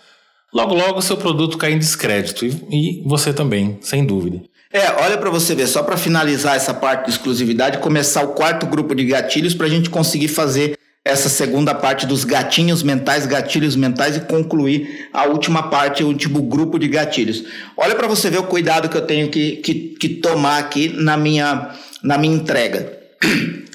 logo 0.53 0.75
logo 0.75 1.01
seu 1.01 1.15
produto 1.15 1.57
cai 1.57 1.71
em 1.71 1.79
descrédito 1.79 2.45
e, 2.45 2.49
e 2.69 3.03
você 3.07 3.33
também, 3.33 3.79
sem 3.81 4.05
dúvida. 4.05 4.41
É, 4.73 4.89
olha 5.03 5.17
para 5.17 5.29
você 5.29 5.53
ver, 5.53 5.67
só 5.67 5.83
para 5.83 5.97
finalizar 5.97 6.55
essa 6.55 6.73
parte 6.73 7.05
de 7.05 7.11
exclusividade, 7.11 7.79
começar 7.79 8.23
o 8.23 8.33
quarto 8.33 8.65
grupo 8.65 8.95
de 8.95 9.05
gatilhos 9.05 9.53
para 9.53 9.67
a 9.67 9.69
gente 9.69 9.89
conseguir 9.89 10.29
fazer 10.29 10.77
essa 11.03 11.29
segunda 11.29 11.73
parte 11.73 12.05
dos 12.05 12.23
gatinhos 12.23 12.83
mentais, 12.83 13.25
gatilhos 13.25 13.75
mentais 13.75 14.17
e 14.17 14.21
concluir 14.21 15.09
a 15.11 15.25
última 15.25 15.63
parte, 15.63 16.03
o 16.03 16.07
último 16.07 16.43
grupo 16.43 16.77
de 16.77 16.87
gatilhos. 16.87 17.43
Olha 17.75 17.95
para 17.95 18.07
você 18.07 18.29
ver 18.29 18.37
o 18.37 18.43
cuidado 18.43 18.87
que 18.87 18.97
eu 18.97 19.05
tenho 19.05 19.29
que, 19.29 19.57
que, 19.57 19.73
que 19.99 20.09
tomar 20.09 20.59
aqui 20.59 20.89
na 20.89 21.17
minha, 21.17 21.75
na 22.03 22.17
minha 22.17 22.35
entrega. 22.35 22.99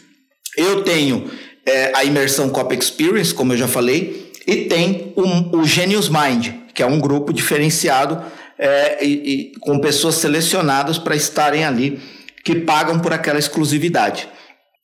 Eu 0.56 0.82
tenho 0.84 1.30
é, 1.66 1.92
a 1.94 2.02
imersão 2.02 2.48
Cop 2.48 2.74
Experience, 2.74 3.34
como 3.34 3.52
eu 3.52 3.58
já 3.58 3.68
falei, 3.68 4.32
e 4.46 4.64
tem 4.64 5.12
um, 5.14 5.58
o 5.58 5.66
Genius 5.66 6.08
Mind, 6.08 6.48
que 6.72 6.82
é 6.82 6.86
um 6.86 6.98
grupo 6.98 7.30
diferenciado 7.30 8.24
é, 8.58 9.04
e, 9.04 9.52
e, 9.52 9.52
com 9.60 9.78
pessoas 9.78 10.14
selecionadas 10.14 10.96
para 10.96 11.14
estarem 11.14 11.62
ali, 11.62 12.00
que 12.42 12.54
pagam 12.54 12.98
por 13.00 13.12
aquela 13.12 13.38
exclusividade. 13.38 14.26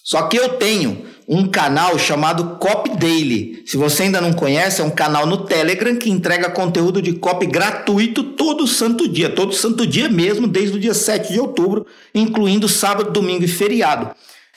Só 0.05 0.25
que 0.25 0.37
eu 0.37 0.51
tenho 0.59 1.07
um 1.29 1.47
canal 1.47 1.99
chamado 1.99 2.57
Copy 2.59 2.97
Daily. 2.97 3.63
Se 3.67 3.77
você 3.77 4.05
ainda 4.05 4.21
não 4.21 4.33
conhece, 4.33 4.81
é 4.81 4.85
um 4.85 4.91
canal 4.91 5.27
no 5.27 5.39
Telegram 5.39 5.97
que 5.97 6.11
entrega 6.11 6.51
conteúdo 6.51 7.01
de 7.01 7.15
copy 7.15 7.47
gratuito 7.47 8.23
todo 8.23 8.67
santo 8.67 9.09
dia, 9.09 9.29
todo 9.29 9.55
santo 9.55 9.87
dia 9.87 10.09
mesmo, 10.09 10.47
desde 10.47 10.77
o 10.77 10.81
dia 10.81 10.95
7 10.95 11.33
de 11.33 11.41
outubro, 11.41 11.87
incluindo 12.15 12.69
sábado, 12.69 13.11
domingo 13.11 13.45
e 13.45 13.49
feriado. 13.49 14.11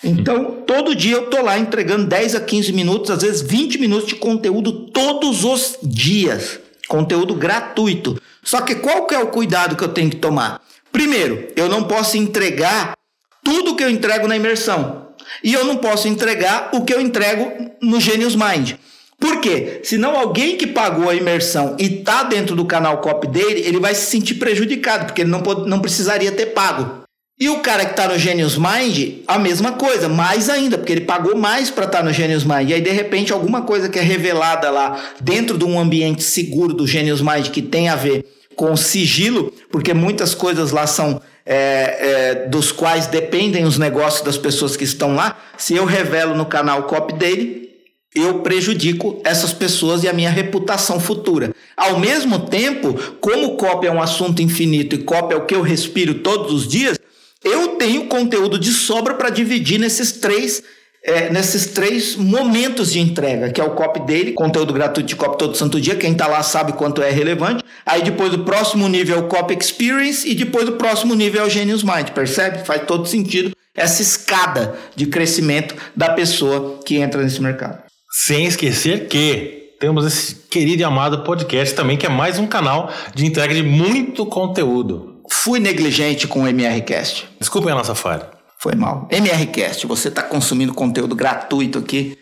Então, 0.03 0.63
todo 0.67 0.95
dia 0.95 1.15
eu 1.15 1.29
tô 1.29 1.41
lá 1.41 1.57
entregando 1.57 2.05
10 2.05 2.35
a 2.35 2.41
15 2.41 2.73
minutos, 2.73 3.09
às 3.09 3.21
vezes 3.21 3.41
20 3.41 3.79
minutos 3.79 4.07
de 4.07 4.15
conteúdo 4.15 4.87
todos 4.91 5.43
os 5.43 5.77
dias. 5.81 6.59
Conteúdo 6.87 7.33
gratuito. 7.33 8.21
Só 8.43 8.61
que 8.61 8.75
qual 8.75 9.07
que 9.07 9.15
é 9.15 9.19
o 9.19 9.27
cuidado 9.27 9.75
que 9.75 9.83
eu 9.83 9.89
tenho 9.89 10.09
que 10.09 10.17
tomar? 10.17 10.61
Primeiro, 10.91 11.47
eu 11.55 11.67
não 11.67 11.83
posso 11.83 12.17
entregar 12.17 12.95
tudo 13.43 13.75
que 13.75 13.83
eu 13.83 13.89
entrego 13.89 14.27
na 14.27 14.35
imersão. 14.35 15.04
E 15.43 15.53
eu 15.53 15.65
não 15.65 15.77
posso 15.77 16.07
entregar 16.07 16.69
o 16.73 16.83
que 16.83 16.93
eu 16.93 17.01
entrego 17.01 17.51
no 17.81 17.99
Genius 17.99 18.35
Mind. 18.35 18.73
Por 19.19 19.39
quê? 19.39 19.79
Senão 19.83 20.17
alguém 20.17 20.57
que 20.57 20.67
pagou 20.67 21.09
a 21.09 21.15
imersão 21.15 21.75
e 21.79 21.85
está 21.85 22.23
dentro 22.23 22.55
do 22.55 22.65
canal 22.65 22.99
copy 22.99 23.27
dele, 23.27 23.61
ele 23.65 23.79
vai 23.79 23.95
se 23.95 24.09
sentir 24.09 24.35
prejudicado, 24.35 25.05
porque 25.05 25.21
ele 25.21 25.31
não, 25.31 25.41
não 25.41 25.79
precisaria 25.79 26.31
ter 26.31 26.47
pago. 26.47 27.05
E 27.37 27.49
o 27.49 27.59
cara 27.59 27.83
que 27.83 27.91
está 27.91 28.07
no 28.07 28.17
Genius 28.17 28.57
Mind, 28.57 29.23
a 29.27 29.37
mesma 29.37 29.73
coisa, 29.73 30.07
mais 30.07 30.49
ainda, 30.49 30.77
porque 30.77 30.93
ele 30.93 31.01
pagou 31.01 31.35
mais 31.35 31.69
para 31.69 31.85
estar 31.85 31.97
tá 31.97 32.03
no 32.03 32.13
Genius 32.13 32.45
Mind. 32.45 32.69
E 32.69 32.73
aí, 32.73 32.81
de 32.81 32.91
repente, 32.91 33.33
alguma 33.33 33.61
coisa 33.61 33.89
que 33.89 33.99
é 33.99 34.01
revelada 34.01 34.69
lá 34.69 34.97
dentro 35.19 35.57
de 35.57 35.65
um 35.65 35.77
ambiente 35.77 36.23
seguro 36.23 36.73
do 36.73 36.87
Genius 36.87 37.19
Mind 37.19 37.49
que 37.49 37.61
tem 37.61 37.89
a 37.89 37.95
ver 37.95 38.25
com 38.55 38.75
sigilo, 38.75 39.53
porque 39.71 39.93
muitas 39.93 40.33
coisas 40.33 40.71
lá 40.71 40.87
são 40.87 41.21
é, 41.45 41.55
é, 41.55 42.35
dos 42.47 42.71
quais 42.71 43.07
dependem 43.07 43.65
os 43.65 43.77
negócios 43.77 44.23
das 44.23 44.37
pessoas 44.37 44.75
que 44.75 44.83
estão 44.83 45.15
lá. 45.15 45.37
Se 45.57 45.75
eu 45.75 45.85
revelo 45.85 46.35
no 46.35 46.45
canal 46.45 46.83
copy 46.83 47.13
dele, 47.13 47.69
eu 48.15 48.39
prejudico 48.39 49.21
essas 49.25 49.53
pessoas 49.53 50.03
e 50.03 50.07
a 50.07 50.13
minha 50.13 50.29
reputação 50.29 50.99
futura. 50.99 51.53
Ao 51.75 51.99
mesmo 51.99 52.47
tempo, 52.47 52.93
como 53.19 53.57
copy 53.57 53.87
é 53.87 53.91
um 53.91 54.01
assunto 54.01 54.41
infinito 54.41 54.95
e 54.95 55.03
copy 55.03 55.33
é 55.33 55.37
o 55.37 55.45
que 55.45 55.53
eu 55.53 55.61
respiro 55.61 56.15
todos 56.15 56.53
os 56.53 56.67
dias, 56.67 56.97
eu 57.43 57.75
tenho 57.75 58.07
conteúdo 58.07 58.57
de 58.57 58.71
sobra 58.71 59.13
para 59.13 59.29
dividir 59.29 59.77
nesses 59.77 60.13
três 60.13 60.63
é, 61.05 61.29
nesses 61.29 61.67
três 61.67 62.15
momentos 62.15 62.91
de 62.91 62.99
entrega, 62.99 63.51
que 63.51 63.61
é 63.61 63.63
o 63.63 63.71
copy 63.71 63.99
dele, 64.01 64.31
conteúdo 64.31 64.73
gratuito 64.73 65.07
de 65.07 65.15
copy 65.15 65.37
todo 65.37 65.55
santo 65.55 65.79
dia, 65.79 65.95
quem 65.95 66.13
está 66.13 66.25
lá 66.25 66.41
sabe 66.41 66.73
quanto 66.73 67.01
é 67.01 67.11
relevante. 67.11 67.63
Aí 67.85 68.01
depois 68.01 68.33
o 68.33 68.39
próximo 68.39 68.87
nível 68.89 69.17
é 69.17 69.19
o 69.19 69.27
copy 69.27 69.55
experience 69.55 70.27
e 70.27 70.33
depois 70.33 70.67
o 70.67 70.73
próximo 70.73 71.13
nível 71.13 71.43
é 71.43 71.45
o 71.45 71.49
Genius 71.49 71.83
Mind, 71.83 72.09
percebe? 72.09 72.65
Faz 72.65 72.81
todo 72.87 73.07
sentido 73.07 73.55
essa 73.75 74.01
escada 74.01 74.75
de 74.95 75.05
crescimento 75.05 75.75
da 75.95 76.09
pessoa 76.09 76.79
que 76.83 76.97
entra 76.97 77.21
nesse 77.21 77.41
mercado. 77.41 77.83
Sem 78.25 78.45
esquecer 78.45 79.07
que 79.07 79.75
temos 79.79 80.05
esse 80.05 80.35
querido 80.49 80.81
e 80.81 80.85
amado 80.85 81.23
podcast 81.23 81.75
também, 81.75 81.97
que 81.97 82.05
é 82.05 82.09
mais 82.09 82.39
um 82.39 82.47
canal 82.47 82.91
de 83.13 83.25
entrega 83.25 83.53
de 83.53 83.61
muito 83.61 84.25
conteúdo 84.25 85.15
fui 85.29 85.59
negligente 85.59 86.27
com 86.27 86.43
o 86.43 86.47
MRCast. 86.47 87.27
Desculpem 87.39 87.71
a 87.71 87.75
nossa 87.75 87.95
falha. 87.95 88.34
Foi 88.59 88.75
mal. 88.75 89.07
MRCast, 89.11 89.85
você 89.85 90.07
está 90.07 90.23
consumindo 90.23 90.73
conteúdo 90.73 91.15
gratuito 91.15 91.79
aqui 91.79 92.17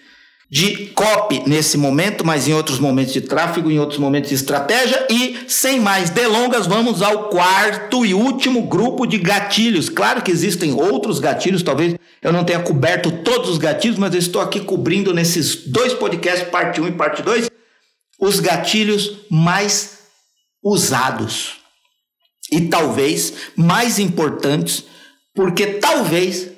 de 0.54 0.88
copy 0.88 1.42
nesse 1.48 1.80
momento, 1.80 2.24
mas 2.24 2.48
em 2.48 2.54
outros 2.54 2.78
momentos 2.78 3.12
de 3.12 3.22
tráfego, 3.22 3.72
em 3.72 3.80
outros 3.80 3.98
momentos 3.98 4.30
de 4.30 4.36
estratégia. 4.36 5.08
E 5.10 5.46
sem 5.48 5.80
mais 5.80 6.12
delongas, 6.12 6.68
vamos 6.68 7.02
ao 7.02 7.30
quarto 7.30 8.06
e 8.06 8.14
último 8.14 8.62
grupo 8.62 9.08
de 9.08 9.18
gatilhos. 9.18 9.90
Claro 9.90 10.22
que 10.22 10.30
existem 10.30 10.72
outros 10.72 11.18
gatilhos, 11.18 11.64
talvez 11.64 11.96
eu 12.22 12.32
não 12.32 12.44
tenha 12.44 12.60
coberto 12.60 13.12
todos 13.24 13.50
os 13.50 13.58
gatilhos, 13.58 13.98
mas 13.98 14.14
eu 14.14 14.20
estou 14.20 14.40
aqui 14.42 14.60
cobrindo 14.60 15.12
nesses 15.12 15.56
dois 15.56 15.92
podcasts, 15.92 16.48
parte 16.50 16.80
1 16.80 16.88
e 16.88 16.92
parte 16.92 17.24
2, 17.24 17.50
os 18.20 18.40
gatilhos 18.40 19.22
mais 19.32 19.98
usados. 20.64 21.54
E 22.52 22.62
talvez 22.62 23.34
mais 23.56 23.98
importantes, 23.98 24.86
porque 25.34 25.66
talvez 25.66 26.50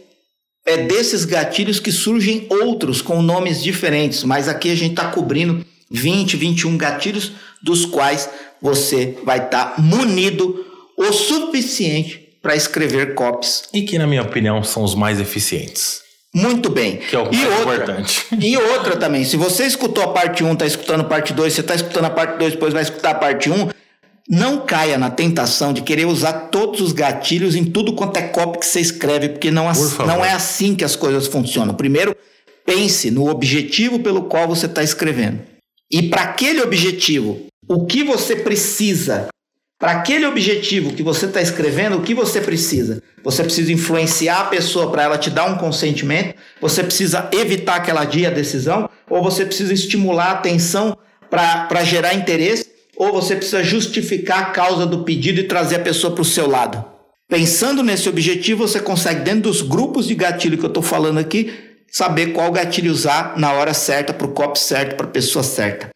é 0.66 0.78
desses 0.78 1.26
gatilhos 1.26 1.80
que 1.80 1.92
surgem 1.92 2.48
outros 2.50 3.02
com 3.02 3.22
nomes 3.22 3.62
diferentes, 3.62 4.24
mas 4.24 4.48
aqui 4.48 4.72
a 4.72 4.76
gente 4.76 4.92
está 4.92 5.12
cobrindo 5.12 5.66
20, 5.92 6.36
21 6.36 6.78
gatilhos, 6.78 7.32
dos 7.62 7.86
quais 7.86 8.30
você 8.62 9.18
vai 9.24 9.46
estar 9.46 9.76
tá 9.76 9.82
munido 9.82 10.66
o 10.98 11.12
suficiente 11.12 12.38
para 12.42 12.56
escrever 12.56 13.14
copies. 13.14 13.64
E 13.74 13.84
que, 13.84 13.98
na 13.98 14.08
minha 14.08 14.22
opinião, 14.22 14.64
são 14.64 14.84
os 14.84 14.96
mais 14.96 15.20
eficientes. 15.20 16.02
Muito 16.34 16.70
bem. 16.70 16.98
Que 16.98 17.16
é 17.16 17.20
o 17.20 17.26
mais 17.26 17.38
e 17.38 17.46
outra, 17.46 17.76
importante. 17.76 18.28
E 18.40 18.58
outra 18.58 18.98
também, 18.98 19.24
se 19.24 19.38
você 19.38 19.66
escutou 19.66 20.04
a 20.04 20.10
parte 20.10 20.44
1, 20.44 20.54
está 20.54 20.66
escutando 20.66 21.02
a 21.02 21.06
parte 21.06 21.34
2, 21.34 21.54
você 21.54 21.62
está 21.62 21.76
escutando 21.76 22.06
a 22.06 22.10
parte 22.10 22.38
2, 22.38 22.54
depois 22.54 22.74
vai 22.74 22.84
escutar 22.84 23.12
a 23.12 23.16
parte 23.16 23.50
1, 23.50 23.70
não 24.28 24.66
caia 24.66 24.98
na 24.98 25.10
tentação 25.10 25.72
de 25.72 25.82
querer 25.82 26.06
usar 26.06 26.34
todos 26.50 26.82
os 26.82 26.92
gatilhos 26.92 27.56
em 27.56 27.64
tudo 27.64 27.94
quanto 27.94 28.18
é 28.18 28.24
copy 28.24 28.60
que 28.60 28.66
você 28.66 28.80
escreve, 28.80 29.30
porque 29.30 29.52
não, 29.52 29.66
não 30.06 30.26
é 30.26 30.32
assim 30.32 30.76
que 30.76 30.84
as 30.84 30.96
coisas 30.96 31.28
funcionam. 31.28 31.76
Primeiro, 31.76 32.16
pense 32.66 33.12
no 33.12 33.30
objetivo 33.30 34.00
pelo 34.00 34.24
qual 34.24 34.48
você 34.48 34.66
está 34.66 34.84
escrevendo. 34.84 35.42
E 35.92 36.10
para 36.10 36.24
aquele 36.24 36.62
objetivo, 36.62 37.46
o 37.68 37.86
que 37.86 38.04
você 38.04 38.36
precisa 38.36 39.28
para 39.78 39.92
aquele 39.92 40.26
objetivo 40.26 40.94
que 40.94 41.04
você 41.04 41.26
está 41.26 41.42
escrevendo, 41.42 41.98
o 41.98 42.02
que 42.02 42.16
você 42.16 42.40
precisa? 42.40 43.04
Você 43.24 43.44
precisa 43.44 43.74
influenciar 43.74 44.40
a 44.40 44.46
pessoa 44.46 44.90
para 44.90 45.04
ela 45.04 45.18
te 45.18 45.30
dar 45.30 45.46
um 45.46 45.58
consentimento? 45.58 46.36
Você 46.62 46.82
precisa 46.82 47.30
evitar 47.34 47.82
que 47.82 47.92
ela 47.92 48.06
dia 48.06 48.30
a 48.30 48.32
decisão? 48.32 48.90
Ou 49.10 49.22
você 49.22 49.46
precisa 49.46 49.74
estimular 49.74 50.28
a 50.28 50.32
atenção 50.32 50.98
para 51.30 51.84
gerar 51.84 52.14
interesse? 52.14 52.75
Ou 52.98 53.12
você 53.12 53.36
precisa 53.36 53.64
justificar 53.64 54.40
a 54.40 54.46
causa 54.46 54.86
do 54.86 55.04
pedido 55.04 55.40
e 55.40 55.48
trazer 55.48 55.76
a 55.76 55.84
pessoa 55.84 56.14
para 56.14 56.22
o 56.22 56.26
seu 56.26 56.48
lado? 56.48 56.84
Pensando 57.28 57.84
nesse 57.84 58.08
objetivo, 58.08 58.68
você 58.68 58.80
consegue, 58.80 59.22
dentro 59.22 59.44
dos 59.44 59.62
grupos 59.62 60.08
de 60.08 60.16
gatilho 60.16 60.58
que 60.58 60.66
eu 60.66 60.70
estou 60.70 60.84
falando 60.84 61.18
aqui, 61.18 61.52
saber 61.92 62.28
qual 62.28 62.52
gatilho 62.52 62.92
usar 62.92 63.38
na 63.38 63.54
hora 63.54 63.74
certa, 63.74 64.14
para 64.14 64.28
o 64.28 64.32
copo 64.32 64.58
certo, 64.58 64.96
para 64.96 65.08
a 65.08 65.10
pessoa 65.10 65.44
certa 65.44 65.90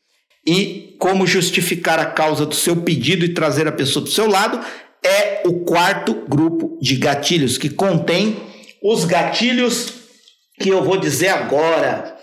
e 0.49 0.95
como 0.97 1.27
justificar 1.27 1.99
a 1.99 2.05
causa 2.05 2.45
do 2.45 2.55
seu 2.55 2.77
pedido 2.77 3.23
e 3.23 3.33
trazer 3.33 3.67
a 3.67 3.71
pessoa 3.71 4.03
do 4.03 4.09
seu 4.09 4.27
lado 4.27 4.59
é 5.05 5.43
o 5.45 5.59
quarto 5.59 6.25
grupo 6.27 6.77
de 6.81 6.95
gatilhos 6.95 7.57
que 7.57 7.69
contém 7.69 8.37
os 8.83 9.05
gatilhos 9.05 9.93
que 10.59 10.69
eu 10.69 10.83
vou 10.83 10.97
dizer 10.97 11.29
agora. 11.29 12.17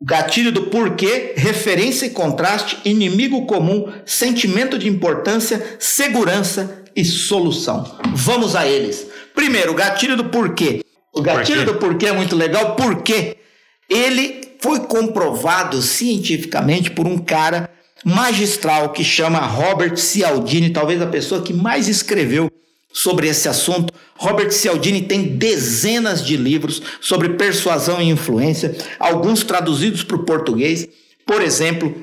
Gatilho 0.00 0.52
do 0.52 0.64
porquê, 0.64 1.32
referência 1.36 2.04
e 2.04 2.10
contraste, 2.10 2.78
inimigo 2.84 3.46
comum, 3.46 3.90
sentimento 4.04 4.78
de 4.78 4.88
importância, 4.88 5.76
segurança 5.78 6.84
e 6.94 7.04
solução. 7.04 7.98
Vamos 8.14 8.54
a 8.54 8.66
eles. 8.66 9.06
Primeiro, 9.34 9.72
o 9.72 9.74
gatilho 9.74 10.16
do 10.16 10.26
porquê. 10.26 10.82
O 11.14 11.22
gatilho 11.22 11.64
porquê? 11.64 11.72
do 11.72 11.78
porquê 11.78 12.06
é 12.06 12.12
muito 12.12 12.36
legal 12.36 12.76
porque 12.76 13.38
ele 13.88 14.56
foi 14.60 14.80
comprovado 14.80 15.80
cientificamente 15.80 16.90
por 16.90 17.06
um 17.06 17.16
cara 17.16 17.70
magistral 18.04 18.90
que 18.90 19.02
chama 19.02 19.38
Robert 19.38 19.96
Cialdini, 19.96 20.70
talvez 20.70 21.00
a 21.00 21.06
pessoa 21.06 21.42
que 21.42 21.52
mais 21.52 21.88
escreveu 21.88 22.50
sobre 22.96 23.28
esse 23.28 23.46
assunto. 23.46 23.92
Robert 24.16 24.50
Cialdini 24.50 25.02
tem 25.02 25.36
dezenas 25.36 26.24
de 26.24 26.34
livros 26.34 26.80
sobre 26.98 27.30
persuasão 27.30 28.00
e 28.00 28.08
influência, 28.08 28.74
alguns 28.98 29.44
traduzidos 29.44 30.02
para 30.02 30.16
o 30.16 30.24
português. 30.24 30.88
Por 31.26 31.42
exemplo, 31.42 31.94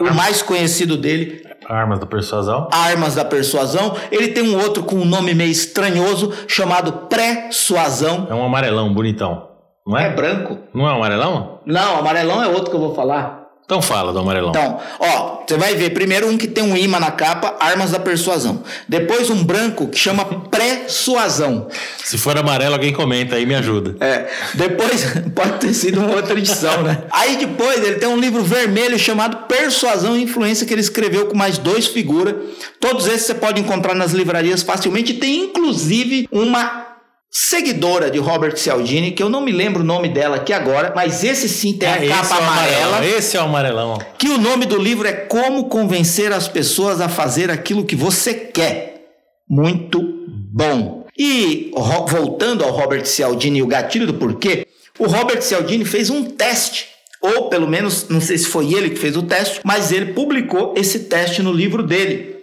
o 0.00 0.12
mais 0.12 0.42
conhecido 0.42 0.96
dele. 0.96 1.46
Armas 1.68 2.00
da 2.00 2.06
Persuasão. 2.06 2.68
Armas 2.72 3.14
da 3.14 3.24
Persuasão. 3.24 3.96
Ele 4.10 4.28
tem 4.28 4.42
um 4.42 4.60
outro 4.60 4.82
com 4.82 4.96
um 4.96 5.04
nome 5.04 5.32
meio 5.32 5.50
estranhoso 5.50 6.32
chamado 6.48 7.06
Pré-suasão. 7.08 8.26
É 8.28 8.34
um 8.34 8.44
amarelão 8.44 8.92
bonitão. 8.92 9.48
Não 9.86 9.96
é? 9.96 10.06
É 10.06 10.10
branco. 10.10 10.58
Não 10.74 10.88
é 10.88 10.92
amarelão? 10.92 11.60
Não, 11.64 11.98
amarelão 11.98 12.42
é 12.42 12.48
outro 12.48 12.70
que 12.70 12.76
eu 12.76 12.80
vou 12.80 12.94
falar. 12.94 13.45
Então 13.66 13.82
fala 13.82 14.12
do 14.12 14.20
amarelão. 14.20 14.50
Então, 14.50 14.78
ó, 15.00 15.42
você 15.44 15.56
vai 15.56 15.74
ver 15.74 15.90
primeiro 15.90 16.28
um 16.28 16.38
que 16.38 16.46
tem 16.46 16.62
um 16.62 16.76
imã 16.76 17.00
na 17.00 17.10
capa, 17.10 17.56
armas 17.58 17.90
da 17.90 17.98
persuasão. 17.98 18.62
Depois 18.88 19.28
um 19.28 19.42
branco 19.42 19.88
que 19.88 19.98
chama 19.98 20.24
pré-suasão. 20.24 21.66
Se 22.04 22.16
for 22.16 22.38
amarelo, 22.38 22.74
alguém 22.74 22.92
comenta 22.92 23.34
aí, 23.34 23.44
me 23.44 23.56
ajuda. 23.56 23.96
É. 23.98 24.30
Depois, 24.54 25.04
pode 25.34 25.58
ter 25.58 25.74
sido 25.74 25.98
uma 25.98 26.14
outra 26.14 26.38
edição, 26.38 26.84
né? 26.84 27.02
Aí 27.10 27.38
depois 27.38 27.84
ele 27.84 27.96
tem 27.96 28.08
um 28.08 28.20
livro 28.20 28.44
vermelho 28.44 28.96
chamado 29.00 29.48
Persuasão 29.48 30.16
e 30.16 30.22
Influência 30.22 30.64
que 30.64 30.72
ele 30.72 30.80
escreveu 30.80 31.26
com 31.26 31.36
mais 31.36 31.58
dois 31.58 31.88
figuras. 31.88 32.36
Todos 32.78 33.08
esses 33.08 33.26
você 33.26 33.34
pode 33.34 33.60
encontrar 33.60 33.96
nas 33.96 34.12
livrarias 34.12 34.62
facilmente. 34.62 35.14
Tem 35.14 35.40
inclusive 35.40 36.28
uma 36.30 36.95
seguidora 37.38 38.10
de 38.10 38.18
Robert 38.18 38.56
Cialdini, 38.56 39.12
que 39.12 39.22
eu 39.22 39.28
não 39.28 39.42
me 39.42 39.52
lembro 39.52 39.82
o 39.82 39.84
nome 39.84 40.08
dela 40.08 40.36
aqui 40.36 40.54
agora, 40.54 40.94
mas 40.96 41.22
esse 41.22 41.50
sim 41.50 41.74
tem 41.74 41.86
a 41.86 42.02
é, 42.02 42.08
capa 42.08 42.34
é 42.34 42.38
amarela. 42.38 43.06
Esse 43.06 43.36
é 43.36 43.40
o 43.40 43.44
amarelão. 43.44 43.98
Que 44.16 44.28
o 44.28 44.38
nome 44.38 44.64
do 44.64 44.78
livro 44.78 45.06
é 45.06 45.12
Como 45.12 45.68
Convencer 45.68 46.32
as 46.32 46.48
Pessoas 46.48 46.98
a 46.98 47.10
Fazer 47.10 47.50
Aquilo 47.50 47.84
que 47.84 47.94
Você 47.94 48.32
Quer. 48.32 49.02
Muito 49.46 50.02
bom. 50.50 51.04
E 51.18 51.70
voltando 52.08 52.64
ao 52.64 52.70
Robert 52.70 53.04
Cialdini 53.04 53.58
e 53.58 53.62
o 53.62 53.66
gatilho 53.66 54.06
do 54.06 54.14
porquê, 54.14 54.66
o 54.98 55.06
Robert 55.06 55.42
Cialdini 55.42 55.84
fez 55.84 56.08
um 56.08 56.24
teste, 56.24 56.88
ou 57.20 57.50
pelo 57.50 57.68
menos, 57.68 58.08
não 58.08 58.20
sei 58.20 58.38
se 58.38 58.46
foi 58.46 58.72
ele 58.72 58.88
que 58.88 58.98
fez 58.98 59.14
o 59.14 59.22
teste, 59.22 59.60
mas 59.62 59.92
ele 59.92 60.14
publicou 60.14 60.72
esse 60.74 61.00
teste 61.00 61.42
no 61.42 61.52
livro 61.52 61.82
dele. 61.82 62.34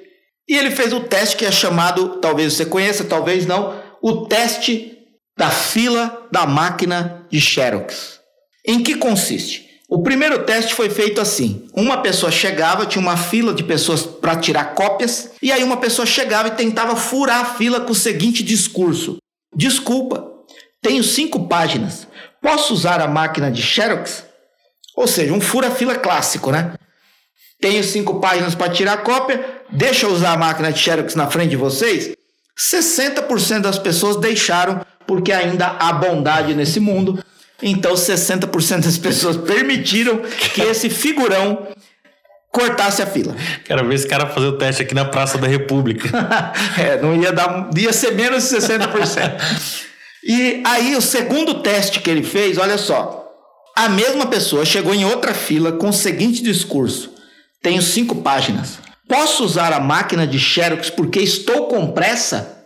E 0.48 0.56
ele 0.56 0.70
fez 0.70 0.94
o 0.94 1.00
teste 1.00 1.36
que 1.36 1.46
é 1.46 1.52
chamado, 1.52 2.20
talvez 2.22 2.54
você 2.54 2.66
conheça, 2.66 3.04
talvez 3.04 3.48
não, 3.48 3.82
o 4.04 4.26
teste 4.26 4.98
da 5.38 5.50
fila 5.50 6.28
da 6.30 6.46
máquina 6.46 7.26
de 7.32 7.40
Xerox. 7.40 8.20
Em 8.68 8.84
que 8.84 8.96
consiste? 8.96 9.70
O 9.90 10.04
primeiro 10.04 10.44
teste 10.44 10.76
foi 10.76 10.90
feito 10.90 11.22
assim: 11.22 11.68
uma 11.74 12.02
pessoa 12.02 12.30
chegava, 12.30 12.86
tinha 12.86 13.02
uma 13.02 13.16
fila 13.16 13.54
de 13.54 13.64
pessoas 13.64 14.06
para 14.06 14.36
tirar 14.36 14.76
cópias, 14.76 15.32
e 15.42 15.54
aí 15.54 15.64
uma 15.64 15.78
pessoa 15.78 16.06
chegava 16.06 16.50
e 16.50 16.52
tentava 16.52 16.98
furar 16.98 17.40
a 17.40 17.46
fila 17.46 17.80
com 17.80 17.94
o 17.94 17.96
seguinte 17.96 18.44
discurso: 18.44 19.18
Desculpa, 19.56 20.30
tenho 20.82 21.04
cinco 21.04 21.48
páginas, 21.48 22.06
posso 22.42 22.74
usar 22.74 23.00
a 23.00 23.08
máquina 23.08 23.50
de 23.50 23.62
Xerox? 23.62 24.26
Ou 24.98 25.08
seja, 25.08 25.34
um 25.34 25.42
fura-fila 25.42 25.96
clássico, 25.96 26.52
né? 26.52 26.74
Tenho 27.62 27.84
cinco 27.84 28.20
páginas 28.20 28.54
para 28.54 28.72
tirar 28.72 28.98
cópia, 28.98 29.64
deixa 29.72 30.06
eu 30.06 30.12
usar 30.12 30.34
a 30.34 30.38
máquina 30.38 30.72
de 30.72 30.80
Xerox 30.80 31.16
na 31.16 31.32
frente 31.32 31.52
de 31.52 31.56
vocês? 31.56 32.14
60% 32.58 33.62
das 33.62 33.80
pessoas 33.80 34.18
deixaram 34.18 34.86
porque 35.06 35.32
ainda 35.32 35.68
há 35.80 35.94
bondade 35.94 36.54
nesse 36.54 36.80
mundo. 36.80 37.24
Então, 37.62 37.94
60% 37.94 38.82
das 38.82 38.98
pessoas 38.98 39.38
permitiram 39.38 40.20
que 40.54 40.62
esse 40.62 40.90
figurão 40.90 41.68
cortasse 42.52 43.02
a 43.02 43.08
fila. 43.08 43.36
Quero 43.66 43.88
ver 43.88 43.96
esse 43.96 44.08
cara 44.08 44.28
fazer 44.28 44.48
o 44.48 44.58
teste 44.58 44.84
aqui 44.84 44.94
na 44.94 45.06
Praça 45.06 45.38
da 45.38 45.48
República. 45.48 46.10
é, 46.78 47.02
não 47.02 47.16
ia 47.16 47.32
dar, 47.32 47.70
ia 47.76 47.92
ser 47.92 48.12
menos 48.12 48.48
de 48.48 48.56
60%. 48.56 49.42
e 50.24 50.62
aí 50.66 50.96
o 50.96 51.02
segundo 51.02 51.62
teste 51.62 52.00
que 52.00 52.10
ele 52.10 52.24
fez, 52.24 52.58
olha 52.58 52.78
só. 52.78 53.22
A 53.76 53.90
mesma 53.90 54.28
pessoa 54.28 54.64
chegou 54.66 54.94
em 54.94 55.04
outra 55.04 55.34
fila 55.34 55.72
com 55.72 55.90
o 55.90 55.94
seguinte 55.94 56.44
discurso: 56.44 57.12
Tenho 57.60 57.82
cinco 57.82 58.18
páginas. 58.18 58.78
Posso 59.08 59.44
usar 59.44 59.74
a 59.74 59.80
máquina 59.80 60.26
de 60.26 60.40
Xerox 60.40 60.90
porque 60.90 61.20
estou 61.20 61.68
com 61.68 61.92
pressa? 61.92 62.64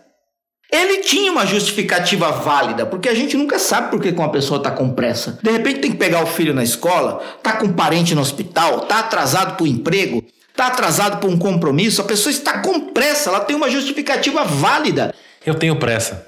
Ele 0.70 0.98
tinha 0.98 1.32
uma 1.32 1.46
justificativa 1.46 2.30
válida, 2.30 2.84
porque 2.84 3.08
a 3.08 3.14
gente 3.14 3.36
nunca 3.36 3.58
sabe 3.58 3.90
por 3.90 4.00
que 4.00 4.10
uma 4.10 4.30
pessoa 4.30 4.58
está 4.58 4.70
com 4.70 4.90
pressa. 4.90 5.38
De 5.42 5.50
repente 5.50 5.80
tem 5.80 5.90
que 5.92 5.96
pegar 5.96 6.22
o 6.22 6.26
filho 6.26 6.52
na 6.52 6.62
escola, 6.62 7.22
está 7.38 7.54
com 7.54 7.66
um 7.66 7.72
parente 7.72 8.14
no 8.14 8.20
hospital, 8.20 8.82
está 8.82 8.98
atrasado 8.98 9.56
para 9.56 9.64
o 9.64 9.66
emprego, 9.66 10.22
está 10.50 10.66
atrasado 10.66 11.18
para 11.18 11.28
um 11.28 11.38
compromisso, 11.38 12.02
a 12.02 12.04
pessoa 12.04 12.30
está 12.30 12.58
com 12.58 12.80
pressa, 12.92 13.30
ela 13.30 13.40
tem 13.40 13.56
uma 13.56 13.70
justificativa 13.70 14.44
válida. 14.44 15.14
Eu 15.44 15.54
tenho 15.54 15.76
pressa. 15.76 16.26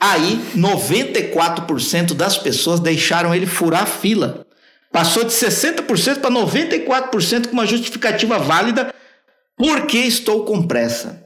Aí, 0.00 0.44
94% 0.56 2.12
das 2.12 2.36
pessoas 2.36 2.80
deixaram 2.80 3.34
ele 3.34 3.46
furar 3.46 3.84
a 3.84 3.86
fila. 3.86 4.44
Passou 4.92 5.24
de 5.24 5.32
60% 5.32 6.20
para 6.20 6.30
94% 6.30 7.46
com 7.46 7.52
uma 7.52 7.66
justificativa 7.66 8.38
válida 8.38 8.92
porque 9.56 9.98
estou 9.98 10.44
com 10.44 10.66
pressa. 10.66 11.24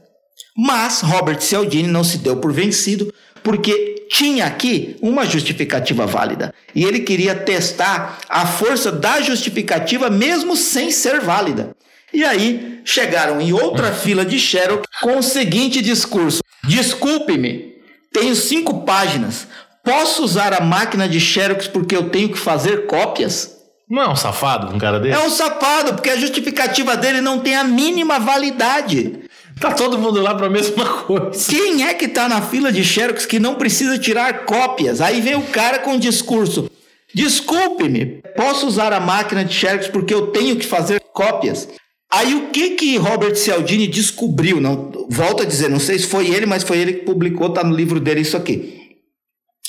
Mas 0.55 1.01
Robert 1.01 1.41
Cialdini 1.41 1.87
não 1.87 2.03
se 2.03 2.17
deu 2.17 2.37
por 2.37 2.51
vencido, 2.51 3.13
porque 3.43 4.07
tinha 4.09 4.45
aqui 4.45 4.97
uma 5.01 5.25
justificativa 5.25 6.05
válida. 6.05 6.53
E 6.75 6.83
ele 6.83 6.99
queria 6.99 7.33
testar 7.33 8.19
a 8.27 8.45
força 8.45 8.91
da 8.91 9.21
justificativa 9.21 10.09
mesmo 10.09 10.55
sem 10.55 10.91
ser 10.91 11.21
válida. 11.21 11.75
E 12.13 12.23
aí 12.23 12.81
chegaram 12.83 13.39
em 13.39 13.53
outra 13.53 13.93
fila 13.93 14.25
de 14.25 14.37
Xerox 14.37 14.85
com 15.01 15.17
o 15.17 15.23
seguinte 15.23 15.81
discurso: 15.81 16.43
Desculpe-me, 16.65 17.75
tenho 18.11 18.35
cinco 18.35 18.81
páginas. 18.81 19.47
Posso 19.83 20.23
usar 20.23 20.53
a 20.53 20.61
máquina 20.61 21.07
de 21.07 21.19
Xerox 21.19 21.67
porque 21.67 21.95
eu 21.95 22.09
tenho 22.09 22.29
que 22.29 22.37
fazer 22.37 22.85
cópias? 22.85 23.60
Não 23.91 24.01
é 24.03 24.07
um 24.07 24.15
safado 24.15 24.73
um 24.73 24.77
cara 24.77 25.01
desse? 25.01 25.19
É 25.19 25.25
um 25.25 25.29
safado, 25.29 25.95
porque 25.95 26.09
a 26.09 26.15
justificativa 26.15 26.95
dele 26.95 27.19
não 27.19 27.39
tem 27.39 27.57
a 27.57 27.63
mínima 27.65 28.19
validade. 28.19 29.19
Tá 29.59 29.73
todo 29.73 29.99
mundo 29.99 30.21
lá 30.21 30.33
para 30.33 30.47
a 30.47 30.49
mesma 30.49 30.85
coisa. 30.85 31.51
Quem 31.51 31.85
é 31.85 31.93
que 31.93 32.07
tá 32.07 32.29
na 32.29 32.41
fila 32.41 32.71
de 32.71 32.85
Xerox 32.85 33.25
que 33.25 33.37
não 33.37 33.55
precisa 33.55 33.99
tirar 33.99 34.45
cópias? 34.45 35.01
Aí 35.01 35.19
vem 35.19 35.35
o 35.35 35.41
cara 35.41 35.79
com 35.79 35.95
o 35.95 35.99
discurso: 35.99 36.71
Desculpe-me, 37.13 38.21
posso 38.33 38.65
usar 38.65 38.93
a 38.93 38.99
máquina 39.01 39.43
de 39.43 39.53
Xerox 39.53 39.89
porque 39.89 40.13
eu 40.13 40.27
tenho 40.27 40.55
que 40.55 40.65
fazer 40.65 41.01
cópias. 41.11 41.67
Aí 42.09 42.33
o 42.33 42.47
que 42.47 42.71
que 42.71 42.95
Robert 42.95 43.35
Cialdini 43.35 43.87
descobriu? 43.87 44.61
Não, 44.61 44.89
volto 45.09 45.43
a 45.43 45.45
dizer, 45.45 45.69
não 45.69 45.79
sei 45.79 45.99
se 45.99 46.07
foi 46.07 46.29
ele, 46.29 46.45
mas 46.45 46.63
foi 46.63 46.77
ele 46.77 46.93
que 46.93 47.05
publicou, 47.05 47.49
tá 47.49 47.61
no 47.61 47.75
livro 47.75 47.99
dele 47.99 48.21
isso 48.21 48.37
aqui. 48.37 48.80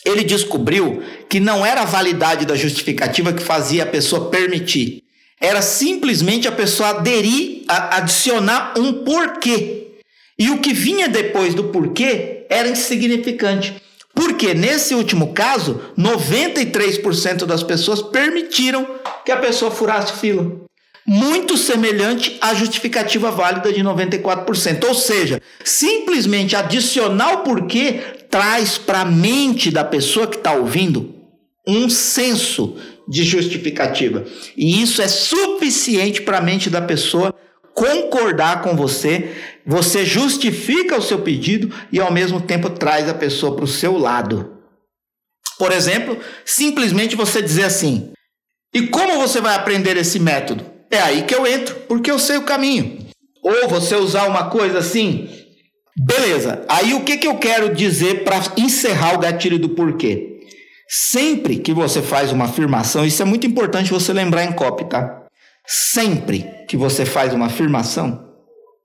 Ele 0.05 0.25
descobriu 0.25 1.03
que 1.29 1.39
não 1.39 1.65
era 1.65 1.83
a 1.83 1.87
validade 1.87 2.45
da 2.45 2.57
justificativa 2.57 3.33
que 3.33 3.43
fazia 3.43 3.85
a 3.85 3.87
pessoa 3.87 4.31
permitir. 4.31 5.03
Era 5.41 5.63
simplesmente 5.63 6.49
a 6.49 6.53
pessoa 6.53 6.91
aderir, 6.91 7.63
a, 7.69 7.99
adicionar 7.99 8.75
um 8.77 9.05
porquê. 9.05 9.89
E 10.39 10.51
o 10.51 10.59
que 10.59 10.73
vinha 10.73 11.09
depois 11.09 11.55
do 11.55 11.65
porquê 11.65 12.47
era 12.49 12.69
insignificante. 12.69 13.75
Porque 14.15 14.55
nesse 14.55 14.95
último 14.95 15.33
caso, 15.33 15.81
93% 15.99 17.45
das 17.45 17.63
pessoas 17.63 18.03
permitiram 18.03 18.87
que 19.25 19.33
a 19.33 19.37
pessoa 19.37 19.71
furasse 19.71 20.21
fila 20.21 20.63
muito 21.07 21.57
semelhante 21.57 22.39
à 22.41 22.55
justificativa 22.55 23.31
válida 23.31 23.73
de 23.73 23.83
94%. 23.83 24.85
Ou 24.85 24.95
seja, 24.95 25.41
simplesmente 25.65 26.55
adicionar 26.55 27.35
o 27.35 27.39
porquê 27.39 28.01
traz 28.33 28.79
para 28.79 29.03
a 29.03 29.05
mente 29.05 29.71
da 29.71 29.85
pessoa 29.85 30.27
que 30.27 30.39
está 30.39 30.55
ouvindo 30.55 31.15
um 31.69 31.91
senso 31.91 32.79
de 33.07 33.25
justificativa. 33.25 34.25
E 34.57 34.83
isso 34.83 35.03
é 35.03 35.07
suficiente 35.07 36.23
para 36.23 36.39
a 36.39 36.41
mente 36.41 36.71
da 36.71 36.81
pessoa 36.81 37.35
concordar 37.75 38.63
com 38.63 38.75
você. 38.75 39.37
Você 39.67 40.07
justifica 40.07 40.97
o 40.97 41.03
seu 41.03 41.19
pedido 41.19 41.71
e 41.93 42.01
ao 42.01 42.11
mesmo 42.11 42.41
tempo 42.41 42.71
traz 42.71 43.07
a 43.07 43.13
pessoa 43.13 43.55
para 43.55 43.67
o 43.67 43.69
seu 43.69 43.99
lado. 43.99 44.57
Por 45.59 45.71
exemplo, 45.71 46.19
simplesmente 46.43 47.15
você 47.15 47.43
dizer 47.43 47.65
assim: 47.65 48.13
e 48.73 48.87
como 48.87 49.21
você 49.21 49.43
vai 49.43 49.55
aprender 49.55 49.99
esse 49.99 50.19
método? 50.19 50.65
É 50.91 51.01
aí 51.01 51.23
que 51.25 51.35
eu 51.35 51.47
entro, 51.47 51.75
porque 51.87 52.11
eu 52.11 52.19
sei 52.19 52.39
o 52.39 52.45
caminho. 52.45 53.07
Ou 53.43 53.69
você 53.69 53.95
usar 53.95 54.27
uma 54.27 54.49
coisa 54.49 54.79
assim, 54.79 55.29
beleza. 55.97 56.65
Aí 56.69 56.95
o 56.95 57.05
que, 57.05 57.17
que 57.17 57.27
eu 57.27 57.37
quero 57.37 57.75
dizer 57.75 58.25
para 58.25 58.41
encerrar 58.57 59.15
o 59.15 59.19
gatilho 59.19 59.59
do 59.59 59.71
porquê? 59.71 60.41
Sempre 60.89 61.57
que 61.57 61.73
você 61.73 62.03
faz 62.03 62.33
uma 62.33 62.45
afirmação, 62.45 63.05
isso 63.05 63.23
é 63.23 63.25
muito 63.25 63.47
importante 63.47 63.91
você 63.91 64.13
lembrar 64.13 64.45
em 64.45 64.53
copy, 64.53 64.85
tá? 64.85 65.23
Sempre 65.67 66.45
que 66.69 66.77
você 66.77 67.07
faz 67.07 67.33
uma 67.33 67.47
afirmação, 67.47 68.29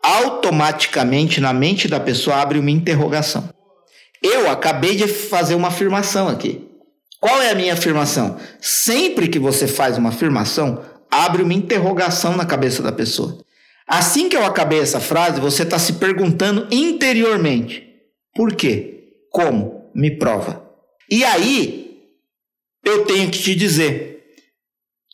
automaticamente 0.01 1.41
na 1.41 1.51
mente 1.51 1.87
da 1.87 1.99
pessoa 1.99 2.37
abre 2.37 2.59
uma 2.59 2.71
interrogação. 2.71 3.49
Eu 4.23 4.49
acabei 4.49 4.95
de 4.95 5.07
fazer 5.07 5.55
uma 5.55 5.67
afirmação 5.67 6.27
aqui. 6.27 6.65
Qual 7.19 7.41
é 7.41 7.51
a 7.51 7.55
minha 7.55 7.73
afirmação? 7.73 8.37
Sempre 8.61 9.27
que 9.27 9.39
você 9.39 9.67
faz 9.67 9.97
uma 9.97 10.09
afirmação, 10.09 10.81
abre 11.11 11.43
uma 11.43 11.53
interrogação 11.53 12.37
na 12.37 12.45
cabeça 12.45 12.81
da 12.81 12.91
pessoa. 12.91 13.37
Assim 13.87 14.27
que 14.27 14.35
eu 14.35 14.45
acabei 14.45 14.79
essa 14.79 14.99
frase, 14.99 15.39
você 15.39 15.63
está 15.63 15.79
se 15.79 15.93
perguntando 15.93 16.67
interiormente: 16.69 17.87
por 18.35 18.53
quê? 18.53 19.13
Como? 19.31 19.89
Me 19.95 20.17
prova. 20.17 20.63
E 21.09 21.23
aí, 21.23 22.01
eu 22.85 23.05
tenho 23.05 23.31
que 23.31 23.39
te 23.39 23.55
dizer: 23.55 24.23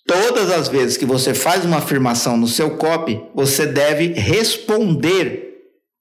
todas 0.07 0.51
as 0.51 0.67
vezes 0.67 0.97
que 0.97 1.05
você 1.05 1.33
faz 1.33 1.63
uma 1.63 1.77
afirmação 1.77 2.35
no 2.35 2.47
seu 2.47 2.77
copy, 2.77 3.21
você 3.35 3.65
deve 3.65 4.07
responder 4.07 5.53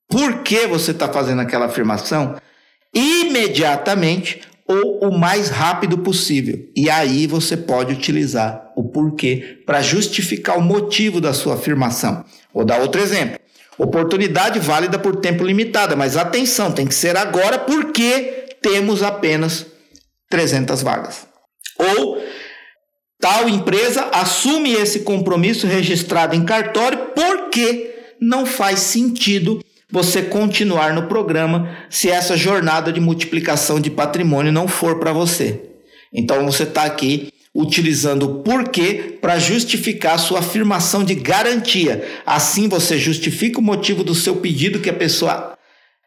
por 0.09 0.43
que 0.43 0.66
você 0.66 0.91
está 0.91 1.09
fazendo 1.09 1.41
aquela 1.41 1.66
afirmação 1.66 2.37
imediatamente 2.95 4.41
ou 4.66 5.09
o 5.09 5.18
mais 5.18 5.49
rápido 5.49 5.99
possível. 5.99 6.59
E 6.77 6.89
aí 6.89 7.27
você 7.27 7.57
pode 7.57 7.93
utilizar 7.93 8.73
o 8.77 8.85
porquê 8.85 9.62
para 9.66 9.83
justificar 9.83 10.59
o 10.59 10.62
motivo 10.62 11.20
da 11.20 11.33
sua 11.33 11.55
afirmação. 11.55 12.25
Vou 12.55 12.64
dar 12.64 12.80
outro 12.80 13.00
exemplo. 13.00 13.38
Oportunidade 13.78 14.59
válida 14.59 14.98
por 14.98 15.16
tempo 15.16 15.44
limitado, 15.44 15.96
mas 15.96 16.16
atenção, 16.16 16.70
tem 16.70 16.86
que 16.86 16.94
ser 16.94 17.16
agora 17.16 17.59
porque 17.59 18.57
temos 18.61 19.03
apenas 19.03 19.66
300 20.28 20.82
vagas. 20.82 21.26
Ou 21.78 22.22
tal 23.20 23.48
empresa 23.48 24.09
assume 24.12 24.72
esse 24.72 25.00
compromisso 25.00 25.66
registrado 25.66 26.34
em 26.34 26.44
cartório 26.44 27.11
porque 27.14 27.94
não 28.20 28.46
faz 28.46 28.80
sentido 28.80 29.62
você 29.90 30.22
continuar 30.22 30.94
no 30.94 31.07
programa 31.07 31.76
se 31.90 32.09
essa 32.09 32.36
jornada 32.36 32.92
de 32.92 33.00
multiplicação 33.00 33.78
de 33.80 33.90
patrimônio 33.90 34.53
não 34.53 34.66
for 34.66 34.98
para 34.98 35.12
você. 35.12 35.61
Então 36.12 36.44
você 36.46 36.62
está 36.62 36.84
aqui 36.84 37.32
utilizando 37.55 38.22
o 38.24 38.34
porquê 38.42 39.18
para 39.20 39.38
justificar 39.38 40.18
sua 40.18 40.38
afirmação 40.38 41.05
de 41.05 41.14
garantia. 41.14 42.03
Assim 42.24 42.68
você 42.68 42.98
justifica 42.98 43.59
o 43.59 43.62
motivo 43.62 44.03
do 44.03 44.14
seu 44.14 44.36
pedido 44.36 44.80
que 44.80 44.88
a 44.88 44.94
pessoa 44.94 45.53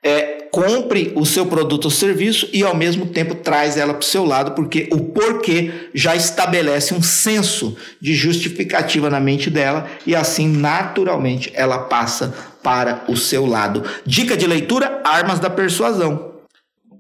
é, 0.03 0.35
compre 0.51 1.11
o 1.15 1.25
seu 1.25 1.45
produto 1.45 1.85
ou 1.85 1.91
serviço 1.91 2.47
e 2.53 2.63
ao 2.63 2.75
mesmo 2.75 3.07
tempo 3.07 3.35
traz 3.35 3.75
ela 3.75 3.93
para 3.93 4.01
o 4.01 4.05
seu 4.05 4.23
lado, 4.23 4.51
porque 4.51 4.87
o 4.91 4.99
porquê 4.99 5.89
já 5.93 6.15
estabelece 6.15 6.93
um 6.93 7.01
senso 7.01 7.75
de 7.99 8.15
justificativa 8.15 9.09
na 9.09 9.19
mente 9.19 9.49
dela 9.49 9.87
e 10.05 10.15
assim 10.15 10.47
naturalmente 10.47 11.51
ela 11.53 11.79
passa 11.79 12.33
para 12.63 13.03
o 13.07 13.17
seu 13.17 13.45
lado. 13.45 13.83
Dica 14.05 14.37
de 14.37 14.47
leitura: 14.47 15.01
Armas 15.03 15.39
da 15.39 15.49
Persuasão. 15.49 16.34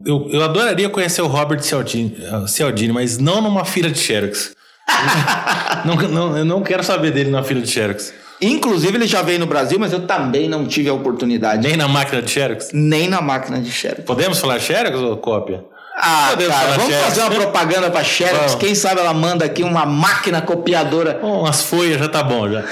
Eu, 0.05 0.29
eu 0.31 0.43
adoraria 0.43 0.89
conhecer 0.89 1.21
o 1.21 1.27
Robert 1.27 1.61
Cialdini, 1.61 2.17
Cialdini 2.47 2.93
mas 2.93 3.17
não 3.17 3.41
numa 3.41 3.65
fila 3.65 3.89
de 3.89 3.99
Xerox. 3.99 4.55
não, 5.85 5.95
não, 5.95 6.37
eu 6.37 6.45
não 6.45 6.61
quero 6.61 6.83
saber 6.83 7.11
dele 7.11 7.29
na 7.29 7.43
fila 7.43 7.61
de 7.61 7.69
Xerox. 7.69 8.13
Inclusive, 8.41 8.97
ele 8.97 9.07
já 9.07 9.21
veio 9.21 9.39
no 9.39 9.45
Brasil, 9.45 9.79
mas 9.79 9.93
eu 9.93 10.05
também 10.05 10.49
não 10.49 10.65
tive 10.65 10.89
a 10.89 10.93
oportunidade. 10.93 11.65
Nem 11.65 11.77
na 11.77 11.87
máquina 11.87 12.21
de 12.21 12.29
Xerox? 12.29 12.69
Nem 12.73 13.07
na 13.07 13.21
máquina 13.21 13.59
de 13.59 13.71
Xerox. 13.71 14.03
Podemos 14.03 14.39
falar 14.39 14.59
Xerox 14.59 14.97
ou 14.99 15.17
cópia? 15.17 15.63
Ah, 15.97 16.27
Podemos 16.31 16.53
cara, 16.53 16.71
vamos 16.73 16.87
Xerox. 16.87 17.05
fazer 17.05 17.21
uma 17.21 17.31
propaganda 17.31 17.89
para 17.89 18.03
Xerox. 18.03 18.37
Vamos. 18.37 18.55
Quem 18.55 18.75
sabe 18.75 18.99
ela 18.99 19.13
manda 19.13 19.45
aqui 19.45 19.63
uma 19.63 19.85
máquina 19.85 20.41
copiadora. 20.41 21.19
Oh, 21.23 21.41
umas 21.41 21.61
folhas 21.63 21.97
já 21.97 22.09
tá 22.09 22.21
bom 22.21 22.49
já. 22.51 22.63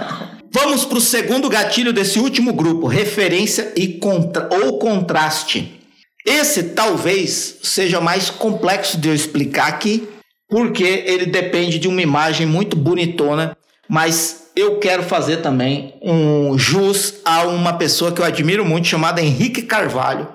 vamos 0.50 0.84
para 0.86 0.98
o 0.98 1.00
segundo 1.00 1.48
gatilho 1.50 1.92
desse 1.92 2.18
último 2.18 2.54
grupo, 2.54 2.86
referência 2.86 3.72
e 3.76 3.88
contra 3.88 4.48
ou 4.50 4.78
contraste. 4.78 5.81
Esse 6.24 6.62
talvez 6.62 7.58
seja 7.62 8.00
mais 8.00 8.30
complexo 8.30 8.96
de 8.98 9.08
eu 9.08 9.14
explicar 9.14 9.68
aqui, 9.68 10.08
porque 10.48 11.04
ele 11.06 11.26
depende 11.26 11.78
de 11.78 11.88
uma 11.88 12.00
imagem 12.00 12.46
muito 12.46 12.76
bonitona, 12.76 13.56
mas 13.88 14.50
eu 14.54 14.78
quero 14.78 15.02
fazer 15.02 15.38
também 15.38 15.94
um 16.02 16.56
jus 16.58 17.14
a 17.24 17.44
uma 17.44 17.72
pessoa 17.72 18.12
que 18.12 18.20
eu 18.20 18.24
admiro 18.24 18.64
muito, 18.64 18.86
chamada 18.86 19.20
Henrique 19.20 19.62
Carvalho. 19.62 20.28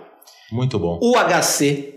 Muito 0.52 0.78
bom. 0.80 1.00
O 1.02 1.16
HC, 1.18 1.94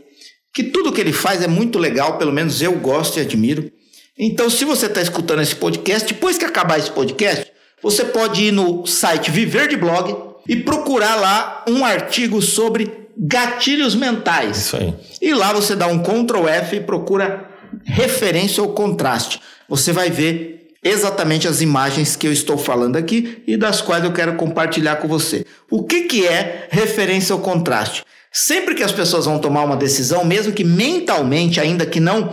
que 0.55 0.65
tudo 0.65 0.93
que 0.93 1.01
ele 1.01 1.13
faz 1.13 1.43
é 1.43 1.49
muito 1.49 1.79
legal, 1.79 2.19
pelo 2.19 2.33
menos 2.33 2.61
eu 2.63 2.73
gosto 2.79 3.19
e 3.19 3.23
admiro. 3.23 3.71
Então, 4.19 4.51
se 4.51 4.65
você 4.65 4.87
está 4.87 5.01
escutando 5.01 5.41
esse 5.41 5.57
podcast, 5.57 6.13
depois 6.13 6.37
que 6.37 6.45
acabar 6.45 6.79
esse 6.79 6.91
podcast, 6.91 7.51
você 7.83 8.05
pode 8.05 8.45
ir 8.45 8.53
no 8.53 8.87
site 8.87 9.31
Viver 9.31 9.67
de 9.69 9.77
Blog 9.77 10.15
e 10.47 10.57
procurar 10.57 11.17
lá 11.17 11.65
um 11.67 11.85
artigo 11.85 12.43
sobre 12.43 13.09
gatilhos 13.21 13.95
mentais. 13.95 14.57
Isso 14.57 14.77
aí. 14.77 14.95
E 15.21 15.35
lá 15.35 15.53
você 15.53 15.77
dá 15.77 15.87
um 15.87 15.99
Ctrl 15.99 16.49
F 16.49 16.77
e 16.77 16.81
procura 16.81 17.49
referência 17.85 18.63
ou 18.63 18.73
contraste. 18.73 19.41
Você 19.69 19.93
vai 19.93 20.11
ver 20.11 20.69
exatamente 20.83 21.47
as 21.47 21.61
imagens 21.61 22.17
que 22.17 22.27
eu 22.27 22.33
estou 22.33 22.57
falando 22.57 22.97
aqui 22.97 23.43
e 23.47 23.57
das 23.57 23.83
quais 23.83 24.03
eu 24.03 24.13
quero 24.13 24.37
compartilhar 24.37 24.97
com 24.97 25.07
você. 25.07 25.45
O 25.71 25.85
que, 25.85 26.03
que 26.03 26.27
é 26.27 26.69
referência 26.71 27.35
ao 27.35 27.41
contraste? 27.41 28.03
Sempre 28.33 28.75
que 28.75 28.83
as 28.83 28.93
pessoas 28.93 29.27
vão 29.27 29.39
tomar 29.39 29.65
uma 29.65 29.77
decisão, 29.77 30.25
mesmo 30.25 30.53
que 30.53 30.65
mentalmente, 30.65 31.61
ainda 31.61 31.85
que 31.85 32.01
não 32.01 32.31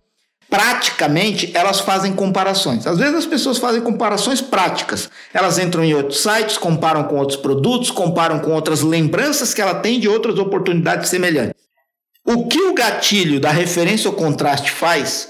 praticamente, 0.50 1.52
elas 1.54 1.80
fazem 1.80 2.14
comparações. 2.14 2.88
Às 2.88 2.98
vezes 2.98 3.16
as 3.16 3.26
pessoas 3.26 3.58
fazem 3.58 3.82
comparações 3.82 4.42
práticas. 4.42 5.10
Elas 5.34 5.58
entram 5.60 5.84
em 5.84 5.94
outros 5.94 6.22
sites, 6.22 6.58
comparam 6.58 7.04
com 7.04 7.18
outros 7.18 7.38
produtos, 7.38 7.92
comparam 7.92 8.40
com 8.40 8.52
outras 8.52 8.82
lembranças 8.82 9.54
que 9.54 9.62
ela 9.62 9.76
tem 9.76 10.00
de 10.00 10.08
outras 10.08 10.38
oportunidades 10.40 11.10
semelhantes. 11.10 11.56
O 12.26 12.48
que 12.48 12.62
o 12.62 12.74
gatilho 12.74 13.40
da 13.40 13.52
referência 13.52 14.10
ao 14.10 14.16
contraste 14.16 14.72
faz 14.72 15.30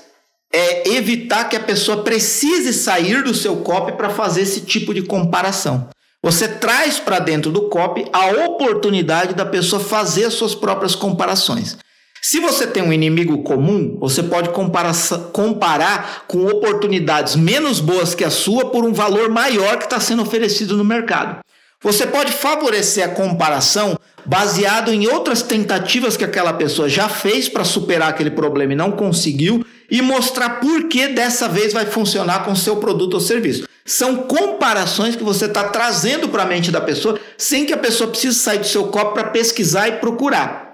é 0.51 0.89
evitar 0.89 1.49
que 1.49 1.55
a 1.55 1.59
pessoa 1.59 2.03
precise 2.03 2.73
sair 2.73 3.21
do 3.23 3.33
seu 3.33 3.57
copy 3.57 3.91
para 3.93 4.09
fazer 4.09 4.41
esse 4.41 4.61
tipo 4.61 4.93
de 4.93 5.01
comparação. 5.01 5.89
Você 6.23 6.47
traz 6.47 6.99
para 6.99 7.19
dentro 7.19 7.51
do 7.51 7.69
copy 7.69 8.05
a 8.11 8.45
oportunidade 8.45 9.35
da 9.35 9.45
pessoa 9.45 9.81
fazer 9.81 10.25
as 10.25 10.33
suas 10.33 10.55
próprias 10.55 10.95
comparações. 10.95 11.77
Se 12.21 12.39
você 12.39 12.65
tem 12.67 12.83
um 12.83 12.91
inimigo 12.91 13.43
comum, 13.43 13.97
você 13.99 14.23
pode 14.23 14.49
comparar, 14.49 14.93
comparar 15.31 16.25
com 16.27 16.45
oportunidades 16.45 17.35
menos 17.35 17.79
boas 17.79 18.15
que 18.15 18.23
a 18.23 18.29
sua 18.29 18.69
por 18.69 18.85
um 18.85 18.93
valor 18.93 19.29
maior 19.29 19.77
que 19.77 19.85
está 19.85 19.99
sendo 19.99 20.23
oferecido 20.23 20.75
no 20.75 20.83
mercado. 20.83 21.39
Você 21.81 22.07
pode 22.07 22.31
favorecer 22.31 23.05
a 23.05 23.09
comparação 23.09 23.99
baseado 24.25 24.91
em 24.91 25.07
outras 25.07 25.41
tentativas 25.41 26.17
que 26.17 26.25
aquela 26.25 26.51
pessoa 26.51 26.89
já 26.89 27.07
fez 27.07 27.47
para 27.47 27.63
superar 27.63 28.09
aquele 28.09 28.31
problema 28.31 28.73
e 28.73 28.75
não 28.75 28.91
conseguiu 28.91 29.65
e 29.89 30.01
mostrar 30.01 30.59
por 30.59 30.89
que 30.89 31.07
dessa 31.07 31.47
vez 31.47 31.71
vai 31.71 31.85
funcionar 31.85 32.43
com 32.43 32.55
seu 32.55 32.77
produto 32.77 33.13
ou 33.13 33.19
serviço. 33.19 33.67
São 33.85 34.23
comparações 34.23 35.15
que 35.15 35.23
você 35.23 35.45
está 35.45 35.65
trazendo 35.65 36.27
para 36.27 36.43
a 36.43 36.45
mente 36.47 36.71
da 36.71 36.81
pessoa 36.81 37.17
sem 37.37 37.65
que 37.65 37.71
a 37.71 37.77
pessoa 37.77 38.09
precise 38.09 38.37
sair 38.37 38.59
do 38.59 38.67
seu 38.67 38.87
copo 38.87 39.13
para 39.13 39.29
pesquisar 39.29 39.87
e 39.87 39.93
procurar. 39.93 40.66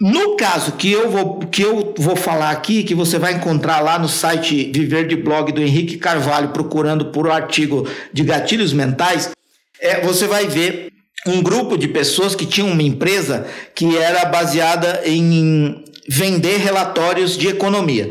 No 0.00 0.36
caso 0.36 0.72
que 0.72 0.90
eu 0.90 1.10
vou 1.10 1.38
que 1.40 1.62
eu 1.62 1.94
vou 1.98 2.16
falar 2.16 2.50
aqui, 2.50 2.82
que 2.82 2.94
você 2.94 3.18
vai 3.18 3.34
encontrar 3.34 3.80
lá 3.80 3.98
no 3.98 4.08
site 4.08 4.72
Viver 4.74 5.06
de 5.06 5.16
Blog 5.16 5.52
do 5.52 5.62
Henrique 5.62 5.98
Carvalho, 5.98 6.48
procurando 6.48 7.06
por 7.06 7.26
um 7.26 7.32
artigo 7.32 7.86
de 8.12 8.24
gatilhos 8.24 8.72
mentais, 8.72 9.30
é, 9.80 10.00
você 10.00 10.26
vai 10.26 10.46
ver 10.46 10.92
um 11.26 11.42
grupo 11.42 11.76
de 11.76 11.86
pessoas 11.88 12.34
que 12.34 12.46
tinham 12.46 12.70
uma 12.70 12.82
empresa 12.82 13.46
que 13.74 13.96
era 13.96 14.24
baseada 14.24 15.02
em 15.04 15.84
vender 16.08 16.56
relatórios 16.56 17.36
de 17.36 17.48
economia. 17.48 18.10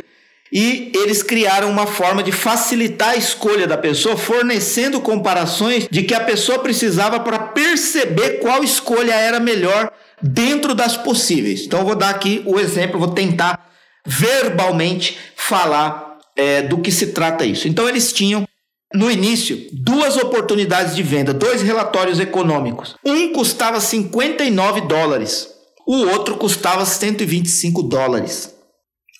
E 0.51 0.91
eles 0.93 1.23
criaram 1.23 1.69
uma 1.69 1.87
forma 1.87 2.21
de 2.21 2.31
facilitar 2.31 3.11
a 3.11 3.15
escolha 3.15 3.65
da 3.65 3.77
pessoa, 3.77 4.17
fornecendo 4.17 4.99
comparações 4.99 5.87
de 5.89 6.03
que 6.03 6.13
a 6.13 6.19
pessoa 6.19 6.59
precisava 6.59 7.21
para 7.21 7.39
perceber 7.39 8.39
qual 8.39 8.61
escolha 8.61 9.13
era 9.13 9.39
melhor 9.39 9.91
dentro 10.21 10.73
das 10.73 10.97
possíveis. 10.97 11.65
Então, 11.65 11.79
eu 11.79 11.85
vou 11.85 11.95
dar 11.95 12.09
aqui 12.09 12.43
o 12.45 12.59
exemplo, 12.59 12.99
vou 12.99 13.11
tentar 13.11 13.69
verbalmente 14.05 15.17
falar 15.35 16.17
é, 16.35 16.61
do 16.61 16.79
que 16.79 16.91
se 16.91 17.07
trata 17.07 17.45
isso. 17.45 17.67
Então, 17.67 17.87
eles 17.87 18.11
tinham 18.11 18.45
no 18.93 19.09
início, 19.09 19.67
duas 19.71 20.17
oportunidades 20.17 20.95
de 20.95 21.03
venda, 21.03 21.33
dois 21.33 21.61
relatórios 21.61 22.19
econômicos. 22.19 22.95
Um 23.05 23.31
custava 23.31 23.79
59 23.79 24.81
dólares, 24.81 25.47
o 25.87 26.05
outro 26.09 26.35
custava 26.35 26.85
125 26.85 27.83
dólares. 27.83 28.53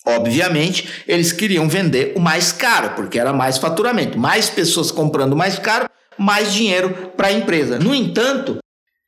Obviamente, 0.04 1.04
eles 1.06 1.32
queriam 1.32 1.68
vender 1.68 2.12
o 2.16 2.20
mais 2.20 2.50
caro, 2.52 2.90
porque 2.96 3.18
era 3.18 3.32
mais 3.32 3.56
faturamento. 3.56 4.18
Mais 4.18 4.50
pessoas 4.50 4.90
comprando 4.90 5.36
mais 5.36 5.58
caro, 5.58 5.88
mais 6.18 6.52
dinheiro 6.52 7.12
para 7.16 7.28
a 7.28 7.32
empresa. 7.32 7.78
No 7.78 7.94
entanto, 7.94 8.58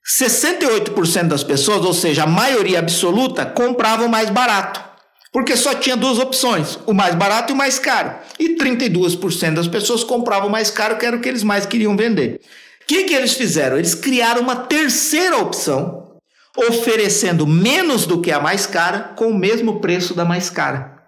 68% 0.06 1.28
das 1.28 1.42
pessoas, 1.42 1.84
ou 1.84 1.94
seja, 1.94 2.24
a 2.24 2.26
maioria 2.26 2.78
absoluta, 2.78 3.46
compravam 3.46 4.08
mais 4.08 4.30
barato 4.30 4.94
porque 5.34 5.56
só 5.56 5.74
tinha 5.74 5.96
duas 5.96 6.20
opções, 6.20 6.78
o 6.86 6.94
mais 6.94 7.16
barato 7.16 7.52
e 7.52 7.54
o 7.54 7.56
mais 7.56 7.76
caro. 7.76 8.14
E 8.38 8.56
32% 8.56 9.54
das 9.54 9.66
pessoas 9.66 10.04
compravam 10.04 10.48
mais 10.48 10.70
caro, 10.70 10.96
que 10.96 11.04
era 11.04 11.16
o 11.16 11.20
que 11.20 11.28
eles 11.28 11.42
mais 11.42 11.66
queriam 11.66 11.96
vender. 11.96 12.40
O 12.82 12.86
que, 12.86 13.02
que 13.02 13.12
eles 13.12 13.32
fizeram? 13.32 13.76
Eles 13.76 13.96
criaram 13.96 14.42
uma 14.42 14.54
terceira 14.54 15.38
opção, 15.38 16.18
oferecendo 16.56 17.48
menos 17.48 18.06
do 18.06 18.20
que 18.20 18.30
a 18.30 18.38
mais 18.38 18.64
cara, 18.64 19.12
com 19.16 19.26
o 19.26 19.36
mesmo 19.36 19.80
preço 19.80 20.14
da 20.14 20.24
mais 20.24 20.48
cara. 20.48 21.02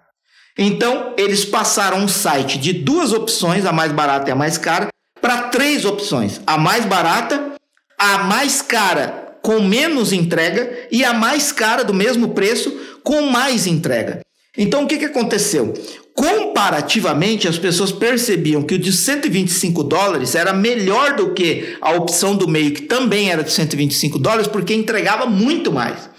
Então, 0.57 1.13
eles 1.17 1.45
passaram 1.45 1.99
um 1.99 2.07
site 2.09 2.57
de 2.57 2.73
duas 2.73 3.13
opções, 3.13 3.65
a 3.65 3.71
mais 3.71 3.93
barata 3.93 4.29
e 4.29 4.33
a 4.33 4.35
mais 4.35 4.57
cara, 4.57 4.89
para 5.21 5.43
três 5.43 5.85
opções: 5.85 6.41
a 6.45 6.57
mais 6.57 6.83
barata, 6.83 7.53
a 7.97 8.19
mais 8.19 8.61
cara 8.61 9.37
com 9.41 9.61
menos 9.61 10.11
entrega 10.11 10.87
e 10.91 11.03
a 11.03 11.13
mais 11.13 11.51
cara 11.51 11.83
do 11.83 11.93
mesmo 11.93 12.29
preço 12.29 12.71
com 13.03 13.23
mais 13.23 13.65
entrega. 13.65 14.21
Então 14.57 14.83
o 14.83 14.87
que, 14.87 14.97
que 14.97 15.05
aconteceu? 15.05 15.73
Comparativamente, 16.17 17.47
as 17.47 17.59
pessoas 17.59 17.91
percebiam 17.91 18.63
que 18.63 18.73
o 18.73 18.79
de 18.79 18.91
125 18.91 19.83
dólares 19.83 20.33
era 20.33 20.51
melhor 20.51 21.15
do 21.15 21.31
que 21.31 21.77
a 21.79 21.91
opção 21.91 22.35
do 22.35 22.47
meio, 22.47 22.73
que 22.73 22.81
também 22.81 23.29
era 23.29 23.43
de 23.43 23.51
125 23.51 24.17
dólares, 24.17 24.47
porque 24.47 24.73
entregava 24.73 25.27
muito 25.27 25.71
mais. 25.71 26.09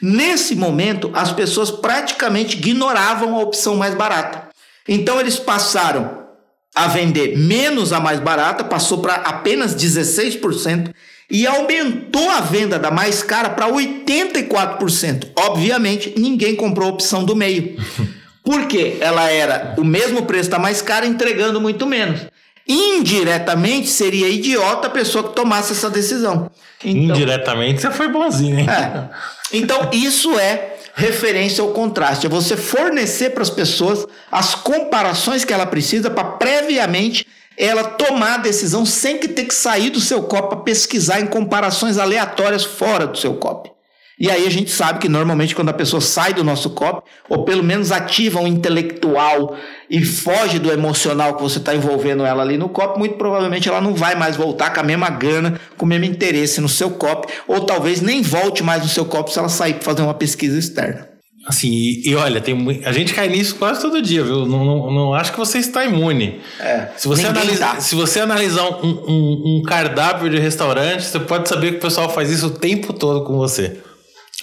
Nesse 0.00 0.54
momento, 0.54 1.10
as 1.14 1.32
pessoas 1.32 1.70
praticamente 1.70 2.58
ignoravam 2.58 3.34
a 3.34 3.40
opção 3.40 3.76
mais 3.76 3.94
barata. 3.94 4.50
Então, 4.86 5.18
eles 5.18 5.38
passaram 5.38 6.26
a 6.74 6.86
vender 6.88 7.38
menos 7.38 7.94
a 7.94 7.98
mais 7.98 8.20
barata, 8.20 8.62
passou 8.62 8.98
para 8.98 9.14
apenas 9.14 9.74
16%, 9.74 10.92
e 11.30 11.46
aumentou 11.46 12.28
a 12.30 12.40
venda 12.40 12.78
da 12.78 12.90
mais 12.90 13.22
cara 13.22 13.50
para 13.50 13.68
84%. 13.68 15.28
Obviamente, 15.38 16.14
ninguém 16.16 16.54
comprou 16.54 16.88
a 16.88 16.92
opção 16.92 17.24
do 17.24 17.34
meio. 17.34 17.76
Porque 18.44 18.96
ela 19.00 19.28
era 19.28 19.74
o 19.76 19.84
mesmo 19.84 20.22
preço 20.22 20.48
da 20.48 20.58
mais 20.58 20.80
cara, 20.80 21.04
entregando 21.04 21.60
muito 21.60 21.84
menos. 21.84 22.20
Indiretamente, 22.68 23.88
seria 23.88 24.28
idiota 24.28 24.86
a 24.86 24.90
pessoa 24.90 25.28
que 25.28 25.34
tomasse 25.34 25.72
essa 25.72 25.90
decisão. 25.90 26.50
Então, 26.84 27.16
Indiretamente, 27.16 27.80
você 27.80 27.90
foi 27.90 28.08
bonzinho, 28.08 28.58
hein? 28.58 28.66
É. 28.68 29.08
Então, 29.52 29.90
isso 29.92 30.38
é 30.38 30.76
referência 30.94 31.62
ao 31.62 31.70
contraste. 31.70 32.26
É 32.26 32.28
você 32.28 32.56
fornecer 32.56 33.30
para 33.30 33.42
as 33.42 33.50
pessoas 33.50 34.06
as 34.30 34.54
comparações 34.54 35.44
que 35.44 35.52
ela 35.52 35.66
precisa 35.66 36.08
para 36.08 36.24
previamente 36.24 37.26
ela 37.56 37.84
tomar 37.84 38.34
a 38.34 38.38
decisão 38.38 38.84
sem 38.84 39.18
que 39.18 39.28
ter 39.28 39.44
que 39.44 39.54
sair 39.54 39.90
do 39.90 40.00
seu 40.00 40.22
copo 40.22 40.48
para 40.48 40.58
pesquisar 40.58 41.20
em 41.20 41.26
comparações 41.26 41.98
aleatórias 41.98 42.64
fora 42.64 43.06
do 43.06 43.16
seu 43.16 43.34
copo. 43.34 43.76
E 44.18 44.30
aí 44.30 44.46
a 44.46 44.50
gente 44.50 44.70
sabe 44.70 44.98
que 44.98 45.10
normalmente 45.10 45.54
quando 45.54 45.68
a 45.68 45.74
pessoa 45.74 46.00
sai 46.00 46.32
do 46.32 46.42
nosso 46.42 46.70
copo, 46.70 47.02
ou 47.28 47.44
pelo 47.44 47.62
menos 47.62 47.92
ativa 47.92 48.40
um 48.40 48.46
intelectual 48.46 49.54
e 49.90 50.02
foge 50.02 50.58
do 50.58 50.72
emocional 50.72 51.34
que 51.34 51.42
você 51.42 51.58
está 51.58 51.74
envolvendo 51.74 52.24
ela 52.24 52.42
ali 52.42 52.56
no 52.56 52.70
copo, 52.70 52.98
muito 52.98 53.16
provavelmente 53.16 53.68
ela 53.68 53.80
não 53.80 53.94
vai 53.94 54.14
mais 54.14 54.34
voltar 54.34 54.72
com 54.72 54.80
a 54.80 54.82
mesma 54.82 55.10
gana, 55.10 55.60
com 55.76 55.84
o 55.84 55.88
mesmo 55.88 56.06
interesse 56.06 56.62
no 56.62 56.68
seu 56.68 56.92
copo, 56.92 57.30
ou 57.46 57.66
talvez 57.66 58.00
nem 58.00 58.22
volte 58.22 58.62
mais 58.62 58.82
no 58.82 58.88
seu 58.88 59.04
copo 59.04 59.30
se 59.30 59.38
ela 59.38 59.50
sair 59.50 59.74
para 59.74 59.84
fazer 59.84 60.00
uma 60.00 60.14
pesquisa 60.14 60.58
externa. 60.58 61.15
Assim, 61.46 61.70
e, 61.70 62.08
e, 62.08 62.14
olha, 62.16 62.40
tem, 62.40 62.82
a 62.84 62.90
gente 62.90 63.14
cai 63.14 63.28
nisso 63.28 63.54
quase 63.54 63.80
todo 63.80 64.02
dia, 64.02 64.24
viu? 64.24 64.44
Não, 64.44 64.64
não, 64.64 64.90
não 64.90 65.14
acho 65.14 65.30
que 65.30 65.38
você 65.38 65.58
está 65.58 65.84
imune. 65.84 66.40
É, 66.58 66.88
se, 66.96 67.06
você 67.06 67.24
analisa, 67.24 67.66
tá. 67.66 67.80
se 67.80 67.94
você 67.94 68.18
analisar 68.18 68.64
um, 68.64 69.04
um, 69.06 69.42
um, 69.46 69.62
cardápio 69.62 70.28
de 70.28 70.40
restaurante, 70.40 71.04
você 71.04 71.20
pode 71.20 71.48
saber 71.48 71.72
que 71.72 71.76
o 71.76 71.80
pessoal 71.80 72.12
faz 72.12 72.32
isso 72.32 72.48
o 72.48 72.50
tempo 72.50 72.92
todo 72.92 73.24
com 73.24 73.36
você. 73.36 73.76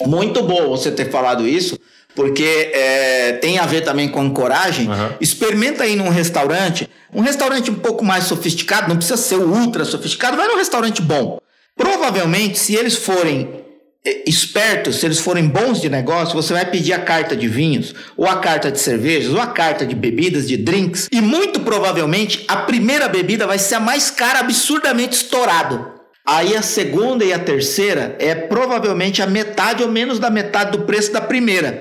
Muito 0.05 0.41
bom 0.43 0.69
você 0.69 0.91
ter 0.91 1.11
falado 1.11 1.45
isso, 1.45 1.77
porque 2.15 2.71
é, 2.73 3.33
tem 3.33 3.59
a 3.59 3.65
ver 3.65 3.81
também 3.81 4.07
com 4.07 4.31
coragem. 4.31 4.87
Uhum. 4.87 5.09
Experimenta 5.19 5.83
aí 5.83 5.97
num 5.97 6.07
restaurante, 6.07 6.89
um 7.13 7.19
restaurante 7.19 7.69
um 7.69 7.75
pouco 7.75 8.05
mais 8.05 8.23
sofisticado, 8.23 8.87
não 8.87 8.95
precisa 8.95 9.17
ser 9.17 9.35
ultra 9.35 9.83
sofisticado, 9.83 10.37
vai 10.37 10.47
num 10.47 10.57
restaurante 10.57 11.01
bom. 11.01 11.37
Provavelmente, 11.75 12.57
se 12.57 12.75
eles 12.75 12.95
forem 12.95 13.61
espertos, 14.25 14.97
se 14.97 15.05
eles 15.05 15.19
forem 15.19 15.47
bons 15.47 15.79
de 15.79 15.89
negócio, 15.89 16.35
você 16.35 16.53
vai 16.53 16.65
pedir 16.65 16.93
a 16.93 16.99
carta 16.99 17.35
de 17.35 17.47
vinhos, 17.47 17.95
ou 18.17 18.27
a 18.27 18.37
carta 18.37 18.71
de 18.71 18.79
cervejas, 18.79 19.33
ou 19.33 19.39
a 19.39 19.47
carta 19.47 19.85
de 19.85 19.95
bebidas, 19.95 20.47
de 20.47 20.57
drinks, 20.57 21.07
e 21.11 21.21
muito 21.21 21.61
provavelmente 21.61 22.43
a 22.47 22.57
primeira 22.57 23.07
bebida 23.07 23.47
vai 23.47 23.57
ser 23.57 23.75
a 23.75 23.79
mais 23.79 24.11
cara, 24.11 24.39
absurdamente 24.39 25.15
estourado. 25.15 25.93
Aí 26.25 26.55
a 26.55 26.61
segunda 26.61 27.23
e 27.23 27.33
a 27.33 27.39
terceira 27.39 28.15
é 28.19 28.33
provavelmente 28.33 29.21
a 29.21 29.27
metade 29.27 29.83
ou 29.83 29.91
menos 29.91 30.19
da 30.19 30.29
metade 30.29 30.71
do 30.71 30.85
preço 30.85 31.11
da 31.11 31.21
primeira. 31.21 31.77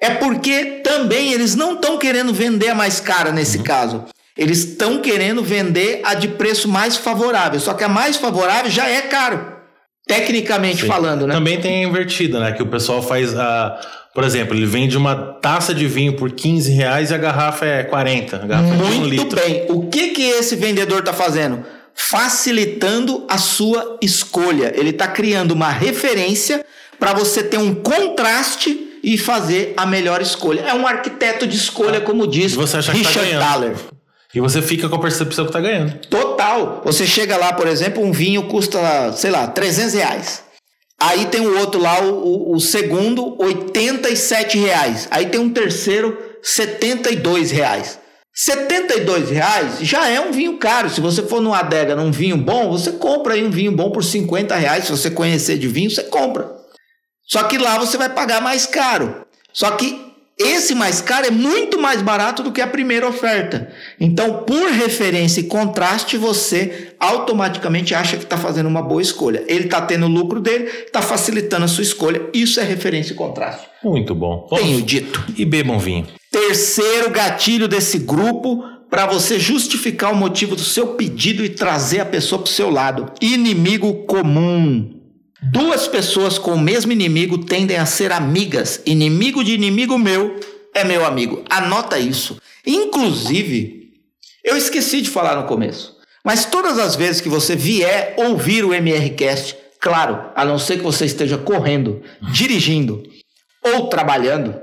É 0.00 0.10
porque 0.10 0.80
também 0.82 1.32
eles 1.32 1.54
não 1.54 1.74
estão 1.74 1.98
querendo 1.98 2.32
vender 2.32 2.68
a 2.68 2.74
mais 2.74 3.00
cara 3.00 3.32
nesse 3.32 3.58
uhum. 3.58 3.64
caso. 3.64 4.04
Eles 4.36 4.58
estão 4.58 5.00
querendo 5.00 5.42
vender 5.42 6.00
a 6.04 6.14
de 6.14 6.28
preço 6.28 6.68
mais 6.68 6.96
favorável. 6.96 7.58
Só 7.58 7.72
que 7.72 7.84
a 7.84 7.88
mais 7.88 8.16
favorável 8.16 8.70
já 8.70 8.88
é 8.88 9.02
caro. 9.02 9.55
Tecnicamente 10.06 10.82
Sim. 10.82 10.86
falando, 10.86 11.26
né? 11.26 11.34
Também 11.34 11.58
tem 11.58 11.84
a 11.84 11.88
invertida, 11.88 12.38
né? 12.38 12.52
Que 12.52 12.62
o 12.62 12.66
pessoal 12.66 13.02
faz 13.02 13.36
a. 13.36 13.78
Por 14.14 14.24
exemplo, 14.24 14.56
ele 14.56 14.64
vende 14.64 14.96
uma 14.96 15.14
taça 15.14 15.74
de 15.74 15.86
vinho 15.86 16.14
por 16.14 16.30
15 16.30 16.72
reais 16.72 17.10
e 17.10 17.14
a 17.14 17.18
garrafa 17.18 17.66
é 17.66 17.82
40. 17.82 18.36
A 18.36 18.46
garrafa 18.46 18.74
Muito 18.74 18.92
é 18.92 18.96
um 18.98 19.04
litro. 19.04 19.40
bem. 19.40 19.66
O 19.68 19.88
que, 19.88 20.08
que 20.08 20.22
esse 20.22 20.56
vendedor 20.56 21.00
está 21.00 21.12
fazendo? 21.12 21.64
Facilitando 21.94 23.26
a 23.28 23.36
sua 23.36 23.98
escolha. 24.00 24.72
Ele 24.74 24.90
está 24.90 25.08
criando 25.08 25.50
uma 25.52 25.70
referência 25.70 26.64
para 26.98 27.12
você 27.12 27.42
ter 27.42 27.58
um 27.58 27.74
contraste 27.74 28.98
e 29.02 29.18
fazer 29.18 29.74
a 29.76 29.84
melhor 29.84 30.22
escolha. 30.22 30.62
É 30.62 30.72
um 30.72 30.86
arquiteto 30.86 31.46
de 31.46 31.56
escolha, 31.56 32.00
como 32.00 32.26
diz 32.26 32.54
você 32.54 32.78
acha 32.78 32.92
Richard 32.92 33.28
que 33.28 33.36
tá 33.36 33.40
Thaler. 33.40 33.76
E 34.34 34.40
você 34.40 34.60
fica 34.60 34.88
com 34.88 34.96
a 34.96 35.00
percepção 35.00 35.46
que 35.46 35.52
tá 35.52 35.60
ganhando. 35.60 35.98
Total. 36.08 36.82
Você 36.84 37.06
chega 37.06 37.36
lá, 37.36 37.52
por 37.52 37.66
exemplo, 37.66 38.02
um 38.02 38.12
vinho 38.12 38.44
custa, 38.44 39.12
sei 39.12 39.30
lá, 39.30 39.46
300 39.46 39.94
reais. 39.94 40.42
Aí 41.00 41.26
tem 41.26 41.46
o 41.46 41.58
outro 41.58 41.80
lá, 41.80 42.02
o, 42.02 42.52
o 42.54 42.60
segundo, 42.60 43.36
87 43.40 44.58
reais. 44.58 45.08
Aí 45.10 45.26
tem 45.26 45.40
um 45.40 45.50
terceiro, 45.50 46.18
72 46.42 47.50
reais. 47.50 47.98
72 48.34 49.30
reais 49.30 49.78
já 49.80 50.08
é 50.08 50.20
um 50.20 50.32
vinho 50.32 50.58
caro. 50.58 50.90
Se 50.90 51.00
você 51.00 51.22
for 51.22 51.40
numa 51.40 51.58
adega 51.58 51.96
num 51.96 52.10
vinho 52.10 52.36
bom, 52.36 52.70
você 52.70 52.92
compra 52.92 53.34
aí 53.34 53.44
um 53.44 53.50
vinho 53.50 53.72
bom 53.72 53.90
por 53.90 54.04
50 54.04 54.54
reais. 54.56 54.84
Se 54.84 54.90
você 54.90 55.10
conhecer 55.10 55.58
de 55.58 55.68
vinho, 55.68 55.90
você 55.90 56.02
compra. 56.02 56.54
Só 57.26 57.44
que 57.44 57.58
lá 57.58 57.78
você 57.78 57.96
vai 57.96 58.10
pagar 58.10 58.40
mais 58.40 58.66
caro. 58.66 59.24
Só 59.52 59.70
que 59.72 60.05
esse 60.38 60.74
mais 60.74 61.00
caro 61.00 61.26
é 61.26 61.30
muito 61.30 61.80
mais 61.80 62.02
barato 62.02 62.42
do 62.42 62.52
que 62.52 62.60
a 62.60 62.66
primeira 62.66 63.08
oferta. 63.08 63.70
Então, 63.98 64.44
por 64.44 64.70
referência 64.70 65.40
e 65.40 65.44
contraste, 65.44 66.18
você 66.18 66.94
automaticamente 67.00 67.94
acha 67.94 68.18
que 68.18 68.24
está 68.24 68.36
fazendo 68.36 68.66
uma 68.66 68.82
boa 68.82 69.00
escolha. 69.00 69.42
Ele 69.48 69.64
está 69.64 69.80
tendo 69.80 70.04
o 70.04 70.10
lucro 70.10 70.38
dele, 70.38 70.64
está 70.64 71.00
facilitando 71.00 71.64
a 71.64 71.68
sua 71.68 71.82
escolha. 71.82 72.20
Isso 72.34 72.60
é 72.60 72.64
referência 72.64 73.14
e 73.14 73.16
contraste. 73.16 73.66
Muito 73.82 74.14
bom. 74.14 74.46
Vamos... 74.50 74.64
Tenho 74.64 74.82
dito. 74.82 75.24
E 75.38 75.44
bebam 75.44 75.78
vinho. 75.78 76.06
Terceiro 76.30 77.10
gatilho 77.10 77.66
desse 77.66 77.98
grupo 77.98 78.62
para 78.90 79.06
você 79.06 79.38
justificar 79.38 80.12
o 80.12 80.16
motivo 80.16 80.54
do 80.54 80.62
seu 80.62 80.88
pedido 80.88 81.44
e 81.44 81.48
trazer 81.48 82.00
a 82.00 82.06
pessoa 82.06 82.42
para 82.42 82.50
o 82.50 82.52
seu 82.52 82.70
lado. 82.70 83.10
Inimigo 83.22 84.04
comum. 84.04 84.95
Duas 85.50 85.86
pessoas 85.86 86.38
com 86.38 86.54
o 86.54 86.60
mesmo 86.60 86.92
inimigo 86.92 87.38
tendem 87.38 87.76
a 87.76 87.86
ser 87.86 88.10
amigas. 88.10 88.80
Inimigo 88.84 89.44
de 89.44 89.52
inimigo 89.52 89.98
meu 89.98 90.40
é 90.74 90.82
meu 90.82 91.04
amigo. 91.04 91.44
Anota 91.48 91.98
isso. 91.98 92.40
Inclusive, 92.66 93.92
eu 94.42 94.56
esqueci 94.56 95.00
de 95.00 95.10
falar 95.10 95.36
no 95.36 95.46
começo, 95.46 95.96
mas 96.24 96.44
todas 96.44 96.78
as 96.78 96.96
vezes 96.96 97.20
que 97.20 97.28
você 97.28 97.54
vier 97.54 98.14
ouvir 98.16 98.64
o 98.64 98.74
MRCast, 98.74 99.56
claro, 99.80 100.30
a 100.34 100.44
não 100.44 100.58
ser 100.58 100.78
que 100.78 100.82
você 100.82 101.04
esteja 101.04 101.38
correndo, 101.38 102.02
dirigindo 102.32 103.02
ou 103.62 103.88
trabalhando, 103.88 104.54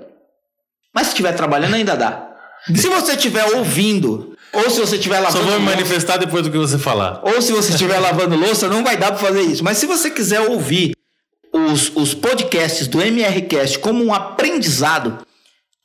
mas 0.93 1.07
se 1.07 1.13
estiver 1.13 1.33
trabalhando 1.33 1.75
ainda 1.75 1.95
dá. 1.95 2.29
Se 2.75 2.87
você 2.87 3.13
estiver 3.13 3.45
ouvindo 3.55 4.32
ou 4.53 4.69
se 4.69 4.79
você 4.79 4.95
estiver 4.95 5.19
lavando. 5.19 5.43
Só 5.43 5.49
vou 5.49 5.59
me 5.59 5.65
manifestar 5.65 6.17
depois 6.17 6.43
do 6.43 6.51
que 6.51 6.57
você 6.57 6.77
falar. 6.77 7.21
Ou 7.23 7.41
se 7.41 7.51
você 7.51 7.71
estiver 7.71 7.99
lavando 7.99 8.35
louça, 8.35 8.69
não 8.69 8.83
vai 8.83 8.95
dar 8.95 9.07
para 9.07 9.17
fazer 9.17 9.41
isso. 9.41 9.63
Mas 9.63 9.77
se 9.77 9.87
você 9.87 10.11
quiser 10.11 10.41
ouvir 10.41 10.95
os, 11.51 11.91
os 11.95 12.13
podcasts 12.13 12.87
do 12.87 13.01
MRCast 13.01 13.79
como 13.79 14.03
um 14.03 14.13
aprendizado, 14.13 15.25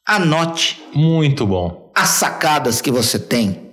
anote. 0.06 0.82
Muito 0.94 1.46
bom. 1.46 1.90
As 1.94 2.10
sacadas 2.10 2.80
que 2.80 2.90
você 2.90 3.18
tem. 3.18 3.70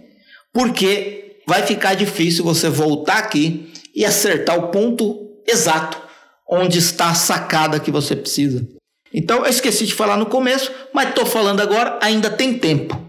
Porque 0.54 1.42
vai 1.46 1.64
ficar 1.64 1.94
difícil 1.94 2.44
você 2.44 2.70
voltar 2.70 3.18
aqui 3.18 3.72
e 3.94 4.06
acertar 4.06 4.58
o 4.58 4.70
ponto 4.70 5.30
exato 5.46 6.06
onde 6.48 6.80
está 6.80 7.10
a 7.10 7.16
sacada 7.16 7.80
que 7.80 7.92
você 7.92 8.16
precisa. 8.16 8.66
Então, 9.14 9.40
eu 9.40 9.50
esqueci 9.50 9.86
de 9.86 9.94
falar 9.94 10.18
no 10.18 10.26
começo, 10.26 10.72
mas 10.94 11.10
estou 11.10 11.26
falando 11.26 11.62
agora, 11.62 11.98
ainda 12.02 12.30
tem 12.30 12.58
tempo. 12.58 13.05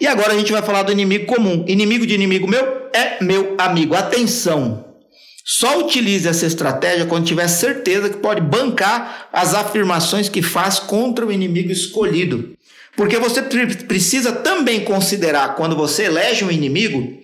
E 0.00 0.06
agora 0.06 0.32
a 0.32 0.38
gente 0.38 0.50
vai 0.50 0.62
falar 0.62 0.82
do 0.82 0.92
inimigo 0.92 1.26
comum. 1.26 1.64
Inimigo 1.68 2.06
de 2.06 2.14
inimigo 2.14 2.48
meu 2.48 2.88
é 2.92 3.22
meu 3.22 3.54
amigo. 3.58 3.94
Atenção! 3.94 4.86
Só 5.44 5.80
utilize 5.80 6.28
essa 6.28 6.46
estratégia 6.46 7.06
quando 7.06 7.26
tiver 7.26 7.48
certeza 7.48 8.08
que 8.08 8.18
pode 8.18 8.40
bancar 8.40 9.28
as 9.32 9.52
afirmações 9.54 10.28
que 10.28 10.42
faz 10.42 10.78
contra 10.78 11.26
o 11.26 11.32
inimigo 11.32 11.72
escolhido. 11.72 12.56
Porque 12.96 13.18
você 13.18 13.42
precisa 13.42 14.32
também 14.32 14.80
considerar, 14.84 15.56
quando 15.56 15.76
você 15.76 16.04
elege 16.04 16.44
um 16.44 16.50
inimigo, 16.50 17.20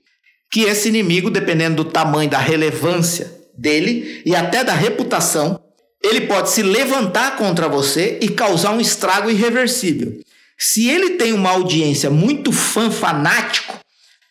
que 0.51 0.63
esse 0.63 0.89
inimigo, 0.89 1.31
dependendo 1.31 1.85
do 1.85 1.91
tamanho, 1.91 2.31
da 2.31 2.39
relevância 2.39 3.33
dele 3.57 4.23
e 4.25 4.35
até 4.35 4.65
da 4.65 4.73
reputação, 4.75 5.61
ele 6.03 6.23
pode 6.23 6.51
se 6.51 6.63
levantar 6.63 7.37
contra 7.37 7.69
você 7.69 8.19
e 8.21 8.29
causar 8.29 8.73
um 8.73 8.81
estrago 8.81 9.31
irreversível. 9.31 10.21
Se 10.59 10.89
ele 10.89 11.11
tem 11.11 11.33
uma 11.33 11.51
audiência 11.51 12.11
muito 12.11 12.53
fã 12.53 12.91
fanático, 12.91 13.79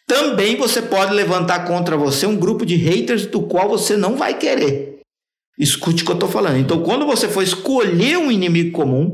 também 0.08 0.56
você 0.56 0.82
pode 0.82 1.14
levantar 1.14 1.66
contra 1.66 1.98
você 1.98 2.26
um 2.26 2.36
grupo 2.36 2.66
de 2.66 2.76
haters 2.76 3.26
do 3.26 3.42
qual 3.42 3.70
você 3.70 3.96
não 3.98 4.16
vai 4.16 4.38
querer. 4.38 5.00
Escute 5.58 6.04
o 6.04 6.06
que 6.06 6.12
eu 6.12 6.16
estou 6.16 6.30
falando. 6.30 6.58
Então, 6.58 6.82
quando 6.84 7.06
você 7.06 7.28
for 7.28 7.42
escolher 7.42 8.18
um 8.18 8.32
inimigo 8.32 8.72
comum, 8.72 9.14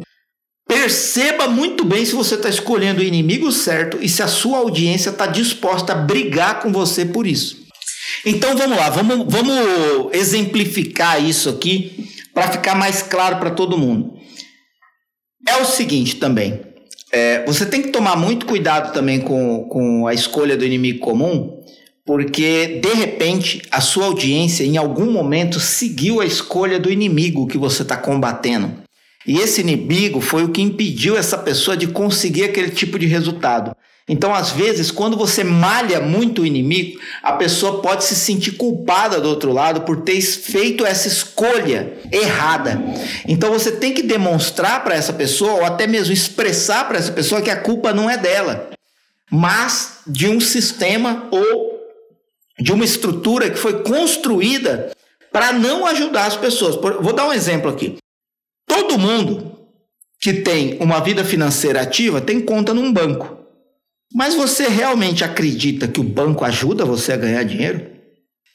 perceba 0.68 1.48
muito 1.48 1.84
bem 1.84 2.06
se 2.06 2.16
você 2.16 2.36
está 2.36 2.50
escolhendo 2.50 3.02
o 3.02 3.04
inimigo 3.04 3.52
certo 3.52 3.98
e 4.02 4.10
se 4.10 4.24
a 4.24 4.28
sua 4.28 4.60
audiência 4.60 5.10
está 5.10 5.28
disposta 5.28 5.94
a 5.94 5.96
brigar 5.96 6.62
com 6.62 6.72
você 6.72 7.06
por 7.06 7.28
isso. 7.28 7.62
Então 8.26 8.56
vamos 8.56 8.78
lá, 8.78 8.90
vamos, 8.90 9.26
vamos 9.32 10.14
exemplificar 10.14 11.24
isso 11.24 11.50
aqui 11.50 12.10
para 12.34 12.52
ficar 12.52 12.76
mais 12.76 13.02
claro 13.02 13.38
para 13.38 13.52
todo 13.52 13.78
mundo. 13.78 14.14
É 15.48 15.58
o 15.58 15.66
seguinte 15.66 16.16
também. 16.16 16.71
É, 17.12 17.44
você 17.46 17.66
tem 17.66 17.82
que 17.82 17.90
tomar 17.90 18.16
muito 18.16 18.46
cuidado 18.46 18.94
também 18.94 19.20
com, 19.20 19.66
com 19.66 20.08
a 20.08 20.14
escolha 20.14 20.56
do 20.56 20.66
inimigo 20.66 21.00
comum, 21.00 21.62
porque 22.06 22.80
de 22.82 22.94
repente 22.94 23.62
a 23.70 23.82
sua 23.82 24.06
audiência 24.06 24.64
em 24.64 24.78
algum 24.78 25.12
momento 25.12 25.60
seguiu 25.60 26.22
a 26.22 26.26
escolha 26.26 26.80
do 26.80 26.92
inimigo 26.92 27.48
que 27.48 27.58
você 27.58 27.82
está 27.82 27.98
combatendo. 27.98 28.74
E 29.28 29.38
esse 29.38 29.62
inimigo 29.62 30.20
foi 30.20 30.44
o 30.44 30.50
que 30.50 30.62
impediu 30.62 31.18
essa 31.18 31.38
pessoa 31.38 31.78
de 31.78 31.88
conseguir 31.88 32.46
aquele 32.46 32.72
tipo 32.72 32.98
de 32.98 33.06
resultado. 33.06 33.76
Então, 34.12 34.36
às 34.36 34.52
vezes, 34.52 34.92
quando 34.92 35.16
você 35.16 35.42
malha 35.42 36.02
muito 36.02 36.42
o 36.42 36.46
inimigo, 36.46 37.00
a 37.24 37.32
pessoa 37.32 37.82
pode 37.82 38.04
se 38.04 38.14
sentir 38.14 38.52
culpada 38.52 39.22
do 39.22 39.30
outro 39.30 39.54
lado 39.54 39.82
por 39.82 40.02
ter 40.02 40.20
feito 40.20 40.86
essa 40.86 41.08
escolha 41.08 41.94
errada. 42.12 42.78
Então, 43.26 43.54
você 43.54 43.72
tem 43.72 43.94
que 43.94 44.04
demonstrar 44.04 44.84
para 44.84 44.96
essa 44.96 45.14
pessoa, 45.14 45.54
ou 45.54 45.64
até 45.64 45.88
mesmo 45.88 46.12
expressar 46.12 46.90
para 46.90 46.98
essa 46.98 47.14
pessoa, 47.14 47.42
que 47.42 47.50
a 47.50 47.56
culpa 47.56 47.94
não 47.94 48.10
é 48.10 48.18
dela, 48.18 48.72
mas 49.32 50.00
de 50.06 50.28
um 50.28 50.42
sistema 50.42 51.30
ou 51.32 51.80
de 52.60 52.74
uma 52.74 52.84
estrutura 52.84 53.50
que 53.50 53.58
foi 53.58 53.82
construída 53.82 54.92
para 55.32 55.54
não 55.54 55.86
ajudar 55.86 56.26
as 56.26 56.36
pessoas. 56.36 56.76
Vou 56.76 57.14
dar 57.14 57.30
um 57.30 57.34
exemplo 57.34 57.72
aqui. 57.72 57.96
Todo 58.68 59.00
mundo 59.00 59.58
que 60.20 60.34
tem 60.34 60.78
uma 60.82 61.00
vida 61.00 61.24
financeira 61.24 61.80
ativa 61.82 62.20
tem 62.20 62.42
conta 62.42 62.74
num 62.74 62.92
banco. 62.92 63.41
Mas 64.14 64.36
você 64.36 64.68
realmente 64.68 65.24
acredita 65.24 65.88
que 65.88 66.00
o 66.00 66.04
banco 66.04 66.44
ajuda 66.44 66.84
você 66.84 67.14
a 67.14 67.18
ganhar 67.18 67.44
dinheiro? 67.44 67.90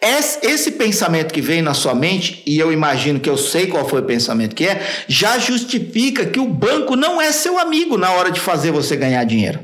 Esse 0.01 0.73
pensamento 0.73 1.33
que 1.33 1.41
vem 1.41 1.63
na 1.63 1.73
sua 1.73 1.95
mente, 1.95 2.43
e 2.47 2.59
eu 2.59 2.71
imagino 2.71 3.19
que 3.19 3.31
eu 3.31 3.37
sei 3.37 3.67
qual 3.67 3.89
foi 3.89 4.01
o 4.01 4.05
pensamento 4.05 4.55
que 4.55 4.67
é, 4.67 4.87
já 5.09 5.39
justifica 5.39 6.27
que 6.27 6.39
o 6.39 6.47
banco 6.47 6.95
não 6.95 7.21
é 7.21 7.33
seu 7.33 7.59
amigo 7.59 7.97
na 7.97 8.13
hora 8.13 8.31
de 8.31 8.39
fazer 8.39 8.71
você 8.71 8.95
ganhar 8.95 9.25
dinheiro. 9.25 9.59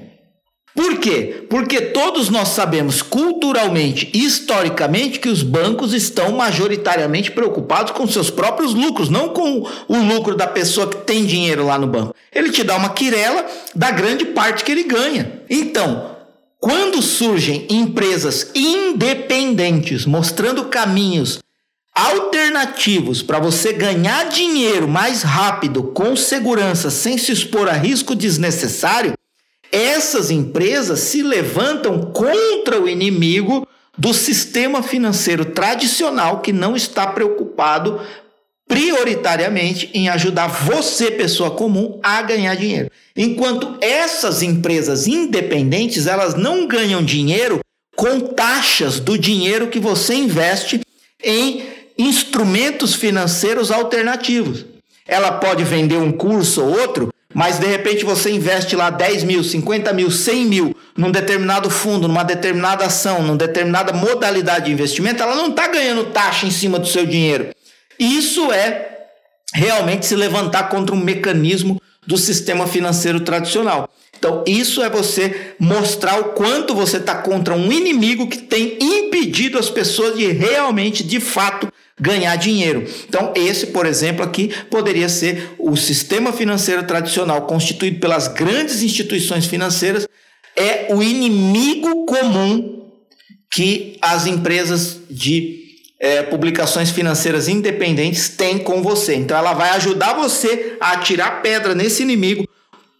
Por 0.74 0.98
quê? 0.98 1.46
Porque 1.50 1.80
todos 1.80 2.30
nós 2.30 2.48
sabemos 2.48 3.02
culturalmente 3.02 4.10
e 4.14 4.24
historicamente 4.24 5.20
que 5.20 5.28
os 5.28 5.42
bancos 5.42 5.92
estão 5.92 6.32
majoritariamente 6.32 7.30
preocupados 7.30 7.92
com 7.92 8.06
seus 8.06 8.30
próprios 8.30 8.72
lucros, 8.72 9.10
não 9.10 9.28
com 9.28 9.68
o 9.86 9.96
lucro 9.96 10.34
da 10.34 10.46
pessoa 10.46 10.88
que 10.88 10.96
tem 10.98 11.26
dinheiro 11.26 11.66
lá 11.66 11.78
no 11.78 11.86
banco. 11.86 12.14
Ele 12.34 12.50
te 12.50 12.64
dá 12.64 12.76
uma 12.76 12.90
quirela 12.90 13.44
da 13.74 13.90
grande 13.90 14.24
parte 14.26 14.64
que 14.64 14.72
ele 14.72 14.84
ganha. 14.84 15.42
Então, 15.50 16.16
quando 16.58 17.02
surgem 17.02 17.66
empresas 17.68 18.50
independentes 18.54 20.06
mostrando 20.06 20.64
caminhos 20.66 21.40
alternativos 21.94 23.20
para 23.20 23.38
você 23.38 23.74
ganhar 23.74 24.30
dinheiro 24.30 24.88
mais 24.88 25.22
rápido, 25.22 25.82
com 25.82 26.16
segurança, 26.16 26.88
sem 26.88 27.18
se 27.18 27.30
expor 27.30 27.68
a 27.68 27.72
risco 27.72 28.14
desnecessário, 28.14 29.12
essas 29.72 30.30
empresas 30.30 31.00
se 31.00 31.22
levantam 31.22 32.12
contra 32.12 32.78
o 32.78 32.86
inimigo 32.86 33.66
do 33.96 34.12
sistema 34.12 34.82
financeiro 34.82 35.46
tradicional 35.46 36.40
que 36.40 36.52
não 36.52 36.76
está 36.76 37.06
preocupado 37.06 38.00
prioritariamente 38.68 39.90
em 39.92 40.08
ajudar 40.08 40.46
você, 40.46 41.10
pessoa 41.10 41.50
comum, 41.50 41.98
a 42.02 42.22
ganhar 42.22 42.54
dinheiro. 42.54 42.90
Enquanto 43.16 43.76
essas 43.80 44.42
empresas 44.42 45.06
independentes, 45.06 46.06
elas 46.06 46.34
não 46.34 46.66
ganham 46.66 47.02
dinheiro 47.02 47.60
com 47.96 48.20
taxas 48.20 48.98
do 48.98 49.18
dinheiro 49.18 49.68
que 49.68 49.78
você 49.78 50.14
investe 50.14 50.80
em 51.22 51.64
instrumentos 51.98 52.94
financeiros 52.94 53.70
alternativos. 53.70 54.64
Ela 55.06 55.32
pode 55.32 55.64
vender 55.64 55.96
um 55.96 56.12
curso 56.12 56.62
ou 56.64 56.80
outro 56.80 57.11
mas 57.34 57.58
de 57.58 57.66
repente 57.66 58.04
você 58.04 58.30
investe 58.30 58.76
lá 58.76 58.90
10 58.90 59.24
mil, 59.24 59.42
50 59.42 59.92
mil, 59.92 60.10
100 60.10 60.44
mil 60.46 60.76
num 60.96 61.10
determinado 61.10 61.70
fundo, 61.70 62.08
numa 62.08 62.22
determinada 62.22 62.84
ação, 62.84 63.22
numa 63.22 63.36
determinada 63.36 63.92
modalidade 63.92 64.66
de 64.66 64.72
investimento, 64.72 65.22
ela 65.22 65.34
não 65.34 65.48
está 65.48 65.68
ganhando 65.68 66.06
taxa 66.06 66.46
em 66.46 66.50
cima 66.50 66.78
do 66.78 66.86
seu 66.86 67.06
dinheiro. 67.06 67.54
Isso 67.98 68.52
é 68.52 68.92
realmente 69.54 70.06
se 70.06 70.16
levantar 70.16 70.68
contra 70.68 70.94
um 70.94 70.98
mecanismo 70.98 71.80
do 72.06 72.16
sistema 72.16 72.66
financeiro 72.66 73.20
tradicional. 73.20 73.88
Então, 74.18 74.44
isso 74.46 74.82
é 74.82 74.88
você 74.88 75.54
mostrar 75.58 76.20
o 76.20 76.24
quanto 76.26 76.74
você 76.74 76.98
está 76.98 77.14
contra 77.16 77.54
um 77.54 77.72
inimigo 77.72 78.28
que 78.28 78.38
tem 78.38 78.78
impedido 78.80 79.58
as 79.58 79.68
pessoas 79.68 80.16
de 80.16 80.26
realmente, 80.26 81.02
de 81.02 81.18
fato, 81.18 81.72
ganhar 82.02 82.34
dinheiro. 82.34 82.84
Então, 83.08 83.32
esse, 83.36 83.68
por 83.68 83.86
exemplo, 83.86 84.24
aqui 84.24 84.52
poderia 84.68 85.08
ser 85.08 85.54
o 85.56 85.76
sistema 85.76 86.32
financeiro 86.32 86.82
tradicional 86.82 87.42
constituído 87.46 88.00
pelas 88.00 88.26
grandes 88.26 88.82
instituições 88.82 89.46
financeiras, 89.46 90.08
é 90.56 90.92
o 90.92 91.00
inimigo 91.00 92.04
comum 92.04 92.90
que 93.54 93.98
as 94.02 94.26
empresas 94.26 94.98
de 95.08 95.60
é, 96.00 96.22
publicações 96.24 96.90
financeiras 96.90 97.46
independentes 97.46 98.28
têm 98.30 98.58
com 98.58 98.82
você. 98.82 99.14
Então, 99.14 99.36
ela 99.36 99.52
vai 99.52 99.70
ajudar 99.70 100.14
você 100.14 100.76
a 100.80 100.92
atirar 100.92 101.40
pedra 101.40 101.72
nesse 101.72 102.02
inimigo 102.02 102.48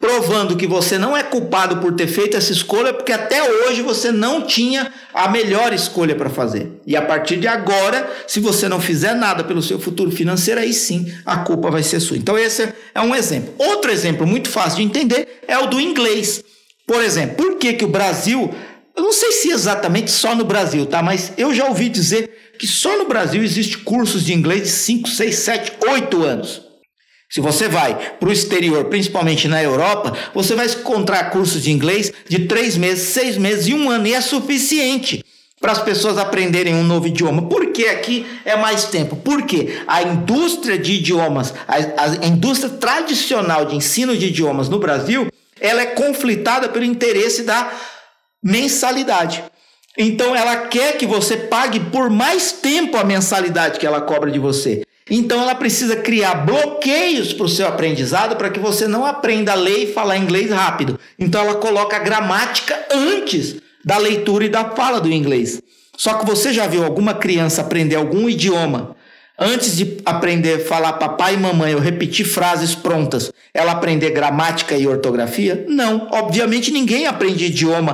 provando 0.03 0.57
que 0.57 0.67
você 0.67 0.99
não 0.99 1.17
é 1.17 1.23
culpado 1.23 1.77
por 1.77 1.95
ter 1.95 2.09
feito 2.09 2.37
essa 2.37 2.51
escolha, 2.51 2.93
porque 2.93 3.13
até 3.13 3.41
hoje 3.41 3.83
você 3.83 4.11
não 4.11 4.43
tinha 4.43 4.93
a 5.15 5.29
melhor 5.29 5.73
escolha 5.73 6.17
para 6.17 6.29
fazer. 6.29 6.73
E 6.85 6.97
a 6.97 7.03
partir 7.03 7.37
de 7.37 7.47
agora, 7.47 8.11
se 8.27 8.41
você 8.41 8.69
não 8.69 8.81
fizer 8.81 9.15
nada 9.15 9.45
pelo 9.45 9.63
seu 9.63 9.79
futuro 9.79 10.11
financeiro, 10.11 10.61
aí 10.61 10.75
sim 10.75 11.15
a 11.25 11.37
culpa 11.37 11.71
vai 11.71 11.85
ser 11.85 12.01
sua. 12.01 12.17
Então, 12.17 12.37
esse 12.37 12.75
é 12.93 13.01
um 13.01 13.15
exemplo. 13.15 13.55
Outro 13.57 13.93
exemplo 13.93 14.27
muito 14.27 14.49
fácil 14.49 14.79
de 14.79 14.83
entender 14.83 15.41
é 15.47 15.57
o 15.57 15.69
do 15.69 15.81
inglês. 15.81 16.43
Por 16.85 17.01
exemplo, 17.01 17.37
por 17.37 17.57
que, 17.57 17.73
que 17.75 17.85
o 17.85 17.89
Brasil. 17.89 18.53
Eu 18.97 19.05
não 19.05 19.13
sei 19.13 19.31
se 19.31 19.51
exatamente 19.51 20.11
só 20.11 20.35
no 20.35 20.45
Brasil, 20.45 20.85
tá? 20.85 21.01
Mas 21.01 21.33
eu 21.39 21.55
já 21.55 21.67
ouvi 21.67 21.89
dizer 21.89 22.29
que 22.59 22.67
só 22.67 22.99
no 22.99 23.07
Brasil 23.07 23.41
existe 23.41 23.79
cursos 23.79 24.25
de 24.25 24.35
inglês 24.35 24.65
de 24.65 24.69
5, 24.69 25.09
6, 25.09 25.35
7, 25.37 25.73
8 25.89 26.23
anos. 26.25 26.72
Se 27.33 27.41
você 27.41 27.67
vai 27.67 27.95
para 28.21 28.29
o 28.29 28.33
exterior, 28.33 28.85
principalmente 28.85 29.49
na 29.49 29.63
Europa, 29.63 30.13
você 30.35 30.55
vai 30.55 30.67
encontrar 30.67 31.31
cursos 31.31 31.63
de 31.63 31.73
inglês 31.73 32.13
de 32.29 32.41
três 32.41 32.77
meses, 32.77 33.09
seis 33.09 33.39
meses 33.39 33.69
e 33.69 33.73
um 33.73 33.89
ano, 33.89 34.07
e 34.07 34.13
é 34.13 34.21
suficiente 34.21 35.25
para 35.59 35.73
as 35.73 35.81
pessoas 35.81 36.19
aprenderem 36.19 36.75
um 36.75 36.83
novo 36.83 37.07
idioma. 37.07 37.49
Por 37.49 37.73
que 37.73 37.87
aqui 37.87 38.27
é 38.45 38.55
mais 38.55 38.85
tempo? 38.85 39.17
Porque 39.17 39.81
a 39.87 40.03
indústria 40.03 40.77
de 40.77 40.93
idiomas, 40.93 41.55
a, 41.67 41.77
a 42.23 42.27
indústria 42.27 42.69
tradicional 42.69 43.65
de 43.65 43.77
ensino 43.77 44.15
de 44.15 44.27
idiomas 44.27 44.69
no 44.69 44.79
Brasil, 44.79 45.29
ela 45.59 45.81
é 45.81 45.87
conflitada 45.87 46.69
pelo 46.69 46.85
interesse 46.85 47.45
da 47.45 47.73
mensalidade. 48.45 49.43
Então 49.97 50.37
ela 50.37 50.67
quer 50.67 50.99
que 50.99 51.07
você 51.07 51.39
pague 51.39 51.81
por 51.81 52.11
mais 52.11 52.53
tempo 52.53 52.99
a 52.99 53.05
mensalidade 53.05 53.79
que 53.79 53.87
ela 53.87 54.03
cobra 54.03 54.31
de 54.31 54.39
você. 54.39 54.83
Então 55.15 55.43
ela 55.43 55.55
precisa 55.55 55.95
criar 55.95 56.37
bloqueios 56.37 57.35
para 57.35 57.45
o 57.45 57.49
seu 57.49 57.69
aprendizado 57.69 58.35
para 58.37 58.49
que 58.49 58.59
você 58.59 58.89
não 58.89 59.05
aprenda 59.05 59.53
a 59.53 59.55
ler 59.55 59.83
e 59.83 59.93
falar 59.93 60.17
inglês 60.17 60.51
rápido. 60.51 60.99
Então 61.19 61.43
ela 61.43 61.57
coloca 61.57 61.97
a 61.97 61.99
gramática 61.99 62.75
antes 62.91 63.57
da 63.85 63.99
leitura 63.99 64.47
e 64.47 64.49
da 64.49 64.71
fala 64.71 65.03
do 65.03 65.13
inglês. 65.13 65.61
Só 65.99 66.15
que 66.15 66.25
você 66.25 66.51
já 66.51 66.67
viu 66.67 66.83
alguma 66.83 67.13
criança 67.13 67.61
aprender 67.61 67.97
algum 67.97 68.27
idioma 68.27 68.97
antes 69.39 69.77
de 69.77 69.99
aprender 70.07 70.55
a 70.55 70.65
falar 70.65 70.95
papai 70.95 71.35
e 71.35 71.37
mamãe 71.37 71.75
ou 71.75 71.81
repetir 71.81 72.25
frases 72.25 72.75
prontas, 72.75 73.31
ela 73.53 73.73
aprender 73.73 74.13
gramática 74.13 74.79
e 74.79 74.87
ortografia? 74.87 75.63
Não, 75.69 76.09
obviamente 76.11 76.71
ninguém 76.71 77.07
aprende 77.07 77.45
idioma. 77.45 77.93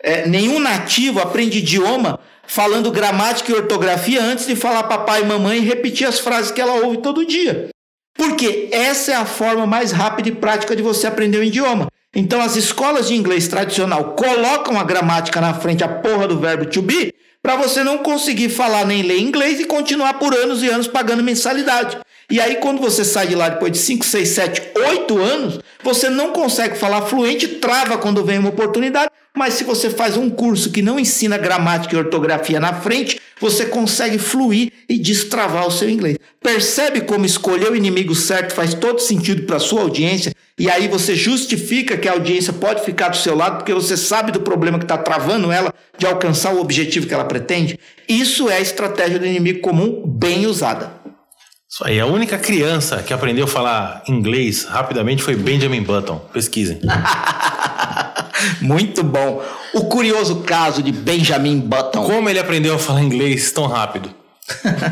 É, 0.00 0.28
nenhum 0.28 0.60
nativo 0.60 1.18
aprende 1.18 1.58
idioma 1.58 2.20
falando 2.50 2.90
gramática 2.90 3.52
e 3.52 3.54
ortografia 3.54 4.20
antes 4.20 4.44
de 4.44 4.56
falar 4.56 4.82
papai 4.82 5.22
e 5.22 5.24
mamãe 5.24 5.58
e 5.58 5.64
repetir 5.64 6.04
as 6.04 6.18
frases 6.18 6.50
que 6.50 6.60
ela 6.60 6.84
ouve 6.84 6.96
todo 6.96 7.24
dia. 7.24 7.68
Porque 8.18 8.68
essa 8.72 9.12
é 9.12 9.14
a 9.14 9.24
forma 9.24 9.68
mais 9.68 9.92
rápida 9.92 10.30
e 10.30 10.34
prática 10.34 10.74
de 10.74 10.82
você 10.82 11.06
aprender 11.06 11.38
o 11.38 11.44
idioma. 11.44 11.86
Então 12.12 12.40
as 12.40 12.56
escolas 12.56 13.06
de 13.06 13.14
inglês 13.14 13.46
tradicional 13.46 14.16
colocam 14.16 14.80
a 14.80 14.82
gramática 14.82 15.40
na 15.40 15.54
frente, 15.54 15.84
a 15.84 15.88
porra 15.88 16.26
do 16.26 16.40
verbo 16.40 16.66
to 16.66 16.82
be, 16.82 17.14
para 17.40 17.54
você 17.54 17.84
não 17.84 17.98
conseguir 17.98 18.48
falar 18.48 18.84
nem 18.84 19.02
ler 19.02 19.20
inglês 19.20 19.60
e 19.60 19.64
continuar 19.64 20.14
por 20.14 20.34
anos 20.34 20.60
e 20.64 20.68
anos 20.68 20.88
pagando 20.88 21.22
mensalidade. 21.22 21.98
E 22.30 22.40
aí, 22.40 22.56
quando 22.56 22.80
você 22.80 23.04
sai 23.04 23.26
de 23.26 23.34
lá 23.34 23.48
depois 23.48 23.72
de 23.72 23.78
5, 23.78 24.04
6, 24.04 24.28
7, 24.28 24.62
8 24.76 25.18
anos, 25.18 25.58
você 25.82 26.08
não 26.08 26.32
consegue 26.32 26.78
falar 26.78 27.02
fluente, 27.02 27.48
trava 27.48 27.98
quando 27.98 28.24
vem 28.24 28.38
uma 28.38 28.50
oportunidade. 28.50 29.10
Mas 29.36 29.54
se 29.54 29.64
você 29.64 29.90
faz 29.90 30.16
um 30.16 30.30
curso 30.30 30.70
que 30.70 30.82
não 30.82 30.98
ensina 30.98 31.38
gramática 31.38 31.94
e 31.94 31.98
ortografia 31.98 32.60
na 32.60 32.74
frente, 32.74 33.20
você 33.40 33.64
consegue 33.64 34.18
fluir 34.18 34.72
e 34.88 34.98
destravar 34.98 35.66
o 35.66 35.70
seu 35.70 35.88
inglês. 35.88 36.18
Percebe 36.40 37.00
como 37.00 37.24
escolher 37.24 37.70
o 37.70 37.76
inimigo 37.76 38.14
certo 38.14 38.54
faz 38.54 38.74
todo 38.74 39.00
sentido 39.00 39.42
para 39.42 39.56
a 39.56 39.60
sua 39.60 39.82
audiência? 39.82 40.32
E 40.58 40.68
aí 40.68 40.88
você 40.88 41.14
justifica 41.14 41.96
que 41.96 42.08
a 42.08 42.12
audiência 42.12 42.52
pode 42.52 42.84
ficar 42.84 43.08
do 43.08 43.16
seu 43.16 43.34
lado 43.34 43.58
porque 43.58 43.72
você 43.72 43.96
sabe 43.96 44.30
do 44.30 44.40
problema 44.40 44.78
que 44.78 44.84
está 44.84 44.98
travando 44.98 45.50
ela 45.50 45.72
de 45.96 46.06
alcançar 46.06 46.52
o 46.52 46.60
objetivo 46.60 47.06
que 47.06 47.14
ela 47.14 47.24
pretende? 47.24 47.78
Isso 48.08 48.50
é 48.50 48.56
a 48.56 48.60
estratégia 48.60 49.18
do 49.18 49.26
inimigo 49.26 49.60
comum 49.60 50.02
bem 50.04 50.46
usada. 50.46 50.99
Isso 51.80 51.88
aí, 51.88 51.98
a 51.98 52.04
única 52.04 52.36
criança 52.36 53.02
que 53.02 53.10
aprendeu 53.10 53.46
a 53.46 53.48
falar 53.48 54.02
inglês 54.06 54.64
rapidamente 54.64 55.22
foi 55.22 55.34
Benjamin 55.34 55.82
Button. 55.82 56.18
Pesquisem. 56.30 56.78
Muito 58.60 59.02
bom. 59.02 59.42
O 59.72 59.86
curioso 59.86 60.42
caso 60.42 60.82
de 60.82 60.92
Benjamin 60.92 61.58
Button. 61.58 62.04
Como 62.04 62.28
ele 62.28 62.38
aprendeu 62.38 62.74
a 62.74 62.78
falar 62.78 63.02
inglês 63.02 63.50
tão 63.50 63.66
rápido? 63.66 64.14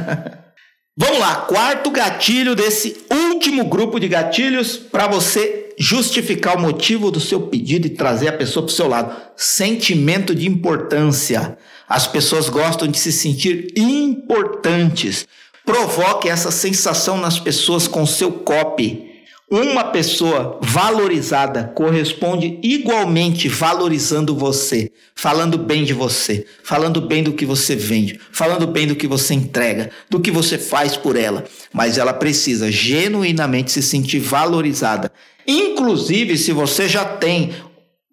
Vamos 0.97 1.18
lá, 1.18 1.36
quarto 1.36 1.91
gatilho 1.91 2.55
desse 2.55 2.97
último 3.11 3.66
grupo 3.66 4.01
de 4.01 4.09
gatilhos 4.09 4.78
para 4.78 5.07
você 5.07 5.74
justificar 5.78 6.57
o 6.57 6.61
motivo 6.61 7.11
do 7.11 7.20
seu 7.20 7.43
pedido 7.43 7.86
e 7.86 7.91
trazer 7.91 8.28
a 8.28 8.32
pessoa 8.32 8.64
para 8.64 8.72
o 8.72 8.74
seu 8.74 8.89
lado. 8.89 9.14
Sentimento 9.36 10.34
de 10.34 10.49
importância. 10.49 11.59
As 11.86 12.07
pessoas 12.07 12.49
gostam 12.49 12.89
de 12.89 12.99
se 12.99 13.12
sentir 13.12 13.74
importantes. 13.76 15.26
Provoque 15.69 16.31
essa 16.31 16.51
sensação 16.51 17.19
nas 17.19 17.39
pessoas 17.39 17.87
com 17.87 18.07
seu 18.07 18.33
copy. 18.33 19.07
Uma 19.51 19.85
pessoa 19.85 20.59
valorizada 20.62 21.71
corresponde 21.75 22.59
igualmente 22.62 23.51
valorizando 23.51 24.35
você, 24.35 24.91
falando 25.14 25.59
bem 25.59 25.85
de 25.85 25.93
você, 25.93 26.47
falando 26.64 27.03
bem 27.03 27.23
do 27.23 27.35
que 27.35 27.45
você 27.45 27.77
vende, 27.77 28.19
falando 28.33 28.66
bem 28.66 28.87
do 28.87 28.97
que 28.97 29.07
você 29.07 29.35
entrega, 29.35 29.91
do 30.09 30.19
que 30.19 30.31
você 30.31 30.57
faz 30.57 30.97
por 30.97 31.16
ela. 31.16 31.45
Mas 31.71 31.99
ela 31.99 32.14
precisa 32.14 32.73
genuinamente 32.73 33.71
se 33.71 33.83
sentir 33.83 34.21
valorizada. 34.21 35.12
Inclusive, 35.47 36.39
se 36.39 36.51
você 36.51 36.89
já 36.89 37.05
tem 37.05 37.53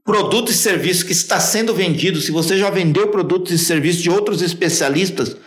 produto 0.03 0.51
e 0.51 0.53
serviço 0.53 1.06
que 1.06 1.14
está 1.14 1.39
sendo 1.39 1.74
vendido, 1.74 2.20
se 2.20 2.32
você 2.32 2.58
já 2.58 2.70
vendeu 2.70 3.08
produtos 3.08 3.53
e 3.53 3.58
serviços 3.58 4.03
de 4.03 4.10
outros 4.10 4.41
especialistas, 4.41 5.38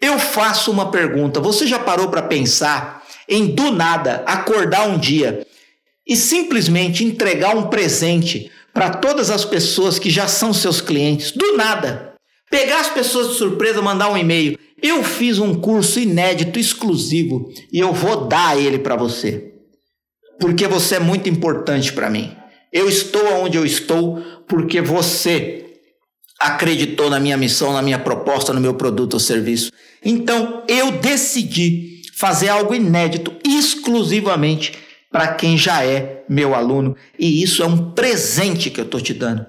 eu 0.00 0.18
faço 0.18 0.70
uma 0.70 0.90
pergunta: 0.90 1.40
você 1.40 1.66
já 1.66 1.78
parou 1.78 2.08
para 2.08 2.22
pensar 2.22 3.04
em 3.28 3.46
do 3.46 3.70
nada 3.70 4.22
acordar 4.26 4.88
um 4.88 4.98
dia 4.98 5.46
e 6.06 6.16
simplesmente 6.16 7.04
entregar 7.04 7.56
um 7.56 7.68
presente 7.68 8.50
para 8.72 8.90
todas 8.90 9.30
as 9.30 9.44
pessoas 9.44 9.98
que 9.98 10.08
já 10.08 10.28
são 10.28 10.54
seus 10.54 10.80
clientes? 10.80 11.32
Do 11.32 11.56
nada. 11.56 12.14
Pegar 12.50 12.80
as 12.80 12.88
pessoas 12.88 13.28
de 13.28 13.34
surpresa, 13.34 13.82
mandar 13.82 14.10
um 14.10 14.16
e-mail. 14.16 14.58
Eu 14.80 15.02
fiz 15.02 15.38
um 15.38 15.54
curso 15.54 15.98
inédito, 15.98 16.58
exclusivo, 16.58 17.52
e 17.70 17.78
eu 17.80 17.92
vou 17.92 18.26
dar 18.26 18.58
ele 18.58 18.78
para 18.78 18.96
você. 18.96 19.52
Porque 20.40 20.66
você 20.66 20.94
é 20.94 21.00
muito 21.00 21.28
importante 21.28 21.92
para 21.92 22.08
mim. 22.08 22.34
Eu 22.72 22.88
estou 22.88 23.42
onde 23.42 23.58
eu 23.58 23.66
estou 23.66 24.22
porque 24.46 24.80
você 24.80 25.67
acreditou 26.38 27.10
na 27.10 27.18
minha 27.18 27.36
missão, 27.36 27.72
na 27.72 27.82
minha 27.82 27.98
proposta, 27.98 28.52
no 28.52 28.60
meu 28.60 28.74
produto 28.74 29.14
ou 29.14 29.20
serviço. 29.20 29.72
Então 30.04 30.62
eu 30.68 30.92
decidi 30.92 32.02
fazer 32.14 32.48
algo 32.48 32.74
inédito, 32.74 33.32
exclusivamente 33.44 34.72
para 35.10 35.28
quem 35.28 35.56
já 35.56 35.84
é 35.84 36.24
meu 36.28 36.54
aluno, 36.54 36.94
e 37.18 37.42
isso 37.42 37.62
é 37.62 37.66
um 37.66 37.92
presente 37.92 38.70
que 38.70 38.80
eu 38.80 38.84
estou 38.84 39.00
te 39.00 39.14
dando. 39.14 39.46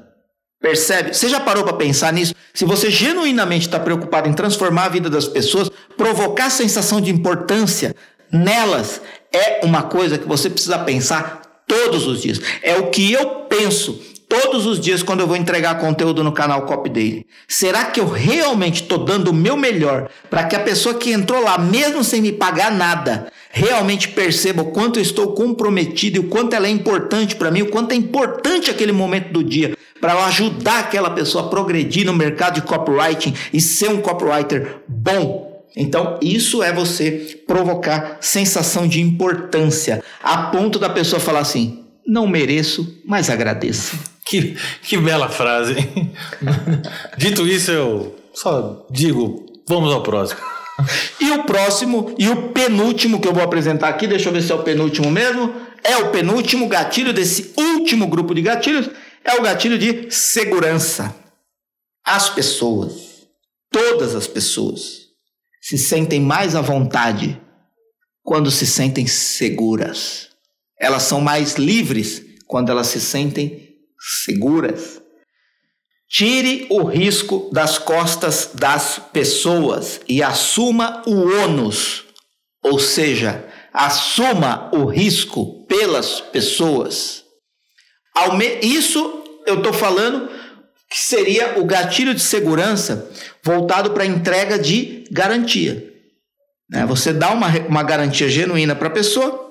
Percebe? 0.61 1.13
Você 1.13 1.29
já 1.29 1.39
parou 1.39 1.63
para 1.63 1.73
pensar 1.73 2.11
nisso? 2.11 2.33
Se 2.53 2.65
você 2.65 2.91
genuinamente 2.91 3.67
está 3.67 3.79
preocupado 3.79 4.27
em 4.27 4.33
transformar 4.33 4.85
a 4.85 4.89
vida 4.89 5.09
das 5.09 5.27
pessoas, 5.27 5.69
provocar 5.97 6.47
a 6.47 6.49
sensação 6.49 6.99
de 6.99 7.11
importância 7.11 7.95
nelas, 8.31 9.01
é 9.31 9.65
uma 9.65 9.83
coisa 9.83 10.17
que 10.17 10.27
você 10.27 10.49
precisa 10.49 10.77
pensar 10.79 11.41
todos 11.65 12.05
os 12.07 12.21
dias. 12.21 12.41
É 12.61 12.75
o 12.75 12.89
que 12.89 13.11
eu 13.11 13.45
penso 13.47 14.01
todos 14.29 14.67
os 14.67 14.79
dias 14.79 15.01
quando 15.01 15.21
eu 15.21 15.27
vou 15.27 15.35
entregar 15.35 15.79
conteúdo 15.79 16.23
no 16.23 16.31
canal 16.31 16.67
Copy 16.67 16.89
Daily? 16.89 17.25
Será 17.47 17.85
que 17.85 17.99
eu 17.99 18.07
realmente 18.07 18.83
estou 18.83 18.99
dando 18.99 19.29
o 19.29 19.33
meu 19.33 19.57
melhor 19.57 20.07
para 20.29 20.43
que 20.43 20.55
a 20.55 20.59
pessoa 20.59 20.93
que 20.93 21.11
entrou 21.11 21.43
lá, 21.43 21.57
mesmo 21.57 22.03
sem 22.03 22.21
me 22.21 22.31
pagar 22.31 22.71
nada, 22.71 23.31
realmente 23.49 24.07
perceba 24.07 24.61
o 24.61 24.71
quanto 24.71 24.99
eu 24.99 25.03
estou 25.03 25.33
comprometido 25.33 26.17
e 26.17 26.19
o 26.19 26.29
quanto 26.29 26.55
ela 26.55 26.67
é 26.67 26.69
importante 26.69 27.35
para 27.35 27.49
mim, 27.49 27.63
o 27.63 27.69
quanto 27.71 27.91
é 27.91 27.95
importante 27.95 28.69
aquele 28.69 28.91
momento 28.91 29.33
do 29.33 29.43
dia 29.43 29.75
para 29.99 30.13
ajudar 30.25 30.79
aquela 30.79 31.09
pessoa 31.09 31.45
a 31.45 31.49
progredir 31.49 32.05
no 32.05 32.13
mercado 32.13 32.55
de 32.55 32.61
copywriting 32.61 33.33
e 33.51 33.59
ser 33.59 33.89
um 33.89 33.99
copywriter 33.99 34.77
bom? 34.87 35.49
Então, 35.75 36.19
isso 36.21 36.61
é 36.61 36.71
você 36.71 37.41
provocar 37.47 38.17
sensação 38.21 38.87
de 38.87 39.01
importância, 39.01 40.03
a 40.21 40.43
ponto 40.43 40.79
da 40.79 40.89
pessoa 40.89 41.19
falar 41.19 41.39
assim: 41.39 41.85
não 42.05 42.27
mereço, 42.27 43.01
mas 43.05 43.29
agradeço. 43.29 43.97
Que, 44.29 44.55
que 44.83 44.97
bela 44.97 45.27
frase. 45.27 45.75
Dito 47.17 47.47
isso, 47.47 47.71
eu 47.71 48.15
só 48.33 48.85
digo, 48.91 49.45
vamos 49.67 49.91
ao 49.91 50.03
próximo. 50.03 50.39
E 51.19 51.31
o 51.31 51.43
próximo, 51.43 52.15
e 52.17 52.29
o 52.29 52.49
penúltimo 52.49 53.19
que 53.19 53.27
eu 53.27 53.33
vou 53.33 53.43
apresentar 53.43 53.89
aqui, 53.89 54.07
deixa 54.07 54.29
eu 54.29 54.33
ver 54.33 54.41
se 54.41 54.51
é 54.51 54.55
o 54.55 54.63
penúltimo 54.63 55.09
mesmo. 55.09 55.53
É 55.83 55.97
o 55.97 56.11
penúltimo 56.11 56.67
gatilho 56.67 57.13
desse 57.13 57.53
último 57.57 58.07
grupo 58.07 58.35
de 58.35 58.41
gatilhos, 58.41 58.89
é 59.23 59.33
o 59.35 59.41
gatilho 59.41 59.77
de 59.77 60.11
segurança. 60.11 61.15
As 62.05 62.29
pessoas, 62.29 63.27
todas 63.71 64.13
as 64.15 64.27
pessoas, 64.27 65.07
se 65.61 65.77
sentem 65.77 66.21
mais 66.21 66.55
à 66.55 66.61
vontade 66.61 67.39
quando 68.23 68.51
se 68.51 68.67
sentem 68.67 69.07
seguras. 69.07 70.29
Elas 70.79 71.03
são 71.03 71.19
mais 71.19 71.55
livres 71.55 72.21
quando 72.45 72.71
elas 72.71 72.87
se 72.87 73.01
sentem 73.01 73.68
seguras. 73.99 75.01
Tire 76.09 76.65
o 76.69 76.83
risco 76.83 77.49
das 77.53 77.77
costas 77.77 78.51
das 78.53 78.99
pessoas 79.13 80.01
e 80.07 80.23
assuma 80.23 81.03
o 81.05 81.43
ônus, 81.43 82.05
ou 82.63 82.79
seja, 82.79 83.45
assuma 83.71 84.69
o 84.73 84.85
risco 84.85 85.65
pelas 85.67 86.19
pessoas. 86.19 87.23
Isso 88.61 89.23
eu 89.45 89.59
estou 89.59 89.71
falando 89.71 90.29
que 90.89 90.99
seria 90.99 91.59
o 91.59 91.65
gatilho 91.65 92.15
de 92.15 92.21
segurança 92.21 93.09
voltado 93.43 93.91
para 93.91 94.05
entrega 94.05 94.57
de 94.57 95.05
garantia. 95.11 95.93
Né? 96.69 96.85
Você 96.87 97.13
dá 97.13 97.29
uma, 97.31 97.47
uma 97.67 97.83
garantia 97.83 98.27
genuína 98.27 98.75
para 98.75 98.87
a 98.87 98.91
pessoa, 98.91 99.48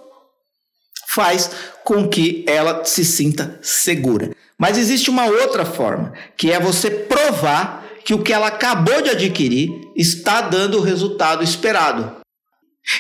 faz 1.19 1.51
com 1.83 2.09
que 2.09 2.45
ela 2.47 2.85
se 2.85 3.05
sinta 3.05 3.59
segura. 3.61 4.31
Mas 4.57 4.79
existe 4.79 5.11
uma 5.11 5.27
outra 5.27 5.65
forma, 5.65 6.13
que 6.37 6.53
é 6.53 6.61
você 6.61 6.89
provar 6.89 7.85
que 8.05 8.15
o 8.15 8.23
que 8.23 8.33
ela 8.33 8.47
acabou 8.47 9.03
de 9.03 9.11
adquirir 9.11 9.69
está 9.97 10.41
dando 10.41 10.79
o 10.79 10.81
resultado 10.81 11.43
esperado. 11.43 12.19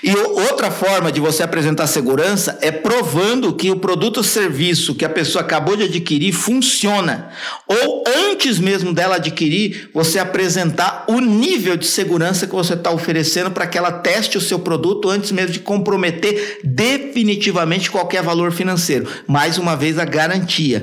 E 0.03 0.15
outra 0.15 0.71
forma 0.71 1.11
de 1.13 1.21
você 1.21 1.45
apresentar 1.45 1.87
segurança 1.87 2.59
é 2.61 2.73
provando 2.73 3.55
que 3.55 3.71
o 3.71 3.79
produto 3.79 4.19
ou 4.19 4.25
serviço 4.25 4.97
que 4.97 5.05
a 5.05 5.09
pessoa 5.09 5.43
acabou 5.43 5.77
de 5.77 5.85
adquirir 5.85 6.33
funciona. 6.33 7.31
Ou 7.67 8.05
antes 8.31 8.59
mesmo 8.59 8.93
dela 8.93 9.17
adquirir, 9.17 9.91
você 9.95 10.19
apresentar 10.19 10.88
o 11.09 11.21
nível 11.21 11.77
de 11.77 11.87
segurança 11.87 12.47
que 12.47 12.55
você 12.55 12.75
está 12.75 12.91
oferecendo 12.91 13.51
para 13.51 13.67
que 13.67 13.79
ela 13.79 13.91
teste 13.91 14.37
o 14.37 14.41
seu 14.41 14.59
produto 14.59 15.09
antes 15.09 15.33
mesmo 15.33 15.53
de 15.53 15.61
comprometer 15.61 16.61
definitivamente 16.63 17.91
qualquer 17.91 18.23
valor 18.23 18.53
financeiro. 18.53 19.09
Mais 19.27 19.57
uma 19.57 19.75
vez, 19.75 19.99
a 19.99 20.05
garantia. 20.05 20.83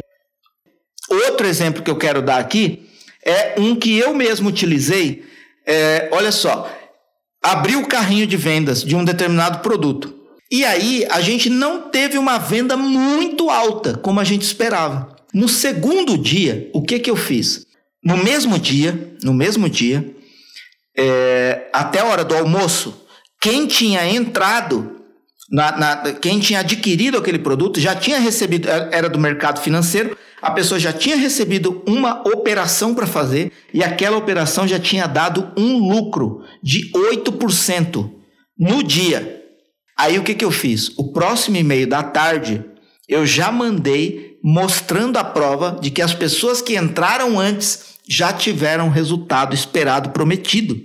Outro 1.09 1.45
exemplo 1.45 1.83
que 1.83 1.91
eu 1.91 1.97
quero 1.97 2.21
dar 2.21 2.39
aqui 2.39 2.89
é 3.23 3.55
um 3.59 3.75
que 3.75 3.97
eu 3.97 4.13
mesmo 4.13 4.49
utilizei. 4.49 5.23
É, 5.65 6.09
olha 6.11 6.31
só 6.31 6.69
abriu 7.45 7.81
o 7.81 7.87
carrinho 7.87 8.25
de 8.25 8.35
vendas 8.35 8.83
de 8.83 8.95
um 8.95 9.05
determinado 9.05 9.59
produto. 9.59 10.15
E 10.51 10.65
aí 10.65 11.05
a 11.11 11.21
gente 11.21 11.47
não 11.47 11.89
teve 11.89 12.17
uma 12.17 12.39
venda 12.39 12.75
muito 12.75 13.51
alta, 13.51 13.95
como 13.97 14.19
a 14.19 14.23
gente 14.23 14.41
esperava. 14.41 15.15
No 15.31 15.47
segundo 15.47 16.17
dia, 16.17 16.69
o 16.73 16.81
que, 16.81 16.97
que 16.97 17.09
eu 17.09 17.15
fiz? 17.15 17.65
No 18.03 18.17
mesmo 18.17 18.57
dia, 18.57 19.15
no 19.23 19.33
mesmo 19.33 19.69
dia, 19.69 20.14
é, 20.97 21.69
até 21.73 21.99
a 21.99 22.05
hora 22.05 22.23
do 22.23 22.35
almoço, 22.35 23.05
quem 23.41 23.67
tinha 23.67 24.07
entrado, 24.07 25.01
na, 25.51 25.77
na, 25.77 26.13
quem 26.13 26.39
tinha 26.39 26.61
adquirido 26.61 27.17
aquele 27.17 27.39
produto 27.39 27.79
já 27.79 27.95
tinha 27.95 28.19
recebido, 28.19 28.69
era 28.69 29.09
do 29.09 29.19
mercado 29.19 29.59
financeiro, 29.61 30.17
a 30.41 30.51
pessoa 30.51 30.79
já 30.79 30.93
tinha 30.93 31.15
recebido 31.15 31.83
uma 31.87 32.21
operação 32.27 32.93
para 32.93 33.07
fazer 33.07 33.51
e 33.73 33.83
aquela 33.83 34.17
operação 34.17 34.67
já 34.67 34.79
tinha 34.79 35.07
dado 35.07 35.51
um 35.57 35.77
lucro 35.77 36.43
de 36.61 36.91
8% 36.91 38.11
no 38.57 38.83
dia. 38.83 39.43
Aí 39.97 40.19
o 40.19 40.23
que, 40.23 40.35
que 40.35 40.45
eu 40.45 40.51
fiz? 40.51 40.91
O 40.97 41.11
próximo 41.11 41.57
e-mail 41.57 41.87
da 41.87 42.03
tarde 42.03 42.63
eu 43.07 43.25
já 43.25 43.51
mandei 43.51 44.37
mostrando 44.43 45.17
a 45.17 45.23
prova 45.23 45.79
de 45.81 45.89
que 45.89 46.01
as 46.01 46.13
pessoas 46.13 46.61
que 46.61 46.77
entraram 46.77 47.39
antes 47.39 47.94
já 48.07 48.31
tiveram 48.33 48.87
o 48.87 48.91
resultado 48.91 49.53
esperado 49.53 50.09
prometido. 50.09 50.79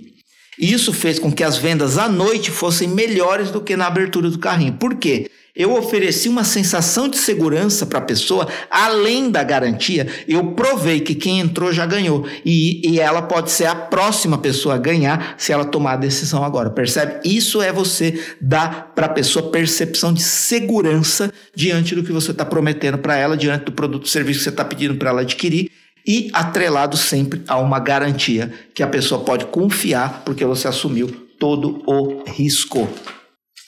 E 0.59 0.71
isso 0.71 0.93
fez 0.93 1.17
com 1.17 1.31
que 1.31 1.43
as 1.43 1.57
vendas 1.57 1.97
à 1.97 2.07
noite 2.07 2.51
fossem 2.51 2.87
melhores 2.87 3.49
do 3.49 3.61
que 3.61 3.75
na 3.75 3.87
abertura 3.87 4.29
do 4.29 4.37
carrinho. 4.37 4.73
Por 4.73 4.95
quê? 4.95 5.29
Eu 5.53 5.73
ofereci 5.75 6.29
uma 6.29 6.45
sensação 6.45 7.09
de 7.09 7.17
segurança 7.17 7.85
para 7.85 7.99
a 7.99 8.03
pessoa, 8.03 8.47
além 8.69 9.29
da 9.29 9.43
garantia. 9.43 10.07
Eu 10.25 10.53
provei 10.53 11.01
que 11.01 11.13
quem 11.13 11.39
entrou 11.39 11.73
já 11.73 11.85
ganhou. 11.85 12.25
E, 12.45 12.89
e 12.89 12.99
ela 12.99 13.21
pode 13.21 13.51
ser 13.51 13.65
a 13.65 13.75
próxima 13.75 14.37
pessoa 14.37 14.75
a 14.75 14.77
ganhar 14.77 15.35
se 15.37 15.51
ela 15.51 15.65
tomar 15.65 15.93
a 15.93 15.97
decisão 15.97 16.43
agora. 16.43 16.69
Percebe? 16.69 17.19
Isso 17.25 17.61
é 17.61 17.71
você 17.73 18.23
dar 18.39 18.93
para 18.95 19.07
a 19.07 19.09
pessoa 19.09 19.51
percepção 19.51 20.13
de 20.13 20.21
segurança 20.21 21.33
diante 21.53 21.95
do 21.95 22.03
que 22.03 22.13
você 22.13 22.31
está 22.31 22.45
prometendo 22.45 22.97
para 22.97 23.17
ela, 23.17 23.35
diante 23.35 23.65
do 23.65 23.73
produto 23.73 24.03
ou 24.03 24.09
serviço 24.09 24.39
que 24.39 24.43
você 24.45 24.49
está 24.51 24.63
pedindo 24.63 24.95
para 24.95 25.09
ela 25.09 25.21
adquirir 25.21 25.69
e 26.05 26.29
atrelado 26.33 26.97
sempre 26.97 27.41
a 27.47 27.57
uma 27.57 27.79
garantia 27.79 28.53
que 28.73 28.83
a 28.83 28.87
pessoa 28.87 29.23
pode 29.23 29.45
confiar 29.45 30.23
porque 30.25 30.45
você 30.45 30.67
assumiu 30.67 31.09
todo 31.39 31.81
o 31.85 32.23
risco. 32.29 32.87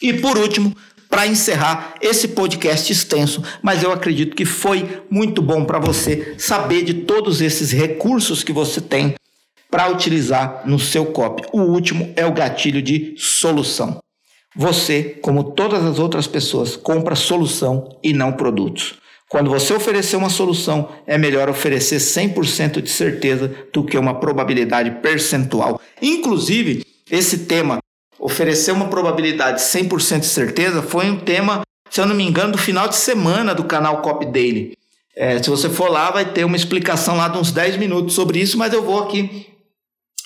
E 0.02 0.14
por 0.14 0.38
último, 0.38 0.76
para 1.10 1.28
encerrar 1.28 1.94
esse 2.02 2.30
podcast 2.30 2.92
extenso, 2.92 3.44
mas 3.62 3.84
eu 3.84 3.92
acredito 3.92 4.36
que 4.36 4.46
foi 4.46 5.04
muito 5.10 5.42
bom 5.42 5.64
para 5.64 5.80
você 5.80 6.36
saber 6.40 6.84
de 6.84 6.94
todos 6.94 7.40
esses 7.40 7.72
recursos 7.72 8.44
que 8.44 8.52
você 8.52 8.82
tem 8.82 9.14
para 9.70 9.90
utilizar 9.90 10.64
no 10.66 10.80
seu 10.80 11.06
copy. 11.06 11.44
O 11.52 11.62
último 11.62 12.12
é 12.16 12.26
o 12.26 12.34
gatilho 12.34 12.82
de 12.82 13.14
solução. 13.18 14.00
Você, 14.56 15.04
como 15.22 15.52
todas 15.52 15.84
as 15.84 15.98
outras 15.98 16.28
pessoas, 16.28 16.76
compra 16.76 17.16
solução 17.16 17.98
e 18.04 18.14
não 18.14 18.34
produtos. 18.34 18.96
Quando 19.34 19.50
você 19.50 19.74
oferecer 19.74 20.16
uma 20.16 20.30
solução, 20.30 20.90
é 21.08 21.18
melhor 21.18 21.50
oferecer 21.50 21.98
100% 21.98 22.80
de 22.80 22.90
certeza 22.92 23.52
do 23.74 23.84
que 23.84 23.98
uma 23.98 24.20
probabilidade 24.20 24.92
percentual. 25.02 25.82
Inclusive, 26.00 26.86
esse 27.10 27.40
tema 27.40 27.80
oferecer 28.20 28.72
uma 28.72 28.90
probabilidade 28.90 29.60
100% 29.60 30.20
de 30.20 30.28
certeza 30.28 30.84
foi 30.84 31.10
um 31.10 31.18
tema, 31.18 31.64
se 31.90 32.00
eu 32.00 32.06
não 32.06 32.14
me 32.14 32.24
engano, 32.24 32.52
do 32.52 32.60
final 32.60 32.88
de 32.88 32.96
semana 32.96 33.56
do 33.56 33.64
canal 33.64 34.04
Cop 34.04 34.24
Daily. 34.24 34.78
É, 35.16 35.42
se 35.42 35.50
você 35.50 35.68
for 35.68 35.90
lá, 35.90 36.12
vai 36.12 36.32
ter 36.32 36.44
uma 36.44 36.56
explicação 36.56 37.18
lá 37.18 37.28
de 37.28 37.40
uns 37.40 37.52
10 37.52 37.78
minutos 37.78 38.14
sobre 38.14 38.38
isso, 38.40 38.56
mas 38.56 38.72
eu 38.72 38.84
vou 38.84 39.02
aqui 39.02 39.48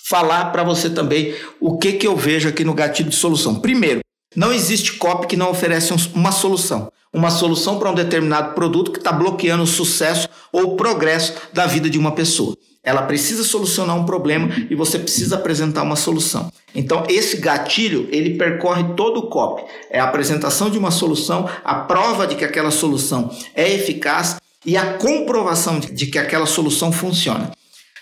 falar 0.09 0.51
para 0.51 0.65
você 0.65 0.89
também 0.89 1.33
o 1.61 1.77
que, 1.77 1.93
que 1.93 2.07
eu 2.07 2.17
vejo 2.17 2.49
aqui 2.49 2.65
no 2.65 2.73
gatilho 2.73 3.09
de 3.09 3.15
solução. 3.15 3.55
Primeiro, 3.61 4.01
não 4.35 4.51
existe 4.51 4.97
copy 4.97 5.27
que 5.27 5.37
não 5.37 5.49
oferece 5.49 5.93
uma 6.13 6.33
solução. 6.33 6.91
Uma 7.13 7.29
solução 7.29 7.79
para 7.79 7.91
um 7.91 7.95
determinado 7.95 8.53
produto 8.53 8.91
que 8.91 8.99
está 8.99 9.11
bloqueando 9.11 9.63
o 9.63 9.67
sucesso 9.67 10.27
ou 10.51 10.73
o 10.73 10.75
progresso 10.75 11.33
da 11.53 11.65
vida 11.65 11.89
de 11.89 11.97
uma 11.97 12.11
pessoa. 12.11 12.55
Ela 12.83 13.01
precisa 13.01 13.43
solucionar 13.43 13.97
um 13.97 14.05
problema 14.05 14.49
e 14.69 14.75
você 14.75 14.97
precisa 14.97 15.35
apresentar 15.35 15.83
uma 15.83 15.97
solução. 15.97 16.49
Então, 16.73 17.03
esse 17.09 17.37
gatilho, 17.37 18.07
ele 18.11 18.37
percorre 18.37 18.95
todo 18.95 19.19
o 19.19 19.29
COP. 19.29 19.63
É 19.89 19.99
a 19.99 20.05
apresentação 20.05 20.69
de 20.69 20.77
uma 20.77 20.91
solução, 20.91 21.49
a 21.65 21.75
prova 21.75 22.25
de 22.25 22.35
que 22.35 22.45
aquela 22.45 22.71
solução 22.71 23.29
é 23.53 23.73
eficaz 23.73 24.37
e 24.65 24.77
a 24.77 24.93
comprovação 24.93 25.79
de 25.79 26.05
que 26.07 26.17
aquela 26.17 26.45
solução 26.45 26.91
funciona. 26.91 27.51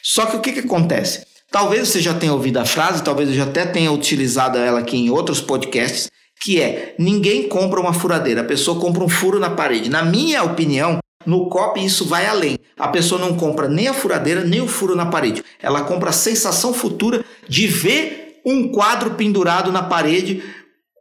Só 0.04 0.28
que 0.28 0.38
o 0.38 0.40
que, 0.40 0.52
que 0.52 0.60
acontece? 0.60 1.26
Talvez 1.52 1.88
você 1.88 2.00
já 2.00 2.14
tenha 2.14 2.34
ouvido 2.34 2.58
a 2.58 2.66
frase, 2.66 3.04
talvez 3.04 3.30
eu 3.30 3.36
já 3.36 3.44
até 3.44 3.66
tenha 3.66 3.92
utilizado 3.92 4.58
ela 4.58 4.82
aqui 4.82 4.98
em 4.98 5.10
outros 5.10 5.42
podcasts, 5.42 6.12
que 6.42 6.62
é: 6.62 6.96
ninguém 6.98 7.48
compra 7.48 7.80
uma 7.80 7.94
furadeira, 7.94 8.42
a 8.42 8.46
pessoa 8.46 8.80
compra 8.80 9.04
um 9.04 9.10
furo 9.10 9.40
na 9.40 9.50
parede. 9.50 9.90
Na 9.90 10.04
minha 10.04 10.44
opinião, 10.44 11.00
no 11.26 11.50
COP 11.50 11.84
isso 11.84 12.06
vai 12.06 12.26
além. 12.28 12.58
A 12.78 12.88
pessoa 12.88 13.20
não 13.20 13.36
compra 13.36 13.68
nem 13.68 13.88
a 13.88 13.94
furadeira, 13.94 14.44
nem 14.44 14.62
o 14.62 14.68
furo 14.68 14.96
na 14.96 15.08
parede. 15.08 15.44
Ela 15.62 15.84
compra 15.84 16.10
a 16.10 16.14
sensação 16.14 16.74
futura 16.74 17.24
de 17.48 17.68
ver 17.68 18.42
um 18.46 18.72
quadro 18.72 19.12
pendurado 19.12 19.72
na 19.72 19.82
parede 19.82 20.44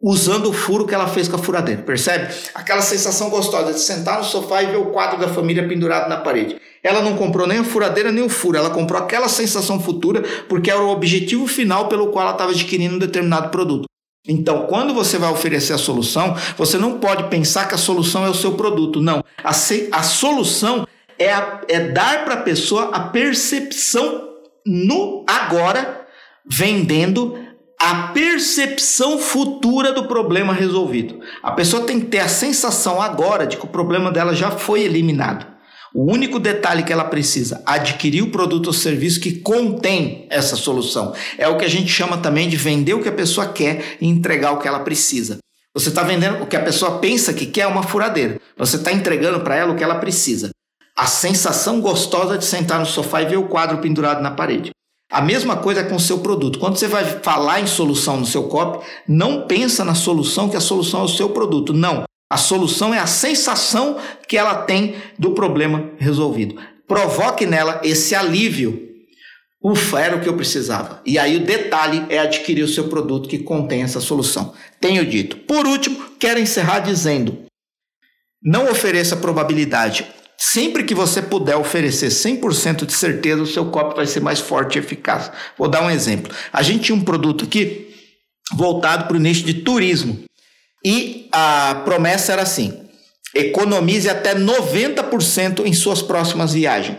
usando 0.02 0.50
o 0.50 0.52
furo 0.52 0.86
que 0.86 0.94
ela 0.94 1.08
fez 1.08 1.28
com 1.28 1.36
a 1.36 1.38
furadeira, 1.38 1.82
percebe? 1.82 2.32
Aquela 2.54 2.82
sensação 2.82 3.30
gostosa 3.30 3.72
de 3.72 3.80
sentar 3.80 4.18
no 4.18 4.24
sofá 4.24 4.62
e 4.62 4.66
ver 4.66 4.76
o 4.76 4.86
quadro 4.86 5.18
da 5.18 5.28
família 5.28 5.66
pendurado 5.66 6.10
na 6.10 6.18
parede. 6.18 6.56
Ela 6.82 7.00
não 7.00 7.16
comprou 7.16 7.46
nem 7.46 7.58
a 7.58 7.64
furadeira 7.64 8.12
nem 8.12 8.22
o 8.22 8.28
furo, 8.28 8.58
ela 8.58 8.68
comprou 8.68 9.00
aquela 9.00 9.28
sensação 9.28 9.80
futura 9.80 10.22
porque 10.46 10.70
era 10.70 10.82
o 10.82 10.90
objetivo 10.90 11.46
final 11.46 11.88
pelo 11.88 12.08
qual 12.08 12.24
ela 12.26 12.34
estava 12.34 12.50
adquirindo 12.50 12.96
um 12.96 12.98
determinado 12.98 13.48
produto. 13.48 13.86
Então, 14.26 14.66
quando 14.66 14.94
você 14.94 15.18
vai 15.18 15.30
oferecer 15.30 15.74
a 15.74 15.78
solução, 15.78 16.34
você 16.56 16.78
não 16.78 16.98
pode 16.98 17.24
pensar 17.24 17.68
que 17.68 17.74
a 17.74 17.78
solução 17.78 18.24
é 18.24 18.30
o 18.30 18.34
seu 18.34 18.52
produto. 18.52 19.00
Não. 19.00 19.22
A, 19.42 19.50
a 19.50 20.02
solução 20.02 20.86
é, 21.18 21.30
a, 21.30 21.60
é 21.68 21.80
dar 21.80 22.24
para 22.24 22.34
a 22.34 22.42
pessoa 22.42 22.84
a 22.84 23.00
percepção 23.00 24.30
no 24.66 25.26
agora, 25.28 26.06
vendendo 26.46 27.38
a 27.78 28.08
percepção 28.14 29.18
futura 29.18 29.92
do 29.92 30.08
problema 30.08 30.54
resolvido. 30.54 31.20
A 31.42 31.52
pessoa 31.52 31.84
tem 31.84 32.00
que 32.00 32.06
ter 32.06 32.20
a 32.20 32.28
sensação 32.28 33.02
agora 33.02 33.46
de 33.46 33.58
que 33.58 33.64
o 33.66 33.68
problema 33.68 34.10
dela 34.10 34.34
já 34.34 34.50
foi 34.50 34.82
eliminado. 34.82 35.53
O 35.94 36.10
único 36.10 36.40
detalhe 36.40 36.82
que 36.82 36.92
ela 36.92 37.04
precisa 37.04 37.62
adquirir 37.64 38.20
o 38.20 38.30
produto 38.32 38.66
ou 38.66 38.72
serviço 38.72 39.20
que 39.20 39.38
contém 39.38 40.26
essa 40.28 40.56
solução. 40.56 41.14
É 41.38 41.46
o 41.46 41.56
que 41.56 41.64
a 41.64 41.68
gente 41.68 41.88
chama 41.88 42.18
também 42.18 42.48
de 42.48 42.56
vender 42.56 42.94
o 42.94 43.00
que 43.00 43.08
a 43.08 43.12
pessoa 43.12 43.46
quer 43.46 43.96
e 44.00 44.08
entregar 44.08 44.50
o 44.50 44.58
que 44.58 44.66
ela 44.66 44.80
precisa. 44.80 45.38
Você 45.72 45.90
está 45.90 46.02
vendendo 46.02 46.42
o 46.42 46.46
que 46.46 46.56
a 46.56 46.64
pessoa 46.64 46.98
pensa 46.98 47.32
que 47.32 47.46
quer 47.46 47.68
uma 47.68 47.84
furadeira. 47.84 48.40
Você 48.56 48.74
está 48.74 48.90
entregando 48.90 49.38
para 49.40 49.54
ela 49.54 49.72
o 49.72 49.76
que 49.76 49.84
ela 49.84 49.94
precisa. 50.00 50.50
A 50.98 51.06
sensação 51.06 51.80
gostosa 51.80 52.36
de 52.36 52.44
sentar 52.44 52.80
no 52.80 52.86
sofá 52.86 53.22
e 53.22 53.26
ver 53.26 53.36
o 53.36 53.46
quadro 53.46 53.78
pendurado 53.78 54.20
na 54.20 54.32
parede. 54.32 54.70
A 55.12 55.20
mesma 55.20 55.56
coisa 55.56 55.84
com 55.84 55.94
o 55.94 56.00
seu 56.00 56.18
produto. 56.18 56.58
Quando 56.58 56.76
você 56.76 56.88
vai 56.88 57.04
falar 57.04 57.60
em 57.60 57.68
solução 57.68 58.16
no 58.16 58.26
seu 58.26 58.44
copy, 58.48 58.84
não 59.06 59.46
pensa 59.46 59.84
na 59.84 59.94
solução 59.94 60.48
que 60.48 60.56
a 60.56 60.60
solução 60.60 61.02
é 61.02 61.04
o 61.04 61.08
seu 61.08 61.30
produto. 61.30 61.72
Não. 61.72 62.02
A 62.34 62.36
solução 62.36 62.92
é 62.92 62.98
a 62.98 63.06
sensação 63.06 63.96
que 64.26 64.36
ela 64.36 64.56
tem 64.56 64.96
do 65.16 65.34
problema 65.34 65.92
resolvido. 65.98 66.60
Provoque 66.84 67.46
nela 67.46 67.80
esse 67.84 68.12
alívio. 68.12 68.88
Ufa, 69.62 70.00
era 70.00 70.16
o 70.16 70.20
que 70.20 70.28
eu 70.28 70.34
precisava. 70.34 71.00
E 71.06 71.16
aí 71.16 71.36
o 71.36 71.44
detalhe 71.44 72.04
é 72.08 72.18
adquirir 72.18 72.64
o 72.64 72.68
seu 72.68 72.88
produto 72.88 73.28
que 73.28 73.38
contém 73.38 73.84
essa 73.84 74.00
solução. 74.00 74.52
Tenho 74.80 75.06
dito. 75.06 75.36
Por 75.36 75.64
último, 75.64 75.96
quero 76.18 76.40
encerrar 76.40 76.80
dizendo: 76.80 77.38
não 78.42 78.68
ofereça 78.68 79.16
probabilidade. 79.16 80.04
Sempre 80.36 80.82
que 80.82 80.92
você 80.92 81.22
puder 81.22 81.54
oferecer 81.54 82.08
100% 82.08 82.84
de 82.84 82.94
certeza, 82.94 83.42
o 83.42 83.46
seu 83.46 83.66
copo 83.66 83.94
vai 83.94 84.08
ser 84.08 84.18
mais 84.18 84.40
forte 84.40 84.74
e 84.74 84.80
eficaz. 84.80 85.30
Vou 85.56 85.68
dar 85.68 85.84
um 85.84 85.90
exemplo. 85.90 86.34
A 86.52 86.64
gente 86.64 86.86
tinha 86.86 86.96
um 86.96 87.04
produto 87.04 87.44
aqui 87.44 87.94
voltado 88.56 89.06
para 89.06 89.16
o 89.16 89.20
nicho 89.20 89.44
de 89.44 89.54
turismo. 89.54 90.24
E 90.84 91.28
a 91.32 91.82
promessa 91.84 92.32
era 92.32 92.42
assim: 92.42 92.80
economize 93.34 94.08
até 94.08 94.34
90% 94.34 95.64
em 95.64 95.72
suas 95.72 96.02
próximas 96.02 96.52
viagens. 96.52 96.98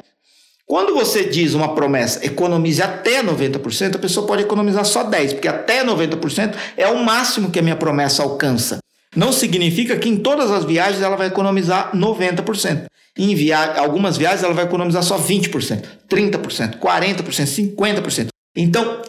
Quando 0.66 0.96
você 0.96 1.24
diz 1.24 1.54
uma 1.54 1.76
promessa, 1.76 2.26
economize 2.26 2.82
até 2.82 3.22
90%, 3.22 3.96
a 3.96 4.00
pessoa 4.00 4.26
pode 4.26 4.42
economizar 4.42 4.84
só 4.84 5.08
10%, 5.08 5.34
porque 5.34 5.48
até 5.48 5.86
90% 5.86 6.56
é 6.76 6.88
o 6.88 7.04
máximo 7.04 7.52
que 7.52 7.60
a 7.60 7.62
minha 7.62 7.76
promessa 7.76 8.24
alcança. 8.24 8.80
Não 9.16 9.32
significa 9.32 9.96
que 9.96 10.10
em 10.10 10.18
todas 10.18 10.50
as 10.50 10.66
viagens 10.66 11.04
ela 11.04 11.16
vai 11.16 11.28
economizar 11.28 11.92
90%. 11.96 12.86
Em 13.18 13.34
via... 13.36 13.80
algumas 13.80 14.18
viagens 14.18 14.44
ela 14.44 14.54
vai 14.56 14.66
economizar 14.66 15.04
só 15.04 15.18
20%, 15.20 15.84
30%, 16.10 16.80
40%, 16.80 17.24
50%. 17.24 18.28
Então, 18.56 19.02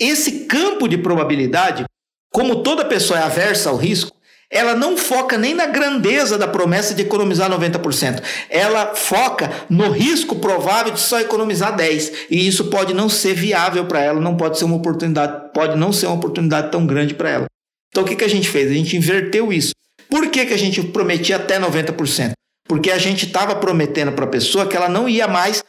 esse 0.00 0.44
campo 0.46 0.86
de 0.86 0.96
probabilidade, 0.96 1.84
como 2.32 2.62
toda 2.62 2.84
pessoa 2.84 3.20
é 3.20 3.22
aversa 3.22 3.70
ao 3.70 3.76
risco, 3.76 4.10
ela 4.50 4.74
não 4.74 4.98
foca 4.98 5.38
nem 5.38 5.54
na 5.54 5.66
grandeza 5.66 6.36
da 6.36 6.46
promessa 6.46 6.94
de 6.94 7.02
economizar 7.02 7.50
90%. 7.50 8.22
Ela 8.50 8.94
foca 8.94 9.50
no 9.70 9.90
risco 9.90 10.36
provável 10.36 10.92
de 10.92 11.00
só 11.00 11.20
economizar 11.20 11.74
10%. 11.74 12.12
E 12.30 12.46
isso 12.46 12.66
pode 12.66 12.92
não 12.92 13.08
ser 13.08 13.34
viável 13.34 13.86
para 13.86 14.02
ela, 14.02 14.20
não 14.20 14.36
pode 14.36 14.58
ser 14.58 14.66
uma 14.66 14.76
oportunidade, 14.76 15.52
pode 15.54 15.76
não 15.78 15.90
ser 15.90 16.06
uma 16.06 16.16
oportunidade 16.16 16.70
tão 16.70 16.86
grande 16.86 17.14
para 17.14 17.30
ela. 17.30 17.46
Então 17.88 18.04
o 18.04 18.06
que, 18.06 18.16
que 18.16 18.24
a 18.24 18.28
gente 18.28 18.48
fez? 18.48 18.70
A 18.70 18.74
gente 18.74 18.96
inverteu 18.96 19.50
isso. 19.52 19.72
Por 20.10 20.28
que, 20.28 20.44
que 20.44 20.54
a 20.54 20.58
gente 20.58 20.82
prometia 20.82 21.36
até 21.36 21.58
90%? 21.58 22.32
Porque 22.68 22.90
a 22.90 22.98
gente 22.98 23.26
estava 23.26 23.54
prometendo 23.56 24.12
para 24.12 24.26
a 24.26 24.28
pessoa 24.28 24.66
que 24.66 24.76
ela 24.76 24.88
não 24.88 25.08
ia 25.08 25.26
mais 25.26 25.62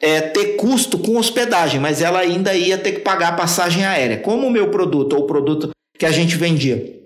é, 0.00 0.20
ter 0.20 0.56
custo 0.56 0.98
com 0.98 1.16
hospedagem, 1.16 1.80
mas 1.80 2.00
ela 2.00 2.20
ainda 2.20 2.54
ia 2.54 2.78
ter 2.78 2.92
que 2.92 3.00
pagar 3.00 3.30
a 3.30 3.36
passagem 3.36 3.84
aérea. 3.84 4.18
Como 4.18 4.46
o 4.46 4.50
meu 4.50 4.70
produto 4.70 5.14
ou 5.14 5.24
o 5.24 5.26
produto 5.26 5.70
que 5.98 6.06
a 6.06 6.12
gente 6.12 6.36
vendia, 6.36 6.98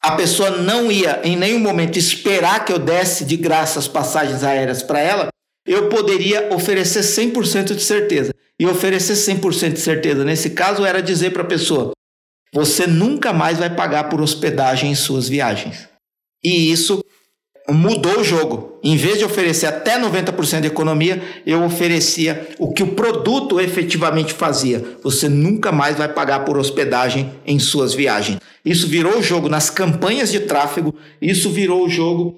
a 0.00 0.12
pessoa 0.12 0.50
não 0.50 0.90
ia 0.90 1.20
em 1.24 1.36
nenhum 1.36 1.58
momento 1.58 1.98
esperar 1.98 2.64
que 2.64 2.72
eu 2.72 2.78
desse 2.78 3.24
de 3.24 3.36
graça 3.36 3.78
as 3.78 3.88
passagens 3.88 4.42
aéreas 4.42 4.82
para 4.82 5.00
ela, 5.00 5.28
eu 5.66 5.88
poderia 5.88 6.52
oferecer 6.54 7.00
100% 7.00 7.74
de 7.74 7.82
certeza. 7.82 8.32
E 8.58 8.66
oferecer 8.66 9.12
100% 9.12 9.74
de 9.74 9.80
certeza 9.80 10.24
nesse 10.24 10.50
caso 10.50 10.84
era 10.84 11.02
dizer 11.02 11.30
para 11.30 11.42
a 11.42 11.46
pessoa: 11.46 11.90
você 12.54 12.86
nunca 12.86 13.32
mais 13.32 13.58
vai 13.58 13.74
pagar 13.74 14.04
por 14.04 14.20
hospedagem 14.20 14.90
em 14.90 14.94
suas 14.94 15.28
viagens. 15.28 15.88
E 16.42 16.70
isso 16.70 17.04
mudou 17.68 18.20
o 18.20 18.24
jogo. 18.24 18.78
Em 18.82 18.96
vez 18.96 19.18
de 19.18 19.24
oferecer 19.24 19.66
até 19.66 20.00
90% 20.00 20.60
de 20.60 20.66
economia, 20.68 21.22
eu 21.44 21.64
oferecia 21.64 22.48
o 22.58 22.72
que 22.72 22.82
o 22.82 22.94
produto 22.94 23.60
efetivamente 23.60 24.32
fazia. 24.32 24.84
Você 25.02 25.28
nunca 25.28 25.72
mais 25.72 25.96
vai 25.96 26.08
pagar 26.08 26.44
por 26.44 26.56
hospedagem 26.56 27.32
em 27.44 27.58
suas 27.58 27.94
viagens. 27.94 28.38
Isso 28.64 28.86
virou 28.86 29.18
o 29.18 29.22
jogo 29.22 29.48
nas 29.48 29.70
campanhas 29.70 30.30
de 30.30 30.40
tráfego, 30.40 30.94
isso 31.20 31.50
virou 31.50 31.84
o 31.84 31.88
jogo 31.88 32.36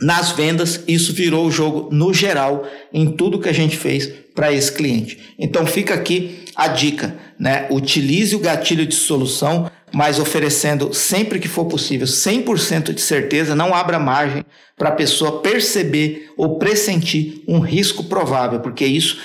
nas 0.00 0.32
vendas, 0.32 0.82
isso 0.86 1.12
virou 1.12 1.46
o 1.46 1.50
jogo 1.50 1.88
no 1.92 2.12
geral 2.12 2.66
em 2.92 3.10
tudo 3.10 3.40
que 3.40 3.48
a 3.48 3.54
gente 3.54 3.76
fez 3.76 4.06
para 4.34 4.52
esse 4.52 4.70
cliente. 4.72 5.18
Então 5.38 5.64
fica 5.66 5.94
aqui 5.94 6.44
a 6.54 6.68
dica, 6.68 7.16
né? 7.38 7.66
Utilize 7.70 8.34
o 8.34 8.40
gatilho 8.40 8.86
de 8.86 8.94
solução, 8.94 9.70
mas 9.92 10.18
oferecendo 10.18 10.92
sempre 10.92 11.38
que 11.38 11.48
for 11.48 11.66
possível 11.66 12.06
100% 12.06 12.92
de 12.92 13.00
certeza, 13.00 13.54
não 13.54 13.74
abra 13.74 13.98
margem 13.98 14.44
para 14.76 14.90
a 14.90 14.92
pessoa 14.92 15.40
perceber 15.40 16.30
ou 16.36 16.58
pressentir 16.58 17.42
um 17.48 17.60
risco 17.60 18.04
provável, 18.04 18.60
porque 18.60 18.84
isso 18.84 19.18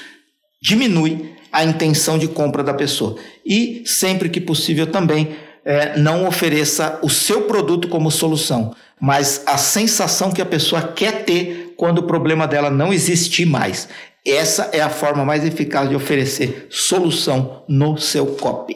diminui 0.61 1.33
a 1.51 1.63
intenção 1.63 2.17
de 2.17 2.27
compra 2.27 2.63
da 2.63 2.73
pessoa. 2.73 3.17
E 3.45 3.83
sempre 3.85 4.29
que 4.29 4.39
possível 4.39 4.88
também 4.88 5.35
é, 5.65 5.97
não 5.97 6.27
ofereça 6.27 6.99
o 7.01 7.09
seu 7.09 7.43
produto 7.43 7.88
como 7.88 8.09
solução, 8.09 8.73
mas 8.99 9.43
a 9.45 9.57
sensação 9.57 10.31
que 10.31 10.41
a 10.41 10.45
pessoa 10.45 10.81
quer 10.81 11.25
ter 11.25 11.73
quando 11.75 11.99
o 11.99 12.07
problema 12.07 12.47
dela 12.47 12.69
não 12.69 12.93
existir 12.93 13.45
mais. 13.45 13.89
Essa 14.25 14.69
é 14.71 14.79
a 14.79 14.89
forma 14.89 15.25
mais 15.25 15.43
eficaz 15.43 15.89
de 15.89 15.95
oferecer 15.95 16.67
solução 16.69 17.63
no 17.67 17.97
seu 17.97 18.27
copy. 18.27 18.75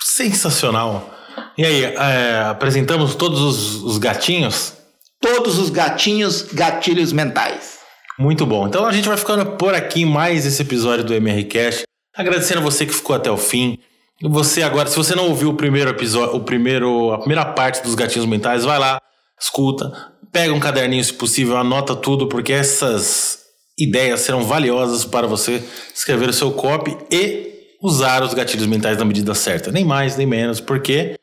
Sensacional. 0.00 1.15
E 1.56 1.64
aí, 1.64 1.84
é, 1.84 2.44
apresentamos 2.48 3.14
todos 3.14 3.40
os, 3.40 3.82
os 3.82 3.98
gatinhos? 3.98 4.74
Todos 5.20 5.58
os 5.58 5.70
gatinhos, 5.70 6.42
gatilhos 6.42 7.12
mentais. 7.12 7.76
Muito 8.18 8.46
bom. 8.46 8.66
Então 8.66 8.86
a 8.86 8.92
gente 8.92 9.08
vai 9.08 9.16
ficando 9.16 9.44
por 9.56 9.74
aqui 9.74 10.04
mais 10.04 10.46
esse 10.46 10.62
episódio 10.62 11.04
do 11.04 11.14
MRCast. 11.14 11.84
Agradecendo 12.16 12.60
a 12.60 12.64
você 12.64 12.86
que 12.86 12.94
ficou 12.94 13.14
até 13.14 13.30
o 13.30 13.36
fim. 13.36 13.78
Você 14.22 14.62
agora, 14.62 14.88
se 14.88 14.96
você 14.96 15.14
não 15.14 15.28
ouviu 15.28 15.50
o 15.50 15.54
primeiro 15.54 15.90
episódio, 15.90 16.36
o 16.36 16.40
primeiro, 16.40 17.12
a 17.12 17.18
primeira 17.18 17.44
parte 17.44 17.82
dos 17.82 17.94
gatinhos 17.94 18.26
mentais, 18.26 18.64
vai 18.64 18.78
lá, 18.78 18.98
escuta, 19.38 19.92
pega 20.32 20.54
um 20.54 20.60
caderninho 20.60 21.04
se 21.04 21.12
possível, 21.12 21.58
anota 21.58 21.94
tudo, 21.94 22.26
porque 22.26 22.54
essas 22.54 23.40
ideias 23.78 24.20
serão 24.20 24.42
valiosas 24.42 25.04
para 25.04 25.26
você 25.26 25.62
escrever 25.94 26.30
o 26.30 26.32
seu 26.32 26.50
copy 26.50 26.96
e 27.10 27.56
usar 27.82 28.22
os 28.22 28.32
gatilhos 28.32 28.66
mentais 28.66 28.96
na 28.96 29.04
medida 29.04 29.34
certa. 29.34 29.70
Nem 29.70 29.84
mais, 29.84 30.16
nem 30.16 30.26
menos, 30.26 30.60
porque, 30.60 31.15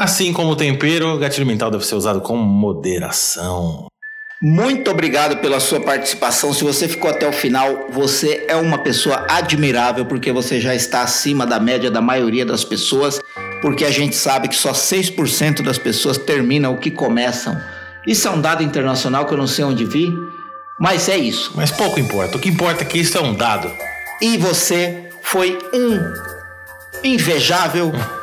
assim 0.00 0.32
como 0.32 0.52
o 0.52 0.56
tempero, 0.56 1.14
o 1.14 1.18
gatilho 1.18 1.46
mental 1.46 1.70
deve 1.70 1.84
ser 1.84 1.94
usado 1.94 2.22
com 2.22 2.34
moderação. 2.34 3.86
Muito 4.42 4.90
obrigado 4.90 5.36
pela 5.42 5.60
sua 5.60 5.78
participação. 5.78 6.54
Se 6.54 6.64
você 6.64 6.88
ficou 6.88 7.10
até 7.10 7.28
o 7.28 7.32
final, 7.32 7.88
você 7.90 8.46
é 8.48 8.56
uma 8.56 8.78
pessoa 8.78 9.26
admirável, 9.28 10.06
porque 10.06 10.32
você 10.32 10.58
já 10.58 10.74
está 10.74 11.02
acima 11.02 11.46
da 11.46 11.60
média 11.60 11.90
da 11.90 12.00
maioria 12.00 12.46
das 12.46 12.64
pessoas, 12.64 13.20
porque 13.60 13.84
a 13.84 13.90
gente 13.90 14.16
sabe 14.16 14.48
que 14.48 14.56
só 14.56 14.72
6% 14.72 15.60
das 15.60 15.76
pessoas 15.76 16.16
terminam 16.16 16.72
o 16.72 16.78
que 16.78 16.90
começam. 16.90 17.54
Isso 18.06 18.26
é 18.26 18.30
um 18.30 18.40
dado 18.40 18.62
internacional 18.62 19.26
que 19.26 19.34
eu 19.34 19.38
não 19.38 19.46
sei 19.46 19.66
onde 19.66 19.84
vi, 19.84 20.10
mas 20.80 21.10
é 21.10 21.18
isso. 21.18 21.52
Mas 21.54 21.70
pouco 21.70 22.00
importa. 22.00 22.38
O 22.38 22.40
que 22.40 22.48
importa 22.48 22.84
é 22.84 22.86
que 22.86 22.98
isso 22.98 23.18
é 23.18 23.20
um 23.20 23.34
dado. 23.34 23.70
E 24.22 24.38
você 24.38 25.10
foi 25.20 25.58
um 25.74 26.00
invejável 27.04 27.92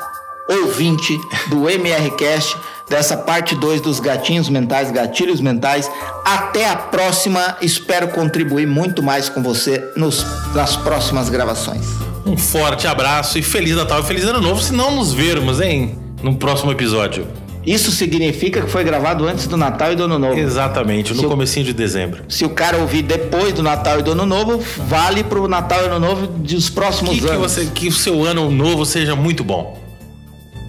ouvinte 0.48 1.19
do 1.48 1.69
MRCast, 1.69 2.56
dessa 2.90 3.18
parte 3.18 3.56
2 3.56 3.82
dos 3.82 3.99
gatinhos 3.99 4.49
mentais, 4.49 4.91
gatilhos 4.91 5.41
mentais. 5.41 5.90
Até 6.24 6.69
a 6.69 6.76
próxima. 6.76 7.57
Espero 7.61 8.07
contribuir 8.10 8.68
muito 8.68 9.03
mais 9.03 9.30
com 9.30 9.41
você 9.41 9.91
nos, 9.95 10.26
nas 10.53 10.76
próximas 10.76 11.30
gravações. 11.30 11.86
Um 12.26 12.38
forte 12.38 12.88
abraço 12.88 13.40
e 13.40 13.41
Feliz 13.41 13.76
Natal 13.76 14.02
e 14.02 14.03
Feliz 14.03 14.26
Ano 14.26 14.41
Novo, 14.41 14.61
se 14.61 14.74
não 14.74 14.95
nos 14.95 15.14
vermos, 15.14 15.61
hein? 15.61 15.98
No 16.22 16.36
próximo 16.36 16.72
episódio. 16.72 17.28
Isso 17.65 17.91
significa 17.91 18.61
que 18.61 18.69
foi 18.69 18.82
gravado 18.86 19.28
antes 19.28 19.45
do 19.45 19.57
Natal 19.57 19.91
e 19.91 19.95
do 19.95 20.06
Ano 20.06 20.18
Novo. 20.18 20.40
Exatamente, 20.40 21.14
no 21.14 21.19
se 21.19 21.28
comecinho 21.28 21.65
de 21.65 21.74
dezembro. 21.74 22.24
Se 22.30 22.45
o 22.45 22.49
cara 22.49 22.78
ouvir 22.78 23.02
depois 23.02 23.52
do 23.53 23.61
Natal 23.61 23.99
e 23.99 24.03
do 24.03 24.11
Ano 24.11 24.26
Novo, 24.26 24.64
vale 24.88 25.22
pro 25.22 25.49
Natal 25.49 25.82
e 25.84 25.86
Ano 25.88 25.99
Novo 25.99 26.28
dos 26.28 26.69
próximos 26.69 27.19
que, 27.19 27.28
anos. 27.28 27.32
Que, 27.32 27.38
você, 27.38 27.65
que 27.65 27.88
o 27.90 27.91
seu 27.91 28.24
ano 28.24 28.49
novo 28.49 28.86
seja 28.86 29.18
muito 29.18 29.44
bom. 29.44 29.86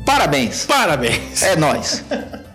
Parabéns. 0.09 0.65
Parabéns. 0.65 1.43
É 1.43 1.55
nós. 1.55 2.03